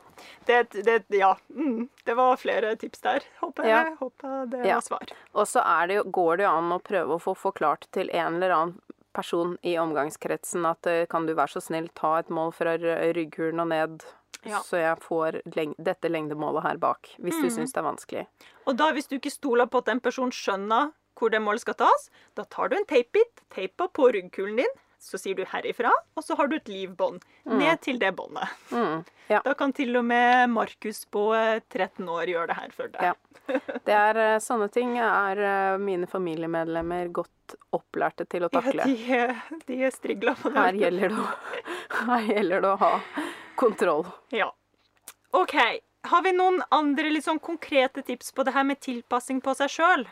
Det, 0.46 0.70
det, 0.86 0.96
ja. 1.18 1.32
Mm. 1.54 1.88
det 2.04 2.14
var 2.18 2.36
flere 2.36 2.76
tips 2.76 3.00
der. 3.04 3.22
Håper, 3.40 3.64
Ja. 3.68 3.84
jeg 3.84 3.96
håper 4.00 4.46
det 4.50 4.64
Ja. 4.66 4.74
var 4.74 4.80
svar. 4.86 5.12
Og 5.34 5.46
så 5.46 5.62
går 6.10 6.36
det 6.36 6.44
jo 6.44 6.50
an 6.50 6.72
å 6.72 6.80
prøve 6.82 7.14
å 7.16 7.20
få 7.22 7.34
forklart 7.36 7.86
til 7.92 8.10
en 8.12 8.36
eller 8.42 8.50
annen 8.50 8.80
person 9.14 9.58
i 9.62 9.74
omgangskretsen 9.76 10.64
at 10.68 10.86
eh, 10.86 11.06
kan 11.06 11.26
du 11.26 11.34
være 11.34 11.52
så 11.52 11.60
snill 11.62 11.88
ta 11.94 12.18
et 12.18 12.28
mål 12.30 12.52
fra 12.52 12.76
rygghulen 12.78 13.60
og 13.60 13.68
ned, 13.68 14.04
Ja. 14.44 14.58
så 14.58 14.76
jeg 14.80 14.96
får 15.00 15.42
leng 15.54 15.74
dette 15.78 16.08
lengdemålet 16.08 16.62
her 16.64 16.76
bak, 16.76 17.10
hvis 17.20 17.34
Mm. 17.36 17.42
du 17.42 17.48
syns 17.50 17.72
det 17.72 17.78
er 17.78 17.82
vanskelig. 17.90 18.26
Og 18.66 18.76
da, 18.76 18.90
hvis 18.92 19.06
du 19.08 19.16
ikke 19.18 19.30
stoler 19.30 19.66
på 19.66 19.78
at 19.78 19.88
en 19.88 20.00
person 20.00 20.30
skjønner 20.30 20.92
hvor 21.18 21.30
det 21.32 21.42
målet 21.42 21.62
skal 21.64 21.76
tas, 21.82 22.08
da 22.38 22.44
tar 22.44 22.72
du 22.72 22.76
en 22.78 22.88
teipbit, 22.88 23.44
teipa 23.54 23.88
på 23.92 24.10
ryggkulen 24.14 24.56
din, 24.62 24.78
så 25.02 25.18
sier 25.18 25.34
du 25.34 25.42
herifra, 25.50 25.90
og 26.14 26.22
så 26.22 26.36
har 26.38 26.46
du 26.46 26.54
et 26.56 26.68
livbånd 26.70 27.24
ned 27.50 27.80
til 27.82 27.96
det 27.98 28.12
båndet. 28.14 28.46
Mm. 28.70 29.00
Ja. 29.32 29.40
Da 29.42 29.54
kan 29.58 29.72
til 29.74 29.96
og 29.98 30.04
med 30.06 30.50
Markus 30.52 31.00
på 31.10 31.24
eh, 31.34 31.58
13 31.72 32.06
år 32.06 32.30
gjøre 32.30 32.46
det 32.52 32.56
her 32.60 32.74
for 32.76 32.92
deg. 32.92 33.08
Ja. 33.10 33.56
Det 33.82 33.96
er 33.96 34.20
eh, 34.22 34.36
Sånne 34.44 34.68
ting 34.70 34.94
er 35.02 35.40
eh, 35.42 35.78
mine 35.82 36.06
familiemedlemmer 36.06 37.10
godt 37.18 37.56
opplærte 37.74 38.28
til 38.30 38.46
å 38.46 38.50
Ja, 38.52 38.60
takle. 38.60 38.86
de, 38.86 39.18
eh, 39.18 39.42
de 39.66 39.80
er 39.88 39.94
strigla 39.94 40.36
på 40.38 40.52
det. 40.54 40.60
Her 40.68 40.78
gjelder 40.84 41.16
det 41.16 41.18
å, 41.18 41.28
her 42.12 42.28
gjelder 42.30 42.62
det 42.62 42.70
å 42.70 42.78
ha 42.84 42.92
kontroll. 43.58 44.06
Ja. 44.30 44.52
OK. 45.34 45.56
Har 46.12 46.22
vi 46.22 46.32
noen 46.34 46.62
andre 46.74 47.10
sånn 47.22 47.42
konkrete 47.42 48.02
tips 48.06 48.30
på 48.34 48.46
det 48.46 48.54
her 48.54 48.66
med 48.70 48.78
tilpassing 48.82 49.42
på 49.42 49.54
seg 49.58 49.70
sjøl? 49.80 50.06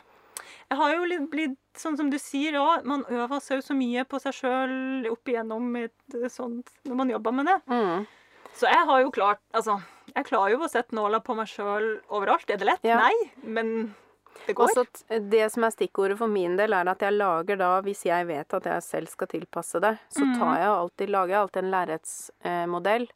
Jeg 0.69 0.77
har 0.77 0.93
jo 0.95 1.03
litt 1.05 1.29
blitt 1.31 1.57
sånn 1.77 1.97
som 1.97 2.09
du 2.09 2.17
sier 2.19 2.53
òg, 2.59 2.83
man 2.85 3.03
øver 3.09 3.39
seg 3.41 3.61
jo 3.61 3.61
så 3.67 3.75
mye 3.77 4.03
på 4.05 4.19
seg 4.21 4.33
sjøl 4.33 5.07
opp 5.11 5.25
igjennom 5.31 5.75
et 5.83 6.15
eh, 6.15 6.27
sånt 6.29 6.69
når 6.85 6.95
man 6.95 7.09
jobber 7.09 7.31
med 7.31 7.45
det. 7.45 7.57
Mm. 7.67 8.05
Så 8.53 8.67
jeg 8.67 8.85
har 8.85 9.01
jo 9.01 9.11
klart 9.15 9.39
Altså, 9.55 9.77
jeg 10.15 10.25
klarer 10.27 10.51
jo 10.57 10.63
å 10.65 10.69
sette 10.69 10.91
nåla 10.95 11.21
på 11.23 11.35
meg 11.35 11.47
sjøl 11.47 12.01
overalt. 12.09 12.49
Er 12.51 12.57
det 12.57 12.65
lett? 12.67 12.83
Ja. 12.83 12.97
Nei, 12.99 13.31
men 13.43 13.93
det 14.47 14.55
går. 14.55 14.71
Også 14.73 15.19
det 15.29 15.45
som 15.53 15.63
er 15.63 15.71
stikkordet 15.71 16.17
for 16.17 16.27
min 16.31 16.55
del, 16.57 16.73
er 16.73 16.87
at 16.89 16.99
jeg 17.03 17.13
lager 17.13 17.57
da, 17.59 17.81
hvis 17.85 18.03
jeg 18.07 18.25
vet 18.27 18.53
at 18.57 18.63
jeg 18.65 18.81
selv 18.83 19.07
skal 19.11 19.27
tilpasse 19.27 19.79
det, 19.83 19.97
så 20.09 20.25
Mhm. 20.25 20.37
tar 20.39 20.55
jeg 20.57 20.67
alltid, 20.71 21.09
lager 21.09 21.27
jeg 21.35 21.41
alltid 21.41 21.63
en 21.63 21.71
lerretsmodell 21.71 23.07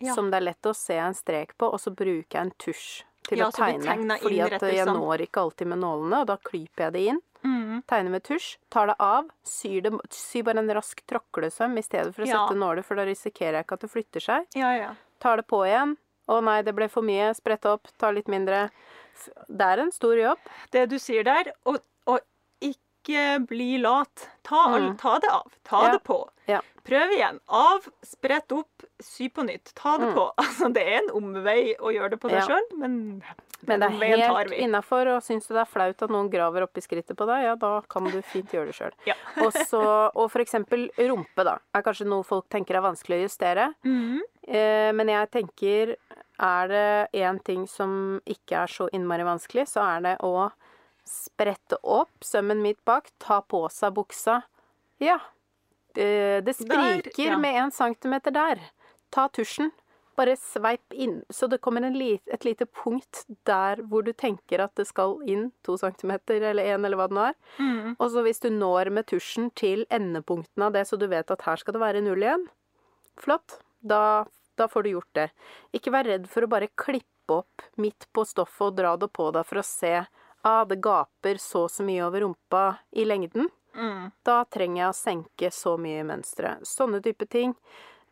Ja. 0.00 0.14
som 0.14 0.30
det 0.30 0.36
er 0.42 0.44
lett 0.50 0.62
å 0.66 0.74
se 0.74 0.94
en 0.98 1.14
strek 1.14 1.56
på, 1.58 1.72
og 1.72 1.78
så 1.80 1.94
bruker 1.94 2.30
jeg 2.38 2.42
en 2.42 2.52
tusj 2.58 3.02
til 3.24 3.38
Ja, 3.40 3.48
å 3.48 3.54
tegne. 3.56 4.18
Fordi 4.20 4.40
at 4.44 4.58
jeg 4.60 4.78
liksom. 4.84 4.98
når 5.00 5.24
ikke 5.26 5.40
alltid 5.44 5.66
med 5.72 5.78
nålene, 5.82 6.20
og 6.20 6.26
da 6.30 6.36
klyper 6.36 6.86
jeg 6.86 6.92
det 6.92 7.04
inn. 7.12 7.20
Mm. 7.44 7.82
Tegner 7.90 8.10
med 8.14 8.22
tusj, 8.24 8.56
tar 8.72 8.86
det 8.88 8.94
av, 9.04 9.26
syr, 9.44 9.80
det, 9.84 9.92
syr 10.10 10.44
bare 10.46 10.62
en 10.62 10.70
rask 10.78 11.02
tråklesøm 11.10 11.76
i 11.76 11.82
stedet 11.84 12.14
for 12.14 12.24
å 12.24 12.26
Ja. 12.28 12.46
sette 12.46 12.56
nåler, 12.56 12.82
for 12.84 12.96
da 12.96 13.04
risikerer 13.04 13.58
jeg 13.58 13.66
ikke 13.66 13.74
at 13.76 13.80
det 13.80 13.90
flytter 13.92 14.20
seg. 14.24 14.46
Ja, 14.56 14.70
ja. 14.76 14.94
Tar 15.20 15.36
det 15.36 15.46
på 15.46 15.60
igjen. 15.66 15.96
Å 16.28 16.42
nei, 16.42 16.62
det 16.62 16.74
ble 16.74 16.88
for 16.88 17.02
mye. 17.02 17.34
Sprett 17.36 17.66
opp, 17.68 17.88
ta 17.98 18.10
litt 18.10 18.28
mindre. 18.32 18.70
Det 19.48 19.60
er 19.60 19.78
en 19.82 19.92
stor 19.92 20.16
jobb. 20.16 20.38
Det 20.72 20.88
du 20.88 20.96
sier 20.98 21.22
der, 21.22 21.52
og 21.66 21.78
ikke 23.04 23.46
bli 23.46 23.78
lat. 23.78 24.28
Ta, 24.42 24.78
Mm. 24.78 24.96
ta 24.98 25.18
det 25.20 25.30
av. 25.30 25.52
Ta 25.64 25.86
Ja. 25.86 25.92
det 25.92 26.02
på. 26.04 26.28
Ja. 26.48 26.60
Prøv 26.84 27.12
igjen. 27.16 27.38
Av, 27.48 27.86
sprett 28.04 28.52
opp, 28.52 28.84
sy 29.00 29.28
på 29.30 29.44
nytt. 29.44 29.72
Ta 29.74 29.96
det 29.98 30.08
Mm. 30.12 30.14
på. 30.14 30.32
Altså, 30.38 30.72
det 30.72 30.82
er 30.82 30.98
en 30.98 31.10
omvei 31.10 31.74
å 31.78 31.92
gjøre 31.92 32.10
det 32.10 32.20
på 32.20 32.28
deg 32.28 32.40
Ja. 32.42 32.46
sjøl, 32.46 32.78
men 32.78 33.22
Men 33.66 33.80
det 33.80 33.92
er 34.02 34.18
helt 34.18 34.52
innafor, 34.52 35.06
og 35.16 35.22
syns 35.22 35.46
du 35.48 35.54
det 35.54 35.62
er 35.62 35.70
flaut 35.72 36.02
at 36.02 36.10
noen 36.10 36.28
graver 36.30 36.62
oppi 36.66 36.82
skrittet 36.82 37.16
på 37.16 37.24
deg, 37.26 37.44
ja, 37.44 37.54
da 37.54 37.80
kan 37.88 38.04
du 38.04 38.20
fint 38.20 38.50
gjøre 38.52 38.66
det 38.66 38.74
sjøl. 38.74 38.92
Ja. 39.06 39.14
og, 39.40 40.12
og 40.14 40.30
for 40.30 40.40
eksempel 40.44 40.90
rumpe, 40.98 41.44
da. 41.44 41.56
Er 41.74 41.80
kanskje 41.82 42.04
noe 42.06 42.22
folk 42.24 42.46
tenker 42.50 42.74
er 42.76 42.82
vanskelig 42.82 43.22
å 43.22 43.24
justere. 43.28 43.74
Mhm. 43.82 44.20
Eh, 44.46 44.92
men 44.92 45.06
jeg 45.08 45.30
tenker 45.30 45.96
er 46.38 46.68
det 46.68 47.08
én 47.14 47.42
ting 47.42 47.66
som 47.66 48.20
ikke 48.26 48.52
er 48.64 48.66
så 48.66 48.90
innmari 48.92 49.24
vanskelig, 49.24 49.64
så 49.66 49.80
er 49.96 50.00
det 50.02 50.18
å 50.20 50.52
sprette 51.08 51.78
opp 51.82 52.24
sømmen 52.24 52.62
midt 52.64 52.80
bak, 52.88 53.10
ta 53.22 53.40
på 53.42 53.64
seg 53.72 53.94
buksa. 53.96 54.40
Ja. 55.02 55.20
det, 55.94 56.44
det 56.46 56.56
spriker 56.56 57.34
ja. 57.34 57.38
med 57.38 57.60
en 57.62 57.72
centimeter 57.74 58.34
der. 58.34 58.62
Ta 59.14 59.28
tusjen. 59.28 59.72
Bare 60.14 60.36
sveip 60.38 60.94
inn, 60.94 61.22
så 61.30 61.48
det 61.50 61.58
kommer 61.58 61.82
en 61.82 61.96
lit, 61.98 62.22
et 62.30 62.44
lite 62.46 62.68
punkt 62.70 63.24
der 63.48 63.80
hvor 63.90 64.04
du 64.06 64.12
tenker 64.14 64.62
at 64.62 64.70
det 64.78 64.86
skal 64.86 65.16
inn 65.26 65.48
to 65.66 65.74
centimeter, 65.80 66.38
eller 66.38 66.70
én, 66.70 66.86
eller 66.86 67.00
hva 67.00 67.08
det 67.10 67.16
nå 67.16 67.24
er. 67.32 67.34
Mm. 67.58 67.96
Og 67.98 68.04
så 68.12 68.22
hvis 68.22 68.38
du 68.44 68.46
når 68.54 68.92
med 68.94 69.08
tusjen 69.10 69.50
til 69.58 69.82
endepunkten 69.90 70.62
av 70.62 70.76
det, 70.76 70.84
så 70.86 70.98
du 71.00 71.08
vet 71.10 71.34
at 71.34 71.42
her 71.48 71.58
skal 71.58 71.74
det 71.74 71.82
være 71.82 72.04
null 72.06 72.22
igjen, 72.22 72.46
flott. 73.18 73.58
Da, 73.82 74.22
da 74.54 74.68
får 74.70 74.86
du 74.86 74.92
gjort 74.94 75.18
det. 75.18 75.28
Ikke 75.74 75.92
vær 75.92 76.06
redd 76.06 76.30
for 76.30 76.46
å 76.46 76.52
bare 76.52 76.70
klippe 76.78 77.40
opp 77.40 77.66
midt 77.82 78.06
på 78.14 78.22
stoffet 78.28 78.68
og 78.68 78.78
dra 78.78 78.94
det 79.00 79.10
på 79.10 79.32
deg 79.34 79.48
for 79.48 79.60
å 79.60 79.66
se 79.66 79.96
ah, 80.44 80.64
det 80.68 80.80
gaper 80.84 81.40
så 81.42 81.64
og 81.66 81.72
så 81.72 81.86
mye 81.86 82.04
over 82.06 82.24
rumpa 82.24 82.64
i 82.92 83.06
lengden. 83.08 83.48
Mm. 83.74 84.10
Da 84.22 84.44
trenger 84.44 84.82
jeg 84.82 84.92
å 84.92 84.98
senke 84.98 85.50
så 85.50 85.74
mye 85.80 86.02
i 86.02 86.06
mønsteret. 86.06 86.62
Sånne 86.68 87.00
type 87.02 87.26
ting. 87.26 87.56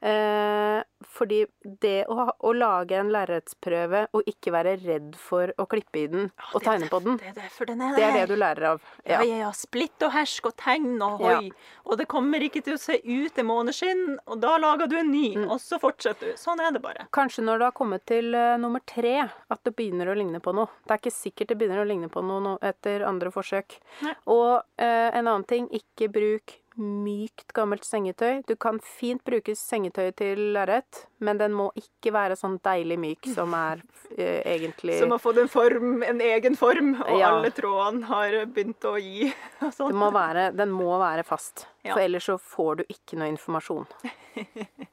Eh, 0.02 0.82
fordi 1.14 1.44
det 1.62 2.06
å, 2.10 2.24
å 2.34 2.52
lage 2.56 2.96
en 2.98 3.10
lerretsprøve 3.14 4.00
og 4.16 4.26
ikke 4.26 4.50
være 4.54 4.72
redd 4.82 5.12
for 5.18 5.52
å 5.62 5.66
klippe 5.70 6.00
i 6.00 6.06
den 6.10 6.24
og 6.56 6.64
tegne 6.64 6.88
på 6.90 6.98
den, 7.04 7.18
Det 7.20 7.28
er 7.30 7.66
den 7.70 7.84
er 7.86 7.94
det 7.94 8.04
er 8.06 8.16
det 8.16 8.24
du 8.32 8.34
lærer 8.40 8.66
av. 8.72 8.80
Ja, 9.06 9.20
Ja. 9.20 9.22
ja, 9.22 9.36
ja. 9.44 9.50
Splitt 9.54 10.02
og 10.02 10.10
hersk 10.16 10.48
og 10.50 10.56
tegn 10.58 10.96
og 11.06 11.20
Ja. 11.22 11.38
Og 11.86 11.98
det 11.98 12.08
kommer 12.08 12.42
ikke 12.42 12.62
til 12.64 12.74
å 12.74 12.80
se 12.80 12.96
ut 12.98 13.38
i 13.38 13.42
måneskinn, 13.46 14.18
og 14.26 14.40
da 14.40 14.56
lager 14.58 14.88
du 14.88 14.96
en 14.98 15.10
ny, 15.12 15.36
Mm. 15.36 15.50
og 15.50 15.60
så 15.60 15.78
fortsetter 15.78 16.32
du. 16.32 16.34
Sånn 16.36 16.60
er 16.60 16.72
det 16.72 16.82
bare. 16.82 17.06
Kanskje 17.12 17.44
når 17.44 17.58
du 17.58 17.64
har 17.64 17.72
kommet 17.72 18.04
til 18.06 18.34
uh, 18.34 18.56
nummer 18.56 18.80
tre, 18.86 19.30
at 19.50 19.62
det 19.64 19.74
begynner 19.76 20.06
å 20.10 20.16
ligne 20.16 20.40
på 20.40 20.54
noe. 20.54 20.66
Det 20.86 20.90
er 20.90 20.98
ikke 20.98 21.14
sikkert 21.14 21.48
det 21.48 21.58
begynner 21.58 21.84
å 21.84 21.86
ligne 21.86 22.08
på 22.08 22.22
noe 22.24 22.40
noe 22.42 22.58
etter 22.62 23.02
andre 23.06 23.30
forsøk. 23.30 23.78
Nei. 24.02 24.14
Og 24.26 24.62
uh, 24.62 25.10
en 25.14 25.26
annen 25.26 25.44
ting, 25.46 25.68
ikke 25.70 26.10
bruk 26.10 26.58
mykt, 26.76 27.52
gammelt 27.52 27.84
sengetøy. 27.84 28.42
Du 28.48 28.54
kan 28.56 28.78
fint 28.80 29.22
bruke 29.24 29.54
sengetøy 29.58 30.10
til 30.16 30.40
lerret, 30.54 31.06
men 31.20 31.38
den 31.38 31.52
må 31.52 31.70
ikke 31.78 32.12
være 32.14 32.36
sånn 32.38 32.58
deilig 32.64 32.98
myk 33.02 33.28
som 33.34 33.52
er 33.54 33.82
eh, 34.16 34.40
egentlig 34.54 34.98
Som 35.00 35.10
har 35.14 35.18
fått 35.22 35.38
en 35.42 35.48
form, 35.52 36.02
en 36.06 36.20
egen 36.20 36.56
form, 36.56 36.94
og 37.02 37.18
Ja. 37.18 37.30
alle 37.34 37.50
trådene 37.50 38.04
har 38.08 38.38
begynt 38.46 38.80
å 38.88 38.96
gi. 39.00 39.28
og 39.60 39.68
det 39.68 39.74
sånn. 39.76 39.92
må 39.94 40.10
være, 40.12 40.50
Den 40.56 40.70
må 40.70 40.98
være 40.98 41.24
fast, 41.24 41.66
Ja. 41.84 41.94
for 41.94 42.00
ellers 42.00 42.24
så 42.26 42.38
får 42.40 42.76
du 42.78 42.84
ikke 42.88 43.18
noe 43.18 43.28
informasjon. 43.34 43.86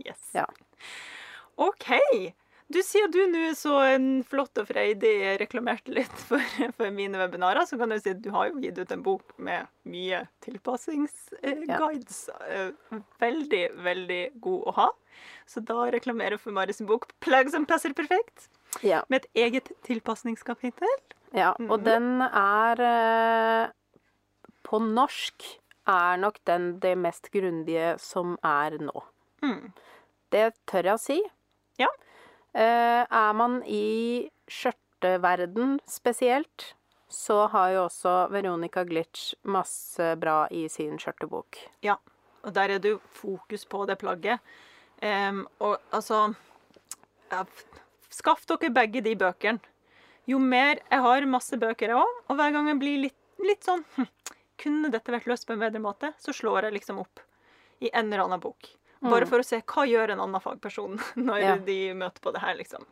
Yes. 0.00 0.30
Ja. 0.34 0.46
OK. 1.58 2.32
Du 2.70 2.78
sier 2.86 3.08
du 3.10 3.18
nå 3.26 3.48
så 3.58 3.80
en 3.96 4.22
flott 4.22 4.56
og 4.62 4.68
freidig 4.68 5.38
reklamerte 5.40 5.90
litt 5.90 6.12
for, 6.28 6.38
for 6.78 6.90
mine 6.94 7.18
webinarer, 7.18 7.66
så 7.66 7.74
kan 7.80 7.90
jeg 7.90 8.02
si 8.04 8.10
at 8.14 8.20
du 8.22 8.28
har 8.30 8.46
jo 8.52 8.60
gitt 8.62 8.78
ut 8.78 8.92
en 8.94 9.02
bok 9.02 9.32
med 9.42 9.66
mye 9.90 10.20
tilpassingsguides. 10.46 12.20
Ja. 12.46 13.00
Veldig, 13.20 13.62
veldig 13.84 14.20
god 14.40 14.68
å 14.70 14.74
ha. 14.78 14.88
Så 15.50 15.60
da 15.66 15.88
reklamerer 15.90 16.36
jeg 16.38 16.44
for 16.44 16.54
Mari 16.54 16.72
sin 16.76 16.86
bok 16.86 17.08
'Plagg 17.20 17.50
som 17.50 17.66
passer 17.66 17.92
perfekt', 17.92 18.48
Ja. 18.86 19.02
med 19.08 19.24
et 19.24 19.30
eget 19.34 19.72
tilpasningskapittel. 19.82 20.88
Ja, 21.34 21.50
og 21.58 21.80
Mhm. 21.80 21.84
den 21.84 22.22
er 22.22 22.80
eh, 22.80 23.70
På 24.62 24.78
norsk 24.78 25.58
er 25.88 26.16
nok 26.18 26.38
den 26.44 26.78
det 26.78 26.96
mest 26.98 27.30
grundige 27.32 27.98
som 27.98 28.36
er 28.44 28.78
nå. 28.78 29.02
Mm. 29.42 29.72
Det 30.30 30.52
tør 30.66 30.82
jeg 30.84 30.94
å 30.94 30.98
si. 31.00 31.22
Eh, 32.52 33.02
er 33.06 33.32
man 33.38 33.60
i 33.62 34.28
skjørteverden 34.50 35.78
spesielt, 35.88 36.74
så 37.10 37.44
har 37.50 37.74
jo 37.74 37.84
også 37.86 38.14
Veronica 38.30 38.84
Glitch 38.86 39.34
masse 39.42 40.14
bra 40.18 40.44
i 40.50 40.66
sin 40.70 40.98
skjørtebok. 40.98 41.58
Ja, 41.86 41.96
og 42.42 42.54
der 42.56 42.76
er 42.76 42.82
det 42.82 42.94
jo 42.94 43.00
fokus 43.14 43.66
på 43.66 43.84
det 43.86 43.98
plagget. 44.02 44.42
Um, 45.00 45.46
og 45.64 45.78
altså 45.96 46.34
ja, 47.30 47.44
Skaff 48.12 48.44
dere 48.50 48.68
begge 48.74 49.00
de 49.00 49.14
bøkene. 49.16 49.62
Jo 50.28 50.38
mer 50.38 50.78
Jeg 50.90 51.00
har 51.00 51.24
masse 51.26 51.56
bøker, 51.56 51.88
jeg 51.88 51.96
òg, 51.96 52.18
og 52.28 52.36
hver 52.36 52.52
gang 52.52 52.68
jeg 52.68 52.78
blir 52.78 52.98
litt, 53.06 53.16
litt 53.40 53.64
sånn 53.64 53.80
hm, 53.96 54.06
Kunne 54.60 54.90
dette 54.92 55.14
vært 55.14 55.26
løst 55.30 55.46
på 55.48 55.56
en 55.56 55.62
bedre 55.62 55.80
måte? 55.80 56.12
Så 56.20 56.34
slår 56.36 56.68
jeg 56.68 56.76
liksom 56.76 57.00
opp 57.00 57.22
i 57.80 57.88
en 57.88 58.10
eller 58.10 58.26
annen 58.26 58.42
bok. 58.42 58.68
Bare 59.02 59.26
for 59.26 59.40
å 59.40 59.44
se 59.46 59.62
hva 59.64 59.84
gjør 59.88 60.12
en 60.14 60.20
annen 60.26 60.42
fagperson 60.44 60.98
når 61.28 61.38
Ja. 61.44 61.56
de 61.56 61.78
møter 61.96 62.20
på 62.20 62.32
det 62.34 62.42
her, 62.44 62.54
liksom. 62.58 62.84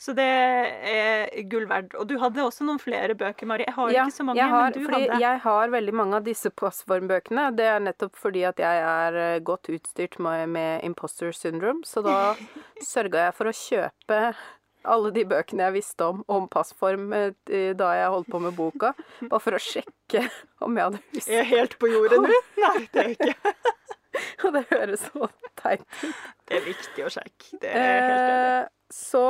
Så 0.00 0.14
det 0.16 0.24
er 0.24 1.42
gull 1.50 1.66
verdt. 1.68 1.92
Og 2.00 2.06
du 2.08 2.14
hadde 2.22 2.40
også 2.40 2.64
noen 2.64 2.78
flere 2.80 3.12
bøker, 3.18 3.44
Mari. 3.50 3.66
Jeg 3.66 3.74
har 3.76 3.90
ikke 3.92 4.14
så 4.16 4.24
mange, 4.24 4.46
har, 4.48 4.70
men 4.70 4.72
du 4.72 4.94
hadde. 4.94 5.18
jeg 5.20 5.40
har 5.42 5.72
veldig 5.74 5.92
mange 5.98 6.16
av 6.16 6.24
disse 6.24 6.48
passformbøkene. 6.56 7.50
Det 7.58 7.66
er 7.68 7.82
nettopp 7.84 8.16
fordi 8.16 8.46
at 8.48 8.62
jeg 8.62 8.80
er 8.86 9.18
eh, 9.20 9.40
godt 9.44 9.68
utstyrt 9.68 10.16
med, 10.24 10.46
med 10.56 10.86
imposter 10.88 11.34
syndrome, 11.36 11.84
så 11.84 12.00
da 12.06 12.16
sørga 12.92 13.26
jeg 13.26 13.36
for 13.36 13.50
å 13.52 13.54
kjøpe 13.56 14.22
alle 14.88 15.10
de 15.12 15.26
bøkene 15.28 15.66
jeg 15.66 15.74
visste 15.76 16.06
om 16.08 16.22
om 16.32 16.46
passform 16.48 17.10
eh, 17.12 17.34
da 17.76 17.90
jeg 17.98 18.12
holdt 18.14 18.30
på 18.32 18.40
med 18.40 18.56
boka, 18.56 18.94
bare 19.28 19.42
for 19.44 19.58
å 19.58 19.60
sjekke 19.60 20.22
om 20.64 20.80
jeg 20.80 20.86
hadde 20.86 21.02
husk. 21.12 21.28
Er 21.28 21.44
helt 21.50 21.76
på 21.82 21.92
jordet 21.92 22.22
nå? 22.24 22.30
Nei, 22.64 22.76
det 22.88 23.04
er 23.04 23.12
jeg 23.12 23.18
ikke. 23.20 23.54
Og 24.44 24.52
det 24.56 24.64
høres 24.70 25.00
så 25.10 25.28
teit 25.60 25.82
ut. 26.02 26.14
Det 26.48 26.56
er 26.60 26.64
viktig 26.66 27.04
å 27.06 27.10
sjekke. 27.14 27.58
Det 27.62 27.70
er 27.70 27.80
helt 27.80 28.20
enig. 28.20 28.60
Eh, 28.60 28.68
så 28.90 29.24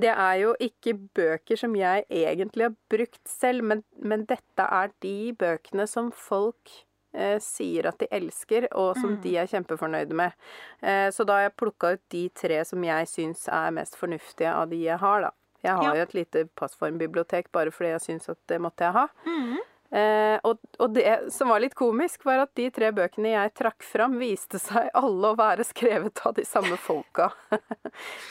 det 0.00 0.12
er 0.12 0.36
jo 0.44 0.52
ikke 0.62 0.92
bøker 1.18 1.58
som 1.58 1.72
jeg 1.74 2.04
egentlig 2.14 2.68
har 2.68 2.76
brukt 2.92 3.20
selv, 3.28 3.64
men, 3.66 3.82
men 3.98 4.22
dette 4.30 4.62
er 4.70 4.92
de 5.02 5.32
bøkene 5.34 5.86
som 5.90 6.12
folk 6.14 6.70
eh, 7.12 7.40
sier 7.42 7.88
at 7.90 7.98
de 7.98 8.06
elsker, 8.14 8.68
og 8.78 8.92
som 9.00 9.16
Mm. 9.16 9.20
de 9.24 9.32
er 9.42 9.48
kjempefornøyde 9.50 10.14
med. 10.14 10.32
Eh, 10.82 11.08
så 11.10 11.26
da 11.26 11.40
har 11.40 11.48
jeg 11.48 11.56
plukka 11.58 11.94
ut 11.96 12.04
de 12.14 12.28
tre 12.38 12.60
som 12.64 12.84
jeg 12.86 13.08
syns 13.10 13.48
er 13.50 13.72
mest 13.74 13.96
fornuftige 13.98 14.52
av 14.54 14.68
de 14.70 14.78
jeg 14.84 14.98
har, 15.02 15.26
da. 15.26 15.30
Jeg 15.64 15.74
har 15.76 15.82
Ja. 15.90 15.94
jo 15.98 16.02
et 16.06 16.14
lite 16.14 16.44
passformbibliotek 16.56 17.50
bare 17.52 17.70
fordi 17.74 17.90
jeg 17.90 18.00
syns 18.06 18.28
at 18.30 18.38
det 18.48 18.60
måtte 18.62 18.86
jeg 18.86 18.92
ha. 18.94 19.08
Mhm. 19.26 19.58
Eh, 19.90 20.36
og, 20.46 20.60
og 20.78 20.92
det 20.94 21.32
som 21.34 21.50
var 21.50 21.62
litt 21.64 21.74
komisk, 21.74 22.22
var 22.24 22.44
at 22.44 22.52
de 22.58 22.68
tre 22.74 22.92
bøkene 22.94 23.32
jeg 23.32 23.54
trakk 23.58 23.82
fram, 23.82 24.18
viste 24.20 24.60
seg 24.62 24.90
alle 25.00 25.32
å 25.32 25.38
være 25.38 25.66
skrevet 25.66 26.22
av 26.26 26.36
de 26.38 26.46
samme 26.46 26.78
folka. 26.80 27.30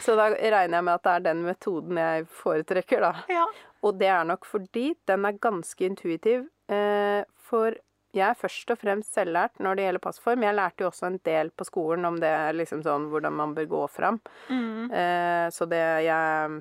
Så 0.05 0.15
da 0.19 0.29
regner 0.31 0.79
jeg 0.79 0.87
med 0.87 0.95
at 0.95 1.05
det 1.07 1.17
er 1.17 1.27
den 1.31 1.43
metoden 1.47 1.99
jeg 1.99 2.29
foretrekker, 2.39 3.03
da. 3.09 3.27
Ja. 3.31 3.45
Og 3.83 3.99
det 3.99 4.09
er 4.11 4.25
nok 4.27 4.47
fordi 4.47 4.93
den 5.07 5.27
er 5.27 5.39
ganske 5.41 5.87
intuitiv. 5.87 6.47
Eh, 6.71 7.21
for 7.49 7.75
jeg 8.15 8.25
er 8.25 8.37
først 8.39 8.71
og 8.73 8.79
fremst 8.81 9.13
selvlært 9.13 9.59
når 9.61 9.77
det 9.77 9.85
gjelder 9.85 10.03
passform. 10.03 10.43
Jeg 10.47 10.57
lærte 10.57 10.83
jo 10.83 10.89
også 10.89 11.09
en 11.11 11.19
del 11.27 11.51
på 11.53 11.67
skolen 11.67 12.07
om 12.09 12.17
det, 12.21 12.31
liksom 12.57 12.81
sånn 12.85 13.07
hvordan 13.11 13.35
man 13.37 13.53
bør 13.57 13.67
gå 13.69 13.83
fram. 13.93 14.17
Mm. 14.49 14.89
Eh, 14.89 15.47
så 15.53 15.69
det 15.69 15.85
jeg 16.07 16.59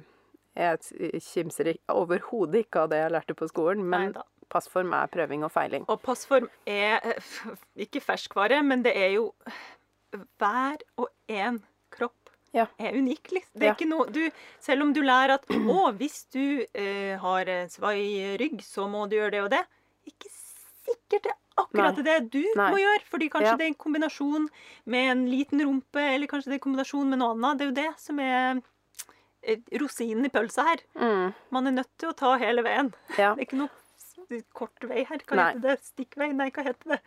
Jeg 0.59 1.21
kimser 1.23 1.69
overhodet 1.95 2.65
ikke 2.65 2.81
av 2.83 2.89
det 2.91 2.99
jeg 2.99 3.13
lærte 3.15 3.35
på 3.39 3.47
skolen, 3.47 3.85
men 3.87 4.09
Neida. 4.09 4.25
Passform 4.51 4.93
er 4.97 5.07
prøving 5.13 5.45
og 5.45 5.53
feiling. 5.53 5.85
Og 5.89 6.01
passform 6.03 6.49
er 6.67 7.01
eh, 7.05 7.33
ikke 7.87 8.01
ferskvare, 8.05 8.63
men 8.65 8.83
det 8.87 8.95
er 8.97 9.13
jo 9.17 9.33
Hver 10.41 10.81
og 10.97 11.09
en 11.29 11.59
kropp 11.93 12.31
Ja. 12.55 12.65
er 12.81 12.95
unik. 12.97 13.29
Liksom. 13.31 13.53
Det 13.61 13.63
er 13.63 13.67
Ja. 13.69 13.75
ikke 13.75 13.89
noe 13.91 14.07
du, 14.11 14.31
Selv 14.61 14.83
om 14.83 14.93
du 14.95 15.03
lærer 15.03 15.35
at 15.35 15.45
å, 15.53 15.93
hvis 15.99 16.25
du 16.33 16.65
eh, 16.75 17.19
har 17.21 17.45
svai 17.69 18.37
rygg, 18.41 18.63
så 18.65 18.89
må 18.89 19.07
du 19.09 19.17
gjøre 19.19 19.31
det 19.37 19.43
og 19.45 19.51
det. 19.51 19.65
Ikke 20.09 20.31
sikkert 20.33 21.23
det 21.29 21.33
er 21.35 21.37
akkurat 21.61 21.97
Nei. 22.01 22.03
det 22.07 22.31
du 22.33 22.41
Nei. 22.57 22.71
må 22.73 22.79
gjøre. 22.81 23.05
Fordi 23.11 23.29
kanskje 23.29 23.51
Ja. 23.53 23.57
det 23.61 23.67
er 23.67 23.73
en 23.75 23.75
kombinasjon 23.85 24.49
med 24.87 25.11
en 25.13 25.27
liten 25.29 25.61
rumpe, 25.61 26.01
eller 26.01 26.27
kanskje 26.27 26.49
det 26.49 26.57
er 26.57 26.61
en 26.63 26.67
kombinasjon 26.71 27.11
med 27.11 27.19
noe 27.21 27.35
annet. 27.37 27.59
Det 27.59 27.67
er 27.67 27.71
jo 27.71 27.79
det 27.83 28.01
som 28.01 28.19
er 28.25 28.63
eh, 29.43 29.59
rosinen 29.79 30.25
i 30.25 30.33
pølsa 30.33 30.65
her. 30.71 30.81
Mm, 30.97 31.35
Man 31.53 31.67
er 31.67 31.77
nødt 31.83 31.93
til 31.99 32.09
å 32.09 32.17
ta 32.17 32.33
hele 32.41 32.63
veien. 32.65 32.95
Det 33.17 33.21
er 33.29 33.37
ikke 33.45 33.61
noe 33.61 33.69
kort 34.57 34.89
vei 34.89 35.05
her. 35.09 35.23
Hva 35.27 35.39
Nei. 35.39 35.47
heter 35.53 35.65
det? 35.67 35.77
Stikkvei? 35.93 36.33
Nei, 36.37 36.49
hva 36.55 36.65
heter 36.67 36.97
det? 36.97 37.01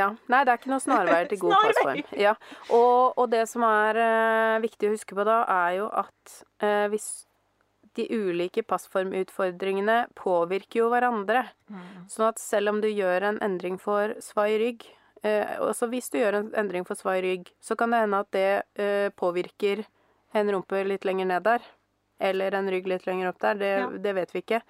ja. 0.00 0.10
Nei, 0.30 0.44
det 0.44 0.52
er 0.52 0.60
ikke 0.60 0.72
noen 0.72 0.84
snarveier 0.84 1.30
til 1.30 1.42
god 1.46 1.56
passform. 1.64 2.04
Ja. 2.18 2.36
Og, 2.68 3.18
og 3.20 3.26
det 3.32 3.46
som 3.50 3.66
er 3.68 4.00
uh, 4.00 4.60
viktig 4.62 4.90
å 4.90 4.94
huske 4.94 5.18
på 5.18 5.26
da, 5.28 5.42
er 5.64 5.80
jo 5.80 5.90
at 6.02 6.38
uh, 6.64 6.86
hvis 6.92 7.10
de 7.98 8.06
ulike 8.14 8.62
passformutfordringene 8.62 10.04
påvirker 10.18 10.84
jo 10.84 10.88
hverandre. 10.92 11.44
Sånn 12.10 12.28
at 12.30 12.40
selv 12.42 12.74
om 12.74 12.80
du 12.82 12.88
gjør 12.90 13.32
en 13.32 13.40
endring 13.44 13.78
for 13.82 14.14
svai 14.22 14.52
rygg, 14.62 14.86
eh, 15.26 15.56
også 15.62 15.90
hvis 15.90 16.10
du 16.12 16.20
gjør 16.20 16.38
en 16.40 16.52
endring 16.58 16.86
for 16.86 16.98
svai 16.98 17.20
rygg, 17.24 17.50
så 17.60 17.76
kan 17.78 17.90
det 17.90 18.04
hende 18.04 18.22
at 18.22 18.30
det 18.36 18.50
eh, 18.78 19.08
påvirker 19.10 19.84
en 20.38 20.52
rumpe 20.54 20.84
litt 20.86 21.06
lenger 21.08 21.32
ned 21.32 21.46
der. 21.48 21.66
Eller 22.20 22.52
en 22.54 22.66
rygg 22.70 22.86
litt 22.86 23.06
lenger 23.08 23.30
opp 23.30 23.38
der. 23.40 23.54
Det, 23.54 23.68
Ja. 23.80 23.86
det 24.06 24.12
vet 24.14 24.32
vi 24.34 24.42
ikke. 24.42 24.60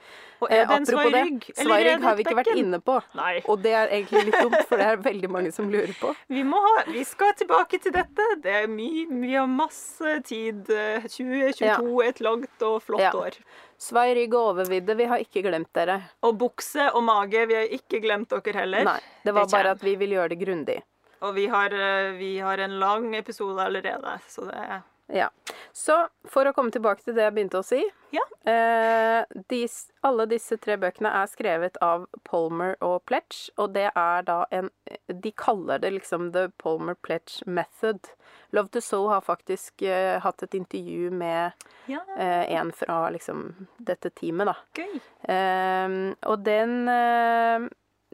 Og 0.40 0.50
Eh, 0.50 0.60
er 0.60 0.66
det 0.66 0.76
en 0.76 0.86
svai 0.86 1.06
rygg? 1.10 1.48
Svai 1.58 1.78
rygg 1.84 2.02
har 2.02 2.14
vi 2.16 2.22
ikke 2.24 2.36
vært 2.38 2.56
inne 2.56 2.78
på. 2.80 3.00
Nei. 3.18 3.42
Og 3.48 3.62
det 3.62 3.72
er 3.74 3.88
egentlig 3.88 4.24
litt 4.28 4.38
dumt, 4.40 4.66
for 4.68 4.76
det 4.78 4.86
er 4.86 4.96
veldig 4.96 5.30
mange 5.30 5.52
som 5.52 5.68
lurer 5.68 5.94
på. 5.98 6.14
Vi, 6.30 6.42
ha, 6.42 6.84
vi 6.86 7.02
skal 7.04 7.32
tilbake 7.34 7.80
til 7.82 7.92
dette. 7.92 8.22
Det 8.42 8.52
er 8.62 8.68
mye, 8.70 9.06
vi 9.10 9.32
har 9.34 9.46
masse 9.50 10.22
tid. 10.22 10.64
2022 11.08 11.66
ja. 11.66 11.74
er 11.80 12.08
et 12.08 12.20
langt 12.20 12.62
og 12.62 12.82
flott 12.82 13.00
Ja. 13.00 13.10
år. 13.12 13.36
Svai 13.80 14.14
rygg 14.14 14.34
og 14.36 14.54
overvidde, 14.54 14.94
vi 14.96 15.04
har 15.08 15.18
ikke 15.18 15.42
glemt 15.42 15.72
dere. 15.72 15.98
Og 16.22 16.38
bukse 16.38 16.90
og 16.94 17.02
mage, 17.02 17.46
vi 17.48 17.54
har 17.54 17.66
ikke 17.66 18.00
glemt 18.04 18.28
dere 18.28 18.52
heller. 18.60 18.84
Nei, 18.84 19.00
det 19.24 19.34
var 19.34 19.46
Det 19.46 19.52
bare 19.52 19.70
at 19.70 19.82
vi 19.82 19.96
vil 19.96 20.10
gjøre 20.10 20.28
det 20.34 20.38
grundig. 20.38 20.82
Og 21.22 21.34
vi 21.34 21.46
har, 21.46 21.72
eh, 21.72 22.12
vi 22.16 22.38
har 22.38 22.58
en 22.58 22.78
lang 22.78 23.14
episode 23.14 23.58
allerede, 23.60 24.20
så 24.28 24.46
det 24.46 24.56
er 24.56 24.82
Ja. 25.12 25.28
Så 25.72 26.08
for 26.30 26.46
å 26.46 26.52
komme 26.54 26.70
tilbake 26.74 27.02
til 27.04 27.14
det 27.16 27.24
jeg 27.24 27.34
begynte 27.34 27.58
å 27.60 27.64
si 27.66 27.80
Ja. 28.14 28.22
eh, 28.50 29.24
dis, 29.48 29.90
Alle 30.06 30.26
disse 30.30 30.56
tre 30.58 30.76
bøkene 30.80 31.10
er 31.22 31.26
skrevet 31.30 31.76
av 31.82 32.06
Polmer 32.24 32.76
og 32.80 33.04
Pletch, 33.06 33.50
og 33.58 33.72
det 33.74 33.88
er 33.94 34.22
da 34.26 34.44
en 34.50 34.70
De 35.08 35.32
kaller 35.32 35.78
det 35.82 35.92
liksom 35.92 36.30
The 36.32 36.48
Polmer 36.58 36.94
Pletch 36.94 37.42
Method. 37.46 38.10
Love 38.52 38.68
to 38.70 38.80
Soul 38.80 39.08
har 39.10 39.20
faktisk 39.26 39.82
eh, 39.82 40.18
hatt 40.20 40.42
et 40.42 40.54
intervju 40.54 41.10
med 41.10 41.52
Ja, 41.90 42.00
eh, 42.16 42.46
en 42.54 42.72
fra 42.72 43.08
liksom 43.10 43.66
dette 43.78 44.10
teamet, 44.10 44.46
da. 44.46 44.54
gøy. 44.74 45.00
Ehm, 45.28 46.14
og 46.26 46.42
den 46.44 46.88
eh, 46.88 47.68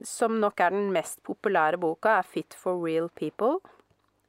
som 0.05 0.41
nok 0.41 0.61
er 0.61 0.71
den 0.77 0.91
mest 0.93 1.23
populære 1.25 1.79
boka, 1.81 2.19
er 2.19 2.23
Fit 2.29 2.55
for 2.55 2.77
Real 2.85 3.09
People. 3.09 3.61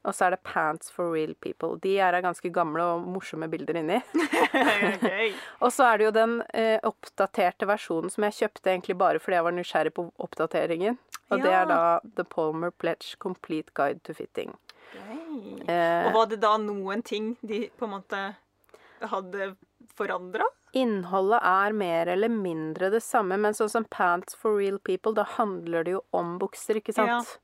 Og 0.07 0.15
så 0.15 0.27
er 0.29 0.35
det 0.37 0.43
Pants 0.47 0.87
for 0.93 1.11
Real 1.11 1.33
People. 1.43 1.75
De 1.83 1.97
er 1.99 2.15
av 2.15 2.23
ganske 2.23 2.47
gamle 2.55 2.83
og 2.93 3.07
morsomme 3.11 3.49
bilder 3.51 3.81
inni. 3.81 3.97
Og 5.63 5.71
så 5.75 5.83
er 5.89 5.99
det 5.99 6.05
jo 6.07 6.13
den 6.15 6.37
eh, 6.55 6.77
oppdaterte 6.87 7.67
versjonen 7.67 8.13
som 8.13 8.23
jeg 8.27 8.37
kjøpte 8.39 8.71
egentlig 8.71 8.95
bare 9.01 9.19
fordi 9.19 9.35
jeg 9.39 9.47
var 9.49 9.55
nysgjerrig 9.57 9.93
på 9.97 10.05
oppdateringen. 10.23 10.97
Og 11.27 11.43
det 11.43 11.51
er 11.51 11.67
da 11.67 11.79
The 12.15 12.23
Palmer 12.23 12.71
Pledge 12.71 13.17
Complete 13.19 13.73
Guide 13.75 13.99
to 14.07 14.15
Fitting. 14.15 14.53
Eh, 15.67 16.07
Og 16.07 16.13
var 16.15 16.29
det 16.31 16.39
da 16.43 16.53
noen 16.61 17.03
ting 17.03 17.33
de 17.43 17.65
på 17.75 17.87
en 17.89 17.97
måte 17.97 18.21
hadde 19.11 19.49
forandra? 19.97 20.47
Innholdet 20.77 21.39
er 21.47 21.73
mer 21.75 22.09
eller 22.13 22.31
mindre 22.31 22.89
det 22.93 23.01
samme, 23.03 23.35
men 23.39 23.55
sånn 23.57 23.71
som 23.71 23.85
Pants 23.91 24.35
for 24.37 24.55
Real 24.59 24.79
People, 24.79 25.13
da 25.17 25.25
handler 25.37 25.83
det 25.87 25.97
jo 25.97 26.01
om 26.15 26.37
bukser, 26.41 26.79
ikke 26.79 26.95
sant? 26.95 27.27
Eh, 27.27 27.43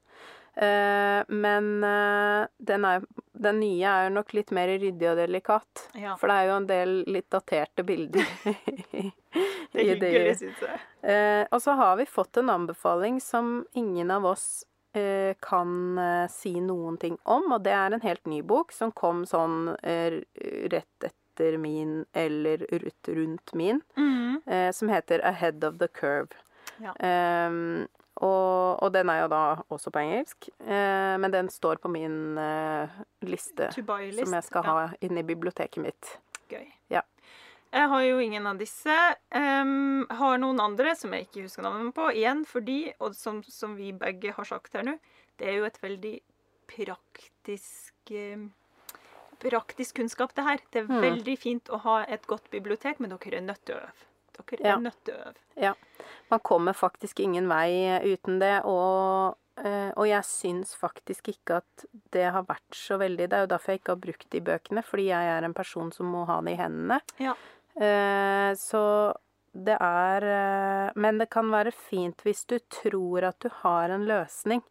men 0.56 1.84
eh, 1.84 2.48
den, 2.58 2.86
er, 2.86 3.06
den 3.34 3.60
nye 3.60 3.90
er 3.90 4.08
jo 4.08 4.14
nok 4.20 4.34
litt 4.38 4.52
mer 4.54 4.70
ryddig 4.70 5.10
og 5.10 5.18
delikat. 5.18 5.88
Ja. 5.98 6.14
For 6.20 6.30
det 6.30 6.36
er 6.36 6.50
jo 6.50 6.58
en 6.60 6.68
del 6.70 6.94
litt 7.10 7.30
daterte 7.34 7.86
bilder. 7.88 8.28
Det 9.74 9.82
er 9.82 9.96
hyggelig, 9.96 10.36
syns 10.38 10.60
jeg. 10.62 10.82
Eh, 11.10 11.44
og 11.50 11.58
så 11.64 11.74
har 11.80 11.96
vi 11.98 12.06
fått 12.06 12.38
en 12.38 12.52
anbefaling 12.54 13.18
som 13.22 13.64
ingen 13.74 14.12
av 14.14 14.28
oss 14.30 14.46
eh, 14.94 15.34
kan 15.42 15.98
eh, 15.98 16.28
si 16.30 16.54
noen 16.62 17.00
ting 17.02 17.18
om, 17.24 17.50
og 17.56 17.64
det 17.66 17.74
er 17.74 17.96
en 17.96 18.06
helt 18.06 18.30
ny 18.30 18.44
bok 18.46 18.72
som 18.76 18.94
kom 18.94 19.24
sånn 19.26 19.74
eh, 19.82 20.22
rett 20.70 21.08
etter 21.10 21.58
min, 21.58 22.04
eller 22.14 22.68
rundt 23.08 23.56
min, 23.58 23.82
mm. 23.98 24.42
eh, 24.46 24.70
som 24.72 24.94
heter 24.94 25.26
Ahead 25.26 25.66
of 25.66 25.82
the 25.82 25.90
Curve. 25.90 26.38
Ja. 26.78 26.94
Ehm, 27.00 27.88
og, 28.24 28.80
og 28.84 28.92
den 28.96 29.10
er 29.12 29.22
jo 29.24 29.28
da 29.34 29.42
også 29.74 29.92
på 29.94 30.00
engelsk, 30.02 30.48
eh, 30.64 31.16
men 31.20 31.32
den 31.34 31.50
står 31.52 31.82
på 31.84 31.92
min 31.92 32.38
eh, 32.40 32.90
liste 33.28 33.68
list. 33.76 34.24
som 34.24 34.34
jeg 34.38 34.44
skal 34.48 34.64
Ja. 34.64 34.70
ha 34.72 34.86
inne 35.02 35.20
i 35.20 35.28
biblioteket 35.28 35.84
mitt. 35.84 36.14
Gøy. 36.50 36.66
Ja. 36.94 37.02
Jeg 37.74 37.90
har 37.90 38.02
jo 38.06 38.20
ingen 38.22 38.46
av 38.46 38.58
disse. 38.62 38.94
Um, 39.34 40.06
har 40.14 40.38
noen 40.38 40.60
andre 40.62 40.92
som 40.96 41.12
jeg 41.16 41.26
ikke 41.26 41.42
husker 41.48 41.64
navnet 41.66 41.94
på. 41.98 42.06
Igjen 42.14 42.44
fordi, 42.46 42.94
og 43.02 43.16
som, 43.18 43.42
som 43.44 43.74
vi 43.76 43.92
begge 43.98 44.32
har 44.38 44.46
sagt 44.46 44.74
her 44.78 44.84
nå, 44.86 44.94
det 45.42 45.48
er 45.50 45.58
jo 45.58 45.66
et 45.66 45.80
veldig 45.82 46.20
praktisk 46.70 48.14
Praktisk 49.44 49.98
kunnskap, 49.98 50.32
det 50.38 50.44
her. 50.46 50.60
Det 50.72 50.84
er 50.84 50.88
Mm. 50.88 51.02
veldig 51.02 51.34
fint 51.40 51.66
å 51.70 51.78
ha 51.82 52.04
et 52.08 52.26
godt 52.28 52.46
bibliotek, 52.52 53.00
men 53.02 53.10
dere 53.10 53.38
er 53.38 53.42
nødt 53.42 53.66
til 53.66 53.76
å 53.76 53.80
øve. 53.82 54.06
Dere 54.38 54.60
er 54.64 54.70
Ja. 54.70 54.78
nødt 54.78 55.04
til 55.06 55.14
å 55.14 55.28
øve. 55.28 55.76
Man 56.32 56.40
kommer 56.40 56.74
faktisk 56.74 57.20
ingen 57.20 57.48
vei 57.48 58.00
uten 58.04 58.40
det, 58.40 58.62
og, 58.66 59.36
eh, 59.58 59.92
og 59.96 60.08
jeg 60.08 60.24
syns 60.24 60.76
faktisk 60.76 61.30
ikke 61.34 61.58
at 61.62 61.86
det 62.12 62.32
har 62.34 62.44
vært 62.44 62.72
så 62.74 62.98
veldig 62.98 63.30
Det 63.30 63.34
er 63.34 63.42
jo 63.46 63.52
derfor 63.56 63.66
jeg 63.74 63.80
ikke 63.82 63.94
har 63.94 64.02
brukt 64.08 64.30
de 64.30 64.40
bøkene, 64.42 64.84
fordi 64.84 65.06
jeg 65.08 65.26
er 65.38 65.44
en 65.46 65.54
person 65.54 65.92
som 65.92 66.06
må 66.12 66.26
ha 66.26 66.42
det 66.42 66.54
i 66.58 66.62
hendene. 66.64 67.02
Ja. 67.20 67.34
Eh, 67.76 68.54
så 68.56 69.14
det 69.56 69.78
er 69.80 70.24
eh, 70.24 70.92
Men 70.96 71.18
det 71.20 71.30
kan 71.30 71.50
være 71.52 71.72
fint 71.74 72.18
hvis 72.24 72.46
du 72.48 72.58
tror 72.70 73.24
at 73.28 73.40
du 73.40 73.50
har 73.50 73.90
en 73.90 74.06
løsning. 74.06 74.64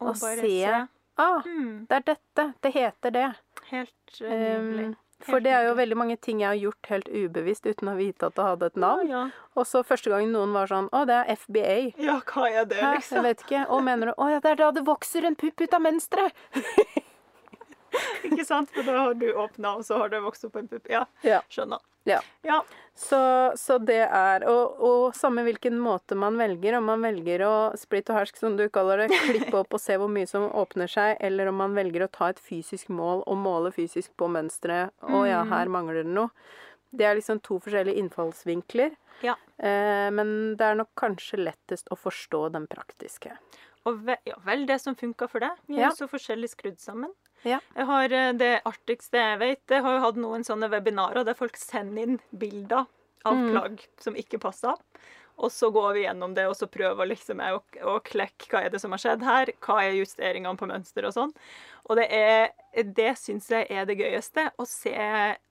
Og 0.00 0.08
Og 0.10 0.16
se 0.16 0.36
se. 0.40 0.88
Ah, 1.18 1.40
Mm, 1.42 1.86
det 1.88 1.96
er 1.96 2.14
dette. 2.14 2.54
Det 2.62 2.72
heter 2.74 3.10
det. 3.10 3.34
helt 3.70 4.20
eh, 4.22 4.58
nydelig. 4.60 4.84
Um, 4.86 4.96
for 5.26 5.40
det 5.42 5.50
er 5.50 5.64
jo 5.66 5.74
veldig 5.78 5.96
mange 5.98 6.16
ting 6.22 6.40
jeg 6.40 6.48
har 6.48 6.58
gjort 6.60 6.90
helt 6.92 7.08
ubevisst 7.10 7.66
uten 7.66 7.90
å 7.90 7.96
vite 7.98 8.26
at 8.28 8.36
det 8.38 8.44
hadde 8.44 8.66
et 8.70 8.76
navn. 8.78 9.08
Ja, 9.10 9.22
ja. 9.28 9.46
Og 9.58 9.66
så 9.66 9.82
første 9.82 10.10
gang 10.12 10.28
noen 10.30 10.52
var 10.54 10.68
sånn 10.70 10.86
Å, 10.94 11.00
det 11.08 11.16
er 11.18 11.34
FBA. 11.34 11.78
ja, 11.98 12.20
hva 12.30 12.44
er 12.46 12.64
det, 12.70 12.78
Hæ? 12.78 12.92
liksom? 13.00 13.16
Jeg 13.18 13.24
vet 13.26 13.40
ikke. 13.46 13.64
Og 13.74 13.82
mener 13.82 14.12
du 14.12 14.12
Å 14.22 14.28
ja, 14.30 14.38
det 14.44 14.52
er 14.52 14.60
da 14.60 14.68
det 14.76 14.84
vokser 14.86 15.26
en 15.26 15.34
pupp 15.34 15.60
ut 15.64 15.74
av 15.74 15.82
mønsteret! 15.82 16.32
Ikke 18.28 18.44
sant? 18.46 18.70
For 18.74 18.82
da 18.86 18.96
har 19.08 19.14
du 19.14 19.26
åpna, 19.32 19.76
og 19.78 19.84
så 19.86 19.98
har 20.02 20.08
det 20.12 20.20
vokst 20.24 20.44
opp 20.48 20.56
en 20.56 20.68
pupp. 20.68 20.88
Ja, 20.90 21.04
Ja. 21.26 21.40
skjønner. 21.50 21.80
Ja. 22.08 22.20
Ja. 22.46 22.62
Så, 22.96 23.18
så 23.60 23.76
det 23.84 23.98
er 24.08 24.44
og, 24.48 24.78
og 24.80 25.14
samme 25.14 25.42
hvilken 25.44 25.76
måte 25.82 26.16
man 26.16 26.38
velger, 26.40 26.78
om 26.78 26.86
man 26.88 27.02
velger 27.04 27.42
å 27.44 27.52
splitt 27.76 28.08
og 28.08 28.16
hersk, 28.16 28.38
som 28.40 28.56
du 28.56 28.64
kaller 28.72 29.02
det, 29.02 29.10
klippe 29.26 29.58
opp 29.60 29.74
og 29.76 29.82
se 29.82 29.98
hvor 30.00 30.08
mye 30.08 30.26
som 30.30 30.46
åpner 30.56 30.88
seg, 30.88 31.18
eller 31.20 31.50
om 31.50 31.58
man 31.60 31.74
velger 31.76 32.06
å 32.06 32.10
ta 32.10 32.30
et 32.32 32.40
fysisk 32.40 32.88
mål 32.88 33.22
og 33.28 33.36
måle 33.42 33.74
fysisk 33.76 34.14
på 34.16 34.30
mønsteret. 34.32 34.94
Å 35.04 35.20
ja, 35.28 35.42
Mm. 35.44 35.52
her 35.52 35.66
mangler 35.68 36.00
det 36.02 36.06
noe. 36.14 36.30
Det 36.96 37.04
er 37.04 37.18
liksom 37.18 37.42
to 37.44 37.58
forskjellige 37.60 38.00
innfallsvinkler. 38.00 38.94
Ja. 39.22 39.34
Eh, 39.58 40.08
men 40.14 40.56
det 40.56 40.64
er 40.64 40.78
nok 40.80 40.94
kanskje 40.96 41.42
lettest 41.44 41.88
å 41.92 41.98
forstå 41.98 42.46
den 42.54 42.66
praktiske. 42.70 43.36
Og 43.84 44.00
ve 44.06 44.16
ja, 44.24 44.36
vel 44.46 44.64
det 44.66 44.80
som 44.80 44.96
funka 44.96 45.28
for 45.28 45.40
deg. 45.44 45.50
Vi 45.68 45.76
er 45.76 45.80
Ja. 45.82 45.88
jo 45.92 46.06
så 46.06 46.08
forskjellig 46.08 46.48
skrudd 46.56 46.78
sammen. 46.80 47.12
Ja. 47.46 47.60
Jeg 47.76 47.86
har 47.86 48.12
eh, 48.12 48.32
Det 48.32 48.52
artigste 48.66 49.20
jeg 49.20 49.38
vet, 49.38 49.62
jeg 49.70 49.82
har 49.84 49.94
jo 49.98 50.04
hatt 50.06 50.16
noen 50.20 50.44
sånne 50.46 50.70
webinarer 50.72 51.24
der 51.24 51.34
folk 51.38 51.56
sender 51.56 52.02
inn 52.02 52.20
bilder 52.32 52.86
av 53.24 53.34
Mm. 53.34 53.50
plagg 53.52 53.86
som 54.00 54.14
ikke 54.16 54.38
passer. 54.40 54.74
Og 55.38 55.50
så 55.54 55.70
går 55.70 55.92
vi 55.94 56.02
gjennom 56.02 56.34
det, 56.34 56.48
og 56.50 56.56
så 56.58 56.66
prøver 56.66 57.06
liksom 57.06 57.38
å, 57.38 57.60
å 57.86 58.00
klekke 58.02 58.48
hva 58.50 58.64
er 58.64 58.70
det 58.70 58.80
som 58.82 58.90
har 58.90 58.98
skjedd 58.98 59.22
her. 59.22 59.52
Hva 59.62 59.76
er 59.84 59.94
justeringene 60.00 60.58
på 60.58 60.66
mønster 60.66 61.06
og 61.06 61.14
sånn. 61.14 61.32
Og 61.88 61.96
det 61.96 62.08
er 62.10 62.50
Det 62.82 63.14
syns 63.18 63.48
jeg 63.50 63.66
er 63.70 63.86
det 63.86 63.98
gøyeste. 63.98 64.50
Å 64.58 64.66
se, 64.66 64.94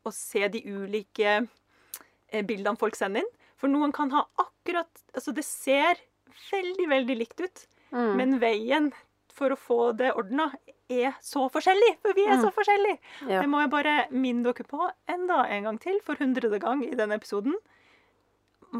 å 0.03 0.11
se 0.11 0.47
de 0.47 0.61
ulike 0.65 1.47
eh, 2.31 2.43
bildene 2.43 2.77
folk 2.77 2.95
sender 2.95 3.23
inn. 3.23 3.31
For 3.57 3.71
noen 3.71 3.93
kan 3.95 4.11
ha 4.11 4.25
akkurat 4.37 4.87
Altså, 5.15 5.31
det 5.33 5.45
ser 5.47 5.95
veldig, 6.51 6.87
veldig 6.89 7.17
likt 7.17 7.39
ut. 7.41 7.67
Mm. 7.91 8.15
Men 8.19 8.39
veien 8.39 8.91
for 9.33 9.49
å 9.53 9.57
få 9.57 9.79
det 9.97 10.11
ordna 10.13 10.51
er 10.89 11.15
så 11.21 11.45
forskjellige, 11.51 11.97
for 12.01 12.13
vi 12.15 12.25
er 12.27 12.39
så 12.41 12.51
forskjellige. 12.55 12.97
Ja. 13.27 13.41
Det 13.41 13.49
må 13.51 13.59
jeg 13.63 13.71
bare 13.73 13.95
minne 14.11 14.43
dere 14.47 14.63
på 14.67 14.89
enda 15.11 15.41
en 15.51 15.63
gang 15.67 15.79
til, 15.83 15.99
for 16.05 16.15
hundrede 16.19 16.59
gang 16.63 16.83
i 16.85 16.93
denne 16.95 17.17
episoden. 17.19 17.55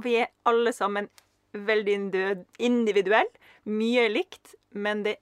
Vi 0.04 0.16
er 0.22 0.28
alle 0.46 0.74
sammen 0.76 1.10
veldig 1.54 1.94
individu- 1.98 2.46
individuelle, 2.60 3.32
mye 3.66 4.08
likt, 4.12 4.56
men 4.74 5.04
det 5.04 5.18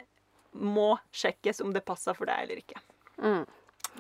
må 0.56 0.96
sjekkes 1.14 1.62
om 1.62 1.74
det 1.76 1.86
passer 1.86 2.14
for 2.18 2.26
deg 2.30 2.44
eller 2.46 2.62
ikke. 2.64 2.80
Mm. 3.22 3.46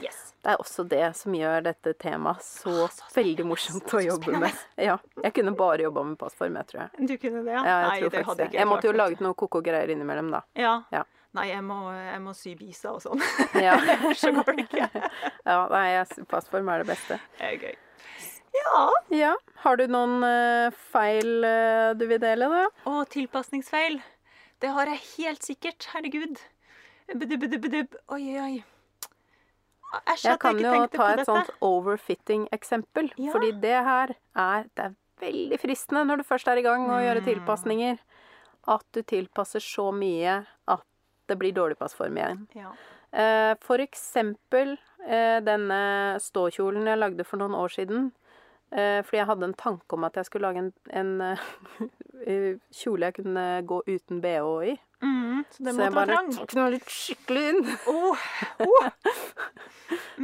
Yes. 0.03 0.33
Det 0.43 0.51
er 0.51 0.57
også 0.59 0.83
det 0.91 1.03
som 1.15 1.31
gjør 1.37 1.61
dette 1.63 1.93
temaet 2.01 2.43
så, 2.43 2.67
Åh, 2.83 2.89
så 2.91 3.05
veldig 3.15 3.45
morsomt 3.47 3.93
å 3.95 4.01
jobbe 4.03 4.39
med. 4.41 4.57
Ja, 4.77 4.97
jeg 5.23 5.33
kunne 5.37 5.53
bare 5.55 5.85
jobba 5.85 6.03
med 6.03 6.17
passform, 6.19 6.57
jeg 6.59 6.67
tror 6.67 6.81
jeg. 6.83 7.07
Du 7.07 7.13
kunne 7.21 7.43
det, 7.45 7.53
ja? 7.53 7.61
Ja, 7.63 7.75
jeg 7.95 8.09
Nei, 8.11 8.35
det 8.35 8.49
Jeg 8.57 8.67
måtte 8.67 8.89
jo 8.89 8.95
laget 8.97 9.21
noe 9.23 9.33
koko 9.39 9.61
greier 9.63 9.87
innimellom, 9.93 10.33
da. 10.35 10.41
Ja. 10.59 10.73
Ja. 10.91 11.05
Nei, 11.35 11.47
jeg 11.51 11.63
må, 11.67 11.77
jeg 11.91 12.21
må 12.23 12.33
sy 12.37 12.53
biser 12.59 12.95
og 12.95 13.01
sånn. 13.03 13.21
Ja, 13.65 13.75
Så 14.21 14.31
går 14.35 14.55
det 14.55 14.67
ikke. 14.69 14.87
ja 15.49 15.57
nei, 15.71 15.87
passform 16.31 16.69
er 16.71 16.83
det 16.83 16.89
beste. 16.93 17.17
Det 17.39 17.49
er 17.49 17.57
gøy. 17.65 17.75
Ja. 18.55 18.83
Ja, 19.11 19.31
har 19.65 19.75
du 19.81 19.83
noen 19.91 20.23
uh, 20.23 20.71
feil 20.93 21.43
uh, 21.43 21.89
du 21.99 22.05
vil 22.07 22.21
dele, 22.23 22.47
da? 22.47 22.61
Å, 22.87 23.01
tilpasningsfeil. 23.11 23.97
Det 24.63 24.71
har 24.71 24.87
jeg 24.93 25.01
helt 25.17 25.43
sikkert. 25.43 25.89
Herregud. 25.91 26.39
Budubb, 27.11 27.35
budubb, 27.43 27.65
budubb. 27.67 27.97
Oi, 28.15 28.21
oi, 28.31 28.39
oi. 28.45 28.63
Æsj 30.11 30.23
Jeg 30.29 30.39
kan 30.41 30.57
jeg 30.59 30.65
jo 30.71 30.87
ta 30.95 31.09
et 31.11 31.19
dette. 31.19 31.25
sånt 31.27 31.51
overfitting-eksempel. 31.63 33.11
Ja. 33.21 33.31
Fordi 33.35 33.51
det 33.63 33.75
her 33.85 34.15
er 34.35 34.65
Det 34.75 34.85
er 34.87 34.95
veldig 35.21 35.59
fristende 35.61 36.05
når 36.07 36.23
du 36.23 36.27
først 36.27 36.47
er 36.51 36.59
i 36.59 36.65
gang 36.65 36.87
å 36.91 36.97
gjøre 37.03 37.21
Mm. 37.21 37.27
tilpasninger. 37.29 37.99
At 38.67 38.83
du 38.95 39.01
tilpasser 39.03 39.59
så 39.61 39.91
mye 39.93 40.45
at 40.67 40.83
det 41.27 41.37
blir 41.39 41.55
dårlig 41.55 41.77
passform 41.79 42.17
igjen. 42.19 42.45
Ja. 42.57 42.73
Eh, 43.15 43.53
For 43.63 43.81
eksempel 43.83 44.75
eh, 45.07 45.39
denne 45.45 46.17
ståkjolen 46.21 46.87
jeg 46.89 46.99
lagde 47.01 47.25
for 47.27 47.41
noen 47.41 47.55
år 47.57 47.73
siden. 47.73 48.11
Eh, 48.75 48.99
Fordi 49.05 49.21
jeg 49.21 49.29
hadde 49.29 49.47
en 49.49 49.53
tanke 49.57 49.95
om 49.95 50.03
at 50.07 50.17
jeg 50.19 50.27
skulle 50.27 50.49
lage 50.49 50.63
en, 50.65 50.71
en 50.89 51.37
kjole 52.73 53.09
jeg 53.09 53.17
kunne 53.21 53.45
gå 53.69 53.81
uten 53.87 54.21
bh 54.23 54.71
i. 54.71 54.75
Mm, 55.05 55.45
så 55.51 55.63
Så 55.69 55.85
jeg 55.85 55.93
bare 55.93 56.19
tok 56.33 56.55
den 56.55 56.71
litt 56.73 56.89
skikkelig 56.91 57.45
inn. 57.51 57.61
Oh, 57.91 58.27
oh. 58.65 58.89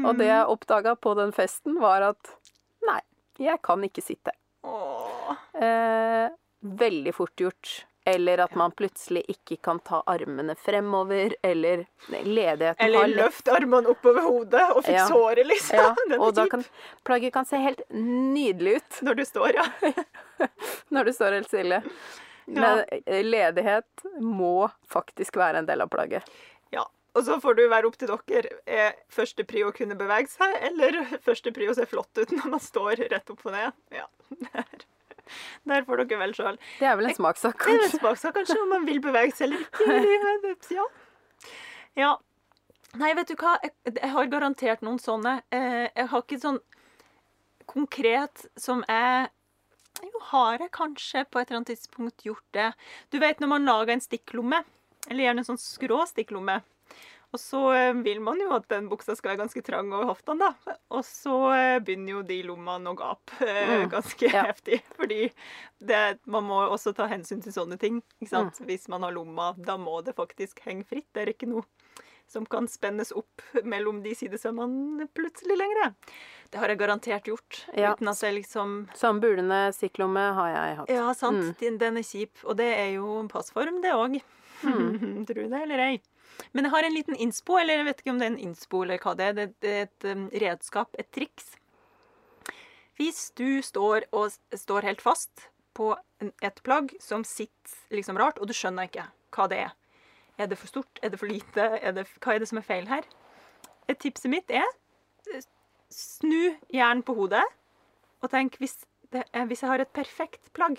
Og 0.08 0.18
det 0.18 0.28
jeg 0.32 0.50
oppdaga 0.50 0.96
på 0.98 1.14
den 1.20 1.34
festen, 1.36 1.78
var 1.84 2.02
at 2.12 2.34
nei, 2.88 3.00
jeg 3.40 3.62
kan 3.64 3.84
ikke 3.86 4.04
sitte. 4.04 4.34
Oh. 4.64 5.36
Eh, 5.54 6.28
veldig 6.62 7.14
fort 7.16 7.36
gjort. 7.40 7.72
Eller 8.06 8.42
at 8.42 8.56
man 8.58 8.72
plutselig 8.74 9.22
ikke 9.30 9.60
kan 9.62 9.78
ta 9.86 10.00
armene 10.10 10.56
fremover, 10.58 11.36
eller 11.46 11.84
ledigheten 12.10 12.82
Eller 12.86 13.00
har 13.04 13.12
løft 13.14 13.52
armene 13.54 13.92
oppover 13.94 14.26
hodet 14.26 14.64
og 14.72 14.80
fiks 14.88 14.96
Ja. 14.98 15.06
håret, 15.12 15.46
liksom. 15.46 15.78
ja, 15.78 15.92
Den 16.08 16.16
er 16.18 16.24
og 16.26 16.34
da 16.34 16.48
kan 16.50 16.64
plagget 17.06 17.34
kan 17.36 17.46
se 17.46 17.60
helt 17.62 17.84
nydelig 17.94 18.80
ut 18.80 19.02
Når 19.06 19.20
du 19.22 19.26
står, 19.30 19.54
ja. 19.60 19.68
når 20.90 21.04
du 21.06 21.14
står 21.14 21.38
helt 21.38 21.48
stille. 21.52 21.82
Men 22.52 22.82
eh, 23.06 23.22
ledighet 23.24 24.08
må 24.20 24.66
faktisk 24.90 25.38
være 25.38 25.62
en 25.62 25.70
del 25.70 25.82
av 25.86 25.92
plagget. 25.94 26.26
ja. 26.74 26.88
Og 27.14 27.26
så 27.28 27.36
får 27.44 27.58
du 27.58 27.66
være 27.68 27.90
opp 27.90 27.98
til 28.00 28.08
dere. 28.08 28.50
Er 28.72 28.94
første 29.12 29.44
pri 29.44 29.66
å 29.68 29.72
kunne 29.76 29.98
bevege 30.00 30.30
seg, 30.32 30.54
eller 30.70 30.96
første 31.26 31.52
pri 31.52 31.68
å 31.68 31.74
se 31.76 31.84
flott 31.86 32.16
ut 32.22 32.32
når 32.32 32.46
man 32.54 32.62
står 32.64 33.02
rett 33.12 33.30
opp 33.34 33.42
og 33.46 33.52
ned? 33.52 33.74
Ja. 33.92 34.06
Der, 34.48 34.86
Der 35.70 35.86
får 35.88 36.04
dere 36.04 36.20
vel 36.24 36.36
sjøl. 36.38 36.60
Det 36.80 36.88
er 36.90 36.98
vel 37.00 37.12
en 37.12 37.16
smakssak, 37.18 37.66
Det 37.66 37.76
er 37.76 37.86
en 37.86 37.94
smaksak 37.94 38.02
smakssak 38.02 38.36
kanskje 38.40 38.60
om 38.62 38.70
man 38.76 38.86
vil 38.88 39.02
bevege 39.04 39.36
seg 39.36 39.48
eller 39.50 39.64
ikke. 39.66 39.88
i 39.88 40.20
livet. 40.26 40.72
Ja. 40.76 40.86
ja. 42.00 42.12
Nei, 43.00 43.14
vet 43.16 43.30
du 43.32 43.38
hva? 43.40 43.56
Jeg, 43.64 43.76
jeg 43.96 44.12
har 44.12 44.32
garantert 44.32 44.82
noen 44.84 45.00
sånne. 45.00 45.38
Eh, 45.54 45.88
jeg 45.96 46.10
har 46.12 46.26
ikke 46.26 46.42
sånn 46.42 46.60
konkret 47.72 48.48
som 48.60 48.84
jeg 48.88 49.30
Jo, 50.02 50.20
har 50.32 50.62
jeg 50.64 50.72
kanskje 50.74 51.26
på 51.30 51.40
et 51.40 51.50
eller 51.50 51.60
annet 51.60 51.74
tidspunkt 51.76 52.24
gjort 52.26 52.46
det. 52.56 52.72
Du 53.12 53.20
vet 53.22 53.42
når 53.44 53.50
man 53.52 53.68
lager 53.68 53.92
en 53.94 54.02
stikklomme, 54.02 54.62
eller 55.10 55.26
gjerne 55.26 55.44
en 55.44 55.48
sånn 55.52 55.60
skrå 55.62 56.00
stikklomme. 56.10 56.56
Og 57.32 57.40
så 57.40 57.60
eh, 57.74 57.94
vil 58.04 58.20
man 58.24 58.42
jo 58.44 58.50
at 58.56 58.66
den 58.72 58.90
buksa 58.92 59.16
skal 59.16 59.34
være 59.34 59.42
ganske 59.46 59.64
trang 59.64 59.92
over 59.96 60.10
hoftene, 60.10 60.50
da. 60.50 60.76
Og 60.92 61.04
så 61.08 61.36
eh, 61.56 61.78
begynner 61.80 62.18
jo 62.18 62.24
de 62.28 62.42
lommene 62.48 62.92
å 62.92 62.98
gape 63.00 63.40
eh, 63.48 63.60
Mm, 63.72 63.86
ganske 63.94 64.28
ja. 64.28 64.44
heftig. 64.50 64.82
Fordi 64.98 65.30
det, 65.80 66.02
man 66.26 66.48
må 66.50 66.60
også 66.66 66.92
ta 66.98 67.08
hensyn 67.12 67.44
til 67.44 67.56
sånne 67.56 67.80
ting. 67.80 68.02
Ikke 68.20 68.34
sant? 68.34 68.60
Mm. 68.60 68.68
Hvis 68.68 68.90
man 68.92 69.08
har 69.08 69.16
lomma, 69.16 69.54
da 69.58 69.78
må 69.80 70.02
det 70.04 70.18
faktisk 70.18 70.60
henge 70.68 70.84
fritt. 70.90 71.08
Det 71.16 71.24
er 71.24 71.34
ikke 71.34 71.50
noe 71.52 71.64
som 72.32 72.46
kan 72.48 72.68
spennes 72.72 73.12
opp 73.12 73.42
mellom 73.68 74.04
de 74.04 74.14
sidesømmene 74.16 75.08
plutselig 75.16 75.58
lenger. 75.60 75.92
Det 76.52 76.60
har 76.62 76.72
jeg 76.72 76.80
garantert 76.80 77.28
gjort. 77.28 77.64
Ja. 77.76 77.92
Uten 77.96 78.12
at 78.12 78.22
jeg 78.24 78.38
liksom 78.40 78.78
Sånn 78.98 79.20
bulende 79.24 79.66
sikklomme 79.76 80.24
har 80.38 80.52
jeg 80.52 80.78
hatt. 80.80 80.94
Ja, 80.96 81.10
sant. 81.18 81.60
Mm. 81.60 81.80
Den, 81.82 82.00
er 82.00 82.08
kjip. 82.08 82.44
Og 82.48 82.60
det 82.60 82.70
er 82.76 82.94
jo 82.98 83.18
en 83.20 83.32
passform, 83.32 83.82
det 83.84 83.96
òg. 83.96 84.20
Mm. 84.64 85.24
Tror 85.28 85.44
det 85.52 85.62
eller 85.66 85.86
ei. 85.90 85.94
Men 86.54 86.66
jeg 86.68 86.74
har 86.74 86.84
en 86.88 86.96
liten 86.96 87.16
innspo, 87.16 87.58
eller 87.60 87.82
jeg 87.82 87.88
vet 87.90 88.00
ikke 88.04 88.12
om 88.14 88.20
det 88.22 88.28
er 88.28 88.34
en 88.34 88.44
innspo 88.48 88.82
eller 88.84 89.02
hva 89.04 89.14
det 89.18 89.26
er. 89.30 89.34
Det 89.38 89.72
er 89.72 89.84
et 89.86 90.06
et 90.12 90.42
redskap, 90.44 90.96
et 91.00 91.10
triks. 91.14 91.52
Hvis 93.00 93.32
du 93.38 93.62
står 93.66 94.06
og 94.14 94.34
står 94.58 94.86
helt 94.90 95.02
fast 95.02 95.48
på 95.78 95.94
et 96.22 96.60
plagg 96.66 96.92
som 97.02 97.24
sitter 97.26 97.96
liksom 97.96 98.18
rart, 98.20 98.40
og 98.40 98.50
du 98.50 98.54
skjønner 98.54 98.90
ikke 98.90 99.06
hva 99.36 99.48
det 99.50 99.62
er. 99.68 99.72
Er 100.42 100.50
det 100.52 100.58
for 100.60 100.68
stort? 100.72 101.00
Er 101.02 101.10
det 101.14 101.20
for 101.22 101.30
lite? 101.32 101.66
Er 101.82 101.96
det, 101.96 102.06
hva 102.22 102.36
er 102.36 102.44
det 102.44 102.50
som 102.50 102.60
er 102.60 102.66
feil 102.68 102.88
her? 102.90 103.06
Et 103.90 104.00
tipset 104.00 104.30
mitt 104.32 104.50
er 104.54 104.68
eh, 105.34 105.44
snu 105.92 106.56
hjernen 106.72 107.04
på 107.04 107.16
hodet 107.18 107.44
og 108.22 108.30
tenk 108.32 108.58
hvis, 108.62 108.78
det, 109.12 109.24
er- 109.34 109.48
hvis 109.50 109.64
jeg 109.64 109.72
har 109.72 109.82
et 109.84 109.94
perfekt 109.94 110.52
plagg, 110.54 110.78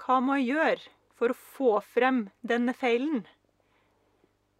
hva 0.00 0.20
må 0.24 0.36
jeg 0.40 0.50
gjøre 0.54 0.90
for 1.16 1.32
å 1.32 1.38
få 1.56 1.70
frem 1.84 2.26
denne 2.46 2.74
feilen? 2.76 3.24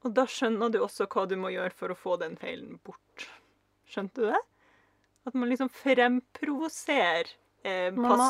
Og 0.05 0.15
da 0.17 0.25
skjønner 0.31 0.71
du 0.73 0.79
også 0.85 1.07
hva 1.13 1.27
du 1.29 1.37
må 1.37 1.51
gjøre 1.53 1.75
for 1.77 1.93
å 1.93 1.99
få 1.99 2.17
den 2.23 2.37
feilen 2.41 2.79
bort. 2.87 3.27
Skjønte 3.91 4.23
du 4.23 4.31
det? 4.31 4.41
At 5.29 5.35
man 5.37 5.51
liksom 5.51 5.69
fremprovoserer 5.69 7.29
eh, 7.63 7.93
Man 7.93 8.17
må 8.17 8.29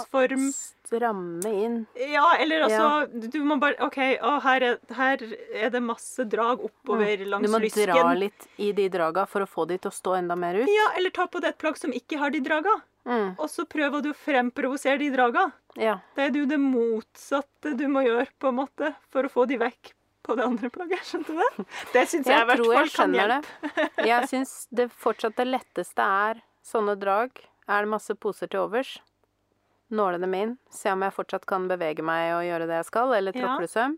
stramme 0.51 1.53
inn. 1.55 1.77
Ja, 1.95 2.37
eller 2.41 2.65
altså 2.67 3.29
Du 3.31 3.39
må 3.47 3.57
bare 3.63 3.79
OK, 3.87 3.99
å, 4.19 4.33
her, 4.43 4.65
er, 4.73 4.81
her 4.99 5.23
er 5.55 5.71
det 5.71 5.83
masse 5.85 6.27
drag 6.27 6.65
oppover 6.67 7.23
langs 7.27 7.47
lysken. 7.47 7.87
Du 7.87 7.93
må 7.95 8.01
dra 8.03 8.15
litt 8.19 8.49
i 8.59 8.73
de 8.75 8.89
draga 8.91 9.27
for 9.31 9.47
å 9.47 9.49
få 9.49 9.69
de 9.71 9.79
til 9.79 9.93
å 9.93 9.95
stå 9.95 10.17
enda 10.19 10.35
mer 10.37 10.59
ut. 10.65 10.67
Ja, 10.71 10.91
eller 10.99 11.15
ta 11.15 11.29
på 11.31 11.39
det 11.45 11.55
et 11.55 11.61
plagg 11.63 11.79
som 11.79 11.95
ikke 11.95 12.19
har 12.19 12.35
de 12.35 12.43
draga. 12.43 12.75
Mm, 13.07 13.31
Og 13.41 13.47
så 13.49 13.65
prøver 13.65 14.03
du 14.05 14.11
å 14.11 14.19
fremprovosere 14.19 14.99
de 15.01 15.09
draga. 15.15 15.47
ja. 15.79 16.01
Det 16.17 16.27
er 16.27 16.37
jo 16.43 16.51
det 16.51 16.59
motsatte 16.61 17.73
du 17.79 17.87
må 17.89 18.03
gjøre, 18.05 18.27
på 18.39 18.51
en 18.51 18.59
måte, 18.59 18.91
for 19.15 19.25
å 19.25 19.31
få 19.33 19.47
de 19.49 19.57
vekk 19.63 19.95
på 20.31 20.39
det 20.39 20.47
andre 20.47 20.71
plagget. 20.73 21.05
Skjønte 21.11 21.35
du 21.35 21.43
det? 21.43 21.67
Det 21.93 22.07
syns 22.15 22.31
jeg, 22.31 22.41
i 22.41 22.49
hvert 22.53 22.65
fall 22.71 22.91
kan 22.95 23.15
hjelpe. 23.19 23.39
det. 23.77 24.09
Jeg 24.09 24.31
syns 24.31 24.55
det 24.81 24.89
fortsatt 25.05 25.37
det 25.43 25.49
letteste 25.51 26.07
er 26.07 26.43
sånne 26.71 26.95
drag. 27.03 27.43
Er 27.71 27.85
det 27.87 27.91
masse 27.93 28.15
poser 28.19 28.51
til 28.51 28.63
overs? 28.65 28.97
Nåle 29.91 30.21
dem 30.23 30.35
inn. 30.39 30.53
Se 30.71 30.93
om 30.95 31.03
jeg 31.03 31.15
fortsatt 31.17 31.47
kan 31.51 31.65
bevege 31.71 32.05
meg 32.07 32.29
og 32.37 32.45
gjøre 32.47 32.69
det 32.71 32.77
jeg 32.81 32.89
skal, 32.93 33.13
eller 33.19 33.35
Ja. 33.35 33.43
tråklesøm. 33.43 33.97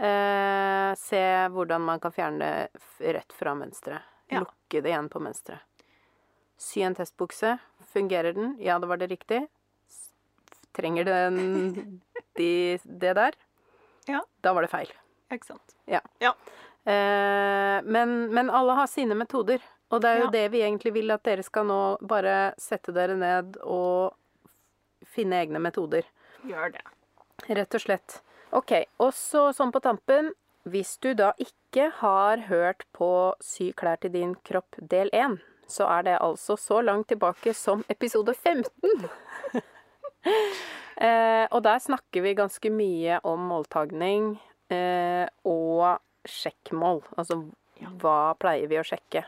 Eh, 0.00 0.94
se 0.96 1.20
hvordan 1.52 1.80
man 1.84 2.00
kan 2.00 2.12
fjerne 2.12 2.38
det 2.40 3.14
rett 3.16 3.32
fra 3.36 3.52
mønsteret. 3.56 4.00
Ja. 4.32 4.40
Lukke 4.44 4.80
det 4.84 4.92
igjen 4.92 5.08
på 5.12 5.20
mønsteret. 5.20 5.60
Sy 6.60 6.80
en 6.84 6.94
testbukse. 6.96 7.58
Fungerer 7.92 8.32
den? 8.36 8.54
Ja, 8.60 8.78
det 8.78 8.88
var 8.88 9.00
det 9.00 9.08
riktig. 9.10 9.42
Trenger 10.76 11.04
den 11.08 12.00
de, 12.36 12.78
det 12.84 13.14
der? 13.18 13.36
Ja. 14.08 14.20
Da 14.44 14.52
var 14.56 14.62
det 14.64 14.70
feil. 14.72 14.92
Ikke 15.30 15.46
sant? 15.46 15.76
Eh, 16.86 17.82
men, 17.84 18.14
men 18.34 18.50
alle 18.50 18.74
har 18.78 18.88
sine 18.90 19.14
metoder. 19.14 19.60
Og 19.90 20.00
det 20.02 20.10
er 20.10 20.18
jo 20.20 20.24
Ja. 20.28 20.30
det 20.30 20.44
vi 20.52 20.62
egentlig 20.62 20.92
vil 20.94 21.10
at 21.10 21.22
dere 21.26 21.42
skal 21.42 21.66
nå 21.66 21.98
bare 22.00 22.54
sette 22.58 22.92
dere 22.94 23.16
ned 23.18 23.58
og 23.62 24.14
finne 25.04 25.42
egne 25.42 25.60
metoder. 25.60 26.06
Gjør 26.46 26.72
det. 26.72 26.82
Rett 27.48 27.74
og 27.74 27.80
slett. 27.80 28.20
OK. 28.52 28.72
Og 28.98 29.12
så 29.12 29.50
sånn 29.54 29.72
på 29.72 29.82
tampen 29.82 30.32
Hvis 30.68 30.98
du 31.00 31.14
da 31.14 31.32
ikke 31.40 31.86
har 32.02 32.36
hørt 32.50 32.84
på 32.92 33.34
Sy 33.40 33.72
klær 33.72 33.96
til 33.96 34.12
din 34.12 34.34
kropp 34.44 34.76
del 34.76 35.08
1, 35.16 35.38
så 35.66 35.86
er 35.88 36.02
det 36.02 36.18
altså 36.20 36.52
så 36.60 36.82
langt 36.84 37.08
tilbake 37.08 37.54
som 37.56 37.80
episode 37.88 38.34
15. 38.34 39.08
eh, 41.00 41.46
og 41.50 41.62
der 41.64 41.78
snakker 41.80 42.20
vi 42.20 42.34
ganske 42.36 42.70
mye 42.70 43.20
om 43.24 43.40
måltagning 43.48 44.34
eh, 44.70 45.26
og 45.44 45.98
sjekkmål. 46.28 47.02
Altså 47.16 47.42
Ja. 47.80 47.88
hva 47.96 48.34
pleier 48.38 48.68
vi 48.68 48.76
å 48.76 48.84
sjekke? 48.84 49.24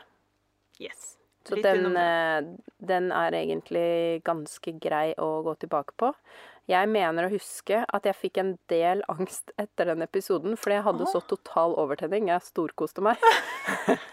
Yes. 0.79 1.17
Så 1.45 1.57
den, 1.61 1.97
eh, 1.97 2.41
den 2.79 3.11
er 3.11 3.31
egentlig 3.35 4.23
ganske 4.23 4.79
grei 4.79 5.13
å 5.17 5.43
gå 5.43 5.55
tilbake 5.59 5.91
på. 5.97 6.13
Jeg 6.69 6.87
mener 6.87 7.25
å 7.25 7.31
huske 7.33 7.81
at 7.91 8.03
jeg 8.07 8.15
fikk 8.15 8.37
en 8.39 8.53
del 8.71 9.01
angst 9.11 9.51
etter 9.59 9.85
den 9.91 10.01
episoden, 10.05 10.55
fordi 10.55 10.77
jeg 10.77 10.83
hadde 10.87 11.03
Aha. 11.03 11.11
så 11.11 11.21
total 11.27 11.75
overtenning. 11.75 12.29
Jeg 12.31 12.41
storkoste 12.47 13.03
meg. 13.03 13.17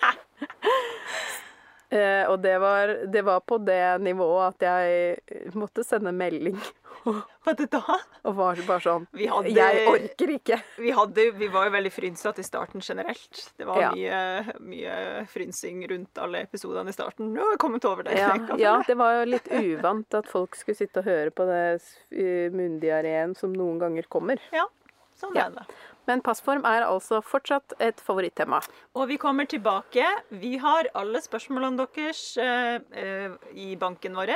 Eh, 1.91 2.23
og 2.31 2.37
det 2.43 2.53
var, 2.63 2.87
det 3.11 3.23
var 3.27 3.41
på 3.43 3.57
det 3.67 4.01
nivået 4.05 4.53
at 4.55 4.63
jeg 4.63 5.55
måtte 5.59 5.83
sende 5.83 6.13
melding 6.15 6.55
Hva 7.03 7.51
er 7.51 7.57
det 7.59 7.67
da? 7.73 7.81
og 8.29 8.37
var 8.39 8.61
bare 8.69 8.83
sånn 8.85 9.07
Vi 9.17 9.27
hadde- 9.27 9.51
Jeg 9.57 9.87
orker 9.91 10.33
ikke. 10.37 10.59
Vi, 10.79 10.93
hadde, 10.95 11.25
vi 11.41 11.49
var 11.51 11.67
jo 11.67 11.73
veldig 11.75 11.91
frynsatt 11.95 12.39
i 12.39 12.45
starten 12.47 12.81
generelt. 12.85 13.41
Det 13.59 13.67
var 13.67 13.81
Ja. 13.81 13.91
mye, 13.97 14.55
mye 14.61 14.95
frynsing 15.33 15.83
rundt 15.91 16.19
alle 16.23 16.43
episodene 16.47 16.93
i 16.93 16.95
starten. 16.95 17.33
Nå 17.35 17.41
har 17.43 17.55
jeg 17.57 17.63
kommet 17.65 17.85
over 17.91 18.07
det. 18.07 18.19
Ja, 18.21 18.35
ja, 18.61 18.75
det 18.87 18.97
var 19.01 19.17
jo 19.19 19.25
litt 19.33 19.49
uvant 19.51 20.15
at 20.21 20.29
folk 20.31 20.55
skulle 20.61 20.77
sitte 20.79 21.01
og 21.03 21.09
høre 21.11 21.31
på 21.35 21.47
det 21.49 21.65
uh, 21.81 22.55
munndiareen 22.55 23.35
som 23.35 23.53
noen 23.57 23.81
ganger 23.83 24.07
kommer. 24.13 24.39
ja 24.55 24.69
sånn 25.21 25.35
er 25.37 25.51
det. 25.53 25.65
Men 26.11 26.23
passform 26.27 26.65
er 26.67 26.83
altså 26.83 27.21
fortsatt 27.23 27.77
et 27.79 28.01
favorittema. 28.03 28.59
Og 28.99 29.07
vi 29.13 29.19
kommer 29.21 29.47
tilbake. 29.47 30.07
Vi 30.43 30.57
har 30.59 30.89
alle 30.99 31.23
spørsmålene 31.23 31.87
deres 31.95 32.23
eh, 32.41 32.81
eh, 32.99 33.37
i 33.55 33.75
banken 33.79 34.19
vår. 34.19 34.35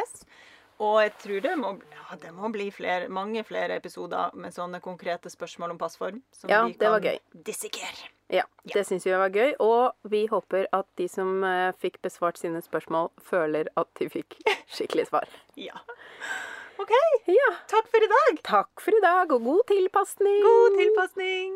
Og 0.84 1.00
jeg 1.02 1.12
tror 1.22 1.42
det 1.42 1.54
må, 1.58 1.72
ja, 1.94 2.16
det 2.22 2.30
må 2.34 2.50
bli 2.54 2.68
flere, 2.74 3.08
mange 3.10 3.42
flere 3.46 3.78
episoder 3.78 4.34
med 4.38 4.54
sånne 4.54 4.80
konkrete 4.82 5.30
spørsmål 5.30 5.74
om 5.74 5.82
passform. 5.82 6.22
Som 6.34 6.50
Ja, 6.50 6.64
vi 6.66 6.78
kan 6.78 7.42
dissekere. 7.46 8.10
Ja, 8.32 8.46
det 8.70 8.86
syns 8.86 9.06
vi 9.06 9.12
var 9.18 9.34
gøy. 9.34 9.54
Og 9.62 10.10
vi 10.10 10.24
håper 10.30 10.70
at 10.74 10.86
de 10.98 11.10
som 11.10 11.42
eh, 11.46 11.70
fikk 11.78 12.00
besvart 12.06 12.38
sine 12.38 12.62
spørsmål, 12.62 13.10
føler 13.22 13.70
at 13.74 13.90
de 13.98 14.10
fikk 14.14 14.38
skikkelig 14.78 15.10
svar. 15.10 15.30
Ja. 15.58 15.82
OK. 16.78 16.94
Ja. 17.26 17.50
Takk 17.70 17.86
for 17.90 18.04
i 18.04 18.10
dag. 18.10 18.42
Takk 18.42 18.84
for 18.86 18.96
i 18.96 19.02
dag, 19.02 19.32
og 19.32 19.44
god 19.44 19.62
tilpasning. 19.70 20.40
God 20.44 20.78
tilpasning. 20.80 21.52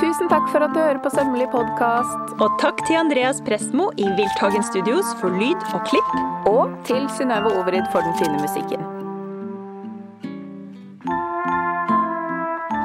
Tusen 0.00 0.28
takk 0.28 0.48
for 0.52 0.64
at 0.64 0.74
du 0.74 0.80
hører 0.80 1.00
på 1.02 1.10
Sømmelig 1.14 1.48
podkast. 1.54 2.36
Og 2.36 2.58
takk 2.60 2.82
til 2.86 3.00
Andreas 3.00 3.40
Prestmo 3.46 3.88
i 3.96 4.06
Wildtagen 4.18 4.64
Studios 4.66 5.14
for 5.20 5.32
lyd 5.32 5.60
og 5.72 5.82
klipp. 5.88 6.12
Og 6.50 6.76
til 6.88 7.08
Synnøve 7.16 7.52
Overid 7.58 7.88
for 7.92 8.04
den 8.06 8.14
fine 8.20 8.38
musikken. 8.42 8.84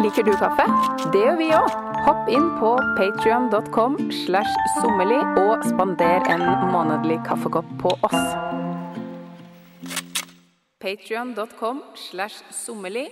Liker 0.01 0.26
du 0.26 0.32
kaffe? 0.34 0.65
Det 1.13 1.22
gjør 1.22 1.38
vi 1.38 1.51
òg. 1.53 1.76
Hopp 2.07 2.32
inn 2.34 2.47
på 2.57 2.72
patrion.com 2.97 3.99
slash 4.24 4.55
sommerlig 4.80 5.22
og 5.43 5.67
spander 5.69 6.26
en 6.34 6.47
månedlig 6.74 7.19
kaffekopp 7.28 7.69
på 7.84 7.93
oss. 8.09 8.51
Patrion.com 10.82 11.84
slash 11.93 12.41
sommerli 12.49 13.05